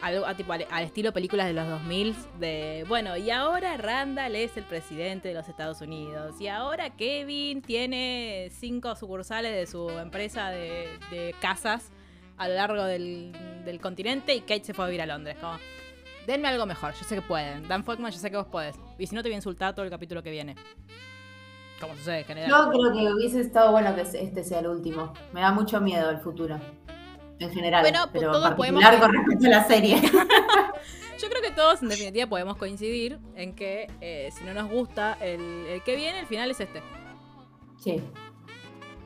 algo 0.00 0.26
tipo 0.36 0.54
al, 0.54 0.62
estilo 0.82 1.12
películas 1.12 1.46
de 1.46 1.52
los 1.52 1.68
2000 1.68 2.16
de, 2.38 2.86
bueno, 2.88 3.18
y 3.18 3.30
ahora 3.30 3.76
Randall 3.76 4.36
es 4.36 4.56
el 4.56 4.64
presidente 4.64 5.28
de 5.28 5.34
los 5.34 5.48
Estados 5.48 5.82
Unidos 5.82 6.40
y 6.40 6.48
ahora 6.48 6.96
Kevin 6.96 7.60
tiene 7.60 8.50
cinco 8.50 8.96
sucursales 8.96 9.54
de 9.54 9.66
su 9.66 9.90
empresa 9.90 10.48
de 10.48 11.34
casas 11.40 11.90
a 12.36 12.48
lo 12.48 12.54
largo 12.54 12.84
del, 12.84 13.32
del 13.64 13.80
continente 13.80 14.34
y 14.34 14.40
Kate 14.40 14.64
se 14.64 14.74
fue 14.74 14.84
a 14.84 14.88
vivir 14.88 15.02
a 15.02 15.06
Londres. 15.06 15.36
Como, 15.40 15.58
denme 16.26 16.48
algo 16.48 16.66
mejor, 16.66 16.94
yo 16.94 17.04
sé 17.04 17.14
que 17.14 17.22
pueden. 17.22 17.66
Dan 17.68 17.84
Fogman, 17.84 18.12
yo 18.12 18.18
sé 18.18 18.30
que 18.30 18.36
vos 18.36 18.46
podés. 18.46 18.76
Y 18.98 19.06
si 19.06 19.14
no, 19.14 19.22
te 19.22 19.28
voy 19.28 19.34
a 19.34 19.36
insultar 19.36 19.74
todo 19.74 19.84
el 19.84 19.90
capítulo 19.90 20.22
que 20.22 20.30
viene. 20.30 20.56
Como 21.80 21.94
sucede 21.96 22.20
en 22.20 22.24
general. 22.24 22.50
Yo 22.50 22.70
creo 22.70 22.92
que 22.92 23.12
hubiese 23.12 23.40
estado 23.40 23.72
bueno 23.72 23.94
que 23.94 24.02
este 24.02 24.44
sea 24.44 24.60
el 24.60 24.68
último. 24.68 25.12
Me 25.32 25.40
da 25.40 25.52
mucho 25.52 25.80
miedo 25.80 26.10
el 26.10 26.18
futuro. 26.18 26.58
En 27.40 27.50
general. 27.52 27.82
Bueno, 27.82 28.08
pero 28.12 28.30
todos 28.30 28.50
en 28.50 28.56
particular 28.56 29.00
con 29.00 29.12
respecto 29.12 29.46
a 29.46 29.50
la 29.50 29.64
serie. 29.64 30.00
Yo 31.18 31.28
creo 31.28 31.42
que 31.42 31.50
todos, 31.50 31.82
en 31.82 31.88
definitiva, 31.88 32.28
podemos 32.28 32.56
coincidir 32.56 33.18
en 33.34 33.54
que 33.54 33.88
eh, 34.00 34.30
si 34.36 34.44
no 34.44 34.54
nos 34.54 34.70
gusta 34.70 35.16
el, 35.20 35.40
el 35.40 35.82
que 35.82 35.96
viene, 35.96 36.20
el 36.20 36.26
final 36.26 36.50
es 36.50 36.60
este. 36.60 36.82
sí. 37.78 38.02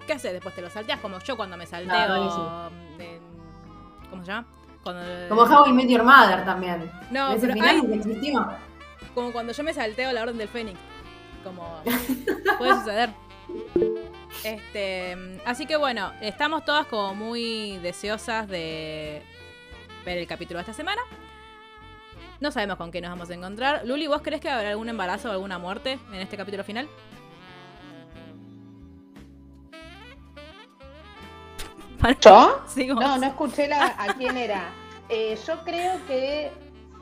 ¿Qué 0.09 0.15
haces? 0.15 0.33
Después 0.33 0.55
te 0.55 0.63
lo 0.63 0.71
salteas, 0.71 1.01
como 1.01 1.19
yo 1.21 1.37
cuando 1.37 1.59
me 1.59 1.67
salteo. 1.67 2.09
No, 2.09 2.71
en- 2.99 3.21
¿Cómo 4.09 4.25
se 4.25 4.33
llama? 4.33 4.49
Cuando, 4.83 5.03
Como 5.29 5.43
How 5.43 5.67
I 5.69 5.73
Met 5.75 5.87
Your 5.89 6.03
Mother 6.03 6.47
también. 6.47 6.91
No, 7.11 7.37
pero 7.39 7.53
final 7.53 7.83
ay, 7.87 8.33
como 9.15 9.33
cuando 9.33 9.53
yo 9.53 9.63
me 9.63 9.75
salteo 9.75 10.11
la 10.13 10.23
orden 10.23 10.39
del 10.39 10.49
Fénix. 10.49 10.79
Como 11.45 11.83
puede 12.59 12.73
suceder. 12.75 13.11
Este, 14.45 15.39
así 15.45 15.67
que 15.67 15.77
bueno, 15.77 16.13
estamos 16.23 16.65
todas 16.65 16.87
como 16.87 17.15
muy 17.15 17.77
deseosas 17.79 18.49
de 18.49 19.23
ver 20.07 20.17
el 20.17 20.27
capítulo 20.27 20.57
de 20.59 20.63
esta 20.63 20.73
semana. 20.73 21.03
No 22.41 22.51
sabemos 22.51 22.77
con 22.79 22.91
qué 22.91 23.03
nos 23.03 23.11
vamos 23.11 23.29
a 23.29 23.35
encontrar. 23.35 23.83
Luli, 23.85 24.07
¿vos 24.07 24.23
crees 24.23 24.41
que 24.41 24.49
habrá 24.49 24.71
algún 24.71 24.89
embarazo 24.89 25.29
o 25.29 25.33
alguna 25.33 25.59
muerte 25.59 25.99
en 26.09 26.21
este 26.21 26.39
capítulo 26.39 26.65
final? 26.65 26.89
¿Yo? 32.21 32.61
Sí, 32.69 32.91
vos. 32.91 33.01
No, 33.01 33.19
no 33.19 33.27
escuché 33.27 33.69
la, 33.69 33.95
a 33.99 34.15
quién 34.19 34.37
era. 34.37 34.71
Eh, 35.09 35.39
yo 35.47 35.65
creo 35.65 35.95
que. 36.07 36.51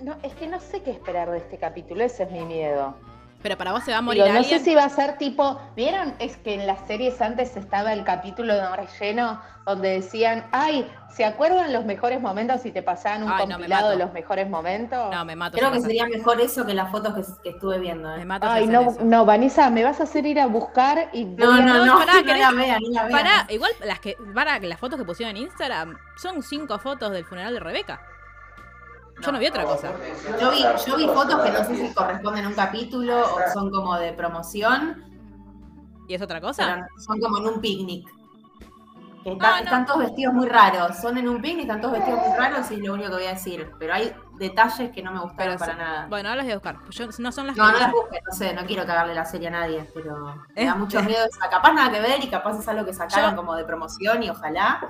No, 0.03 0.17
es 0.23 0.35
que 0.35 0.47
no 0.47 0.61
sé 0.61 0.83
qué 0.83 0.91
esperar 0.91 1.31
de 1.31 1.39
este 1.39 1.59
capítulo, 1.59 2.05
ese 2.05 2.25
es 2.25 2.31
mi 2.31 2.45
miedo. 2.45 2.95
Pero 3.43 3.57
para 3.57 3.73
vos 3.73 3.85
se 3.85 3.93
va 3.93 3.99
a 3.99 4.03
morir 4.03 4.23
Digo, 4.25 4.33
no 4.35 4.41
alguien. 4.41 4.59
sé 4.59 4.65
si 4.65 4.75
va 4.75 4.85
a 4.85 4.89
ser 4.89 5.19
tipo. 5.19 5.61
¿Vieron? 5.77 6.15
Es 6.19 6.37
que 6.37 6.55
en 6.55 6.67
las 6.67 6.85
series 6.87 7.21
antes 7.23 7.57
estaba 7.57 7.93
el 7.93 8.03
capítulo 8.03 8.55
de 8.55 8.77
relleno 8.77 9.41
donde 9.65 9.91
decían, 9.91 10.47
ay, 10.53 10.91
¿se 11.11 11.25
acuerdan 11.25 11.73
los 11.73 11.85
mejores 11.85 12.21
momentos 12.21 12.61
si 12.63 12.71
te 12.73 12.83
pasaban 12.83 13.25
un 13.25 13.31
Ay, 13.33 13.41
no, 13.41 13.47
me 13.47 13.55
compilado 13.55 13.91
de 13.91 13.97
los 13.97 14.13
mejores 14.13 14.49
momentos? 14.49 15.11
No, 15.13 15.25
me 15.25 15.37
mato. 15.37 15.59
Creo 15.59 15.71
que 15.73 15.81
sería 15.81 16.07
mejor 16.07 16.41
eso 16.41 16.65
que 16.65 16.73
las 16.75 16.91
fotos 16.91 17.15
que, 17.15 17.23
que 17.43 17.49
estuve 17.51 17.79
viendo. 17.79 18.13
¿eh? 18.15 18.19
Me 18.19 18.25
mato 18.25 18.47
Ay, 18.49 18.67
no, 18.69 18.83
eso. 18.91 18.99
no, 19.05 19.25
Vanessa, 19.25 19.69
me 19.71 19.85
vas 19.85 20.01
a 20.01 20.05
hacer 20.05 20.25
ir 20.27 20.41
a 20.41 20.47
buscar 20.47 21.11
y 21.13 21.25
No, 21.25 21.61
no, 21.61 21.63
No, 21.79 21.87
no, 21.87 21.99
pará, 21.99 22.15
no 22.15 22.21
¿querés- 22.21 22.39
la 22.39 22.51
vean, 22.53 22.81
no 22.83 22.91
la 22.91 23.05
vean. 23.07 23.11
Pará, 23.13 23.47
igual 23.51 23.73
las 23.85 24.01
que 24.01 24.17
para 24.35 24.59
las 24.61 24.79
fotos 24.81 24.99
que 24.99 25.05
pusieron 25.05 25.37
en 25.37 25.43
Instagram 25.43 25.97
son 26.17 26.43
cinco 26.43 26.79
fotos 26.79 27.11
del 27.13 27.25
funeral 27.25 27.55
de 27.55 27.61
Rebeca. 27.61 28.01
Yo 29.23 29.33
no 29.33 29.39
vi 29.39 29.47
otra 29.47 29.65
cosa. 29.65 29.91
Yo 30.41 30.51
vi, 30.51 30.63
yo 30.87 30.97
vi 30.97 31.07
fotos 31.07 31.43
que 31.43 31.51
no 31.51 31.65
sé 31.65 31.77
si 31.89 31.95
corresponden 31.95 32.45
a 32.45 32.49
un 32.49 32.55
capítulo 32.55 33.21
o 33.21 33.39
son 33.53 33.71
como 33.71 33.97
de 33.99 34.13
promoción, 34.13 35.03
¿Y 36.09 36.15
es 36.15 36.23
otra 36.23 36.41
cosa? 36.41 36.87
son 36.99 37.19
como 37.21 37.39
en 37.39 37.47
un 37.55 37.61
picnic. 37.61 38.07
Está- 39.25 39.49
Ah, 39.49 39.59
no. 39.59 39.65
Están 39.65 39.87
todos 39.87 39.99
vestidos 39.99 40.33
muy 40.35 40.47
raros. 40.49 40.99
Son 40.99 41.19
en 41.19 41.29
un 41.29 41.43
picnic, 41.43 41.63
están 41.63 41.81
todos 41.81 41.95
vestidos 41.95 42.21
muy 42.25 42.37
raros 42.39 42.71
y 42.71 42.75
es 42.75 42.81
lo 42.81 42.93
único 42.95 43.09
que 43.09 43.15
voy 43.17 43.25
a 43.27 43.31
decir. 43.31 43.73
Pero 43.77 43.95
hay 43.95 44.15
detalles 44.39 44.93
que 44.93 45.03
no 45.03 45.11
me 45.11 45.19
gustaron 45.19 45.57
Pero 45.57 45.59
para 45.59 45.75
nada. 45.75 46.07
Bueno, 46.09 46.29
ahora 46.29 46.37
las 46.37 46.45
voy 46.47 46.53
a 46.53 46.57
buscar. 46.57 46.77
Yo- 46.91 47.07
no 47.19 47.33
son 47.33 47.49
las 47.49 47.57
No, 47.57 47.67
que 47.67 47.73
no 47.73 47.79
las 47.79 47.91
busques, 47.91 48.21
no 48.25 48.33
sé, 48.37 48.55
no 48.55 48.65
quiero 48.67 48.87
cagarle 48.87 49.15
la 49.17 49.25
serie 49.25 49.49
a 49.49 49.51
nadie, 49.51 49.91
pero 49.93 50.33
me 50.55 50.65
da 50.65 50.75
mucho 50.77 51.03
miedo. 51.03 51.27
O 51.29 51.35
sea, 51.41 51.51
capaz 51.51 51.73
nada 51.73 51.91
que 51.91 52.01
ver 52.01 52.23
y 52.23 52.29
capaz 52.31 52.57
es 52.61 52.69
algo 52.69 52.85
que 52.85 52.95
sacaron 52.95 53.31
Yo- 53.33 53.37
como 53.37 53.57
de 53.57 53.65
promoción 53.65 54.23
y 54.23 54.31
ojalá. 54.31 54.89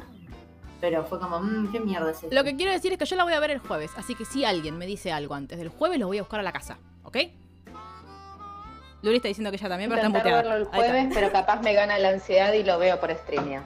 Pero 0.81 1.05
fue 1.05 1.19
como, 1.19 1.41
mmm, 1.41 1.73
qué 1.73 1.81
mierda 1.81 2.11
es 2.11 2.23
esto. 2.23 2.35
Lo 2.35 2.45
que 2.45 2.57
quiero 2.57 2.73
decir 2.73 2.93
es 2.93 2.99
que 2.99 3.07
yo 3.07 3.17
la 3.17 3.25
voy 3.25 3.33
a 3.33 3.41
ver 3.41 3.51
el 3.51 3.59
jueves, 3.59 3.91
así 3.97 4.15
que 4.15 4.25
si 4.25 4.45
alguien 4.45 4.77
me 4.77 4.87
dice 4.87 5.13
algo 5.13 5.35
antes 5.35 5.59
del 5.59 5.69
jueves, 5.69 5.99
lo 5.99 6.07
voy 6.07 6.19
a 6.19 6.23
buscar 6.23 6.41
a 6.41 6.43
la 6.43 6.53
casa, 6.53 6.79
¿ok? 7.03 7.17
Luli 9.03 9.17
está 9.17 9.29
diciendo 9.29 9.51
que 9.51 9.57
ella 9.57 9.69
también, 9.69 9.91
pero 9.91 10.03
está 10.03 10.09
muteada. 10.09 10.43
verlo 10.43 10.57
el 10.57 10.65
jueves, 10.65 11.09
pero 11.15 11.31
capaz 11.31 11.61
me 11.63 11.73
gana 11.75 11.99
la 11.99 12.11
ansiedad 12.11 12.53
y 12.53 12.63
lo 12.63 12.79
veo 12.79 12.99
por 12.99 13.11
streaming. 13.11 13.59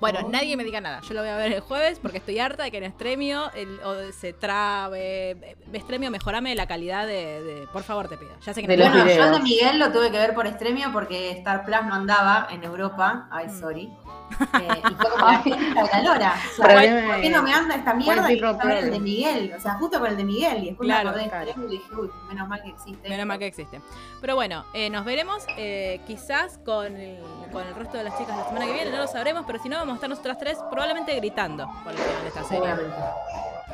Bueno, 0.00 0.20
Oh. 0.24 0.28
nadie 0.28 0.56
me 0.56 0.64
diga 0.64 0.80
nada. 0.80 1.00
Yo 1.00 1.14
lo 1.14 1.20
voy 1.20 1.30
a 1.30 1.36
ver 1.36 1.52
el 1.52 1.60
jueves 1.60 1.98
porque 1.98 2.18
estoy 2.18 2.38
harta 2.38 2.62
de 2.64 2.70
que 2.70 2.78
en 2.78 2.84
Estremio 2.84 3.50
el- 3.54 3.80
o 3.84 3.94
se 4.12 4.32
trabe. 4.32 5.56
Estremio, 5.72 6.10
mejorame 6.10 6.54
la 6.54 6.66
calidad 6.66 7.06
de, 7.06 7.42
de- 7.42 7.66
Por 7.72 7.82
favor, 7.82 8.08
te 8.08 8.16
pido. 8.16 8.30
Ya 8.44 8.54
sé 8.54 8.62
que 8.62 8.68
De 8.68 8.76
no 8.76 8.84
Bueno, 8.84 8.96
yo 8.96 9.02
el 9.02 9.08
videos. 9.08 9.32
de 9.32 9.40
Miguel 9.42 9.78
lo 9.78 9.92
tuve 9.92 10.10
que 10.10 10.18
ver 10.18 10.34
por 10.34 10.46
Extremio 10.46 10.92
porque 10.92 11.30
Star 11.32 11.64
Plus 11.64 11.78
no 11.86 11.94
andaba 11.94 12.46
en 12.50 12.62
Europa. 12.64 13.26
Ay, 13.30 13.46
Mm. 13.48 13.60
sorry. 13.60 13.90
Eh, 14.60 14.82
y 14.90 14.94
fue 14.94 15.10
como 15.10 15.26
la 15.26 15.38
gente 15.38 15.74
la 15.74 16.02
lora. 16.02 16.34
O 16.52 16.54
sea, 16.62 16.66
¿Por 16.74 17.20
qué 17.22 17.30
no 17.30 17.42
me 17.42 17.52
anda 17.54 17.74
esta 17.76 17.94
mierda? 17.94 18.30
Y 18.32 18.38
a 18.44 18.52
ver 18.64 18.84
el 18.84 18.90
de. 18.90 19.00
Miguel. 19.00 19.54
O 19.56 19.60
sea, 19.60 19.74
justo 19.74 19.98
con 19.98 20.08
el 20.10 20.16
de 20.18 20.24
Miguel. 20.24 20.64
Y 20.64 20.66
después 20.68 20.86
Claro, 20.86 21.04
me 21.04 21.08
acordé 21.10 21.24
de 21.24 21.30
claro. 21.30 21.44
Extremio 21.46 21.68
y 21.74 21.78
dije, 21.78 21.94
uy, 21.94 22.10
menos 22.28 22.46
mal 22.48 22.62
que 22.62 22.68
existe. 22.68 23.08
Menos 23.08 23.26
mal 23.26 23.38
que 23.38 23.46
existe. 23.46 23.80
Pero 24.20 24.34
bueno, 24.34 24.64
eh, 24.74 24.90
nos 24.90 25.04
veremos 25.06 25.44
eh, 25.56 26.00
quizás 26.06 26.58
con 26.58 26.94
el, 26.96 27.22
con 27.52 27.66
el 27.66 27.74
resto 27.74 27.98
de 27.98 28.04
las 28.04 28.18
chicas 28.18 28.36
la 28.36 28.44
semana 28.44 28.66
que 28.66 28.72
viene, 28.72 28.90
no 28.90 28.98
lo 28.98 29.06
sabremos, 29.06 29.44
pero 29.46 29.62
si 29.62 29.68
no, 29.68 29.76
vamos 29.78 29.92
a 29.92 29.94
estar 29.96 30.10
nosotras 30.10 30.38
tres 30.38 30.58
probablemente 30.70 31.14
gritando 31.16 31.68
por 31.84 31.92
el 31.92 31.98
final 31.98 32.22
de 32.22 32.28
esta 32.28 32.44
serie. 32.44 32.64
Seguramente. 32.64 32.96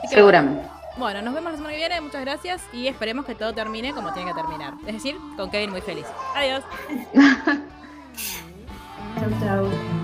Que, 0.02 0.08
Seguramente. 0.08 0.68
Bueno, 0.96 1.22
nos 1.22 1.34
vemos 1.34 1.52
la 1.52 1.56
semana 1.56 1.72
que 1.74 1.78
viene, 1.78 2.00
muchas 2.00 2.20
gracias 2.20 2.62
y 2.72 2.86
esperemos 2.86 3.24
que 3.24 3.34
todo 3.34 3.52
termine 3.52 3.92
como 3.92 4.12
tiene 4.12 4.32
que 4.32 4.40
terminar. 4.40 4.74
Es 4.86 4.94
decir, 4.94 5.16
con 5.36 5.50
Kevin 5.50 5.70
muy 5.70 5.80
feliz. 5.80 6.06
Adiós. 6.34 6.62
Chau, 9.14 9.30
chau. 9.40 10.03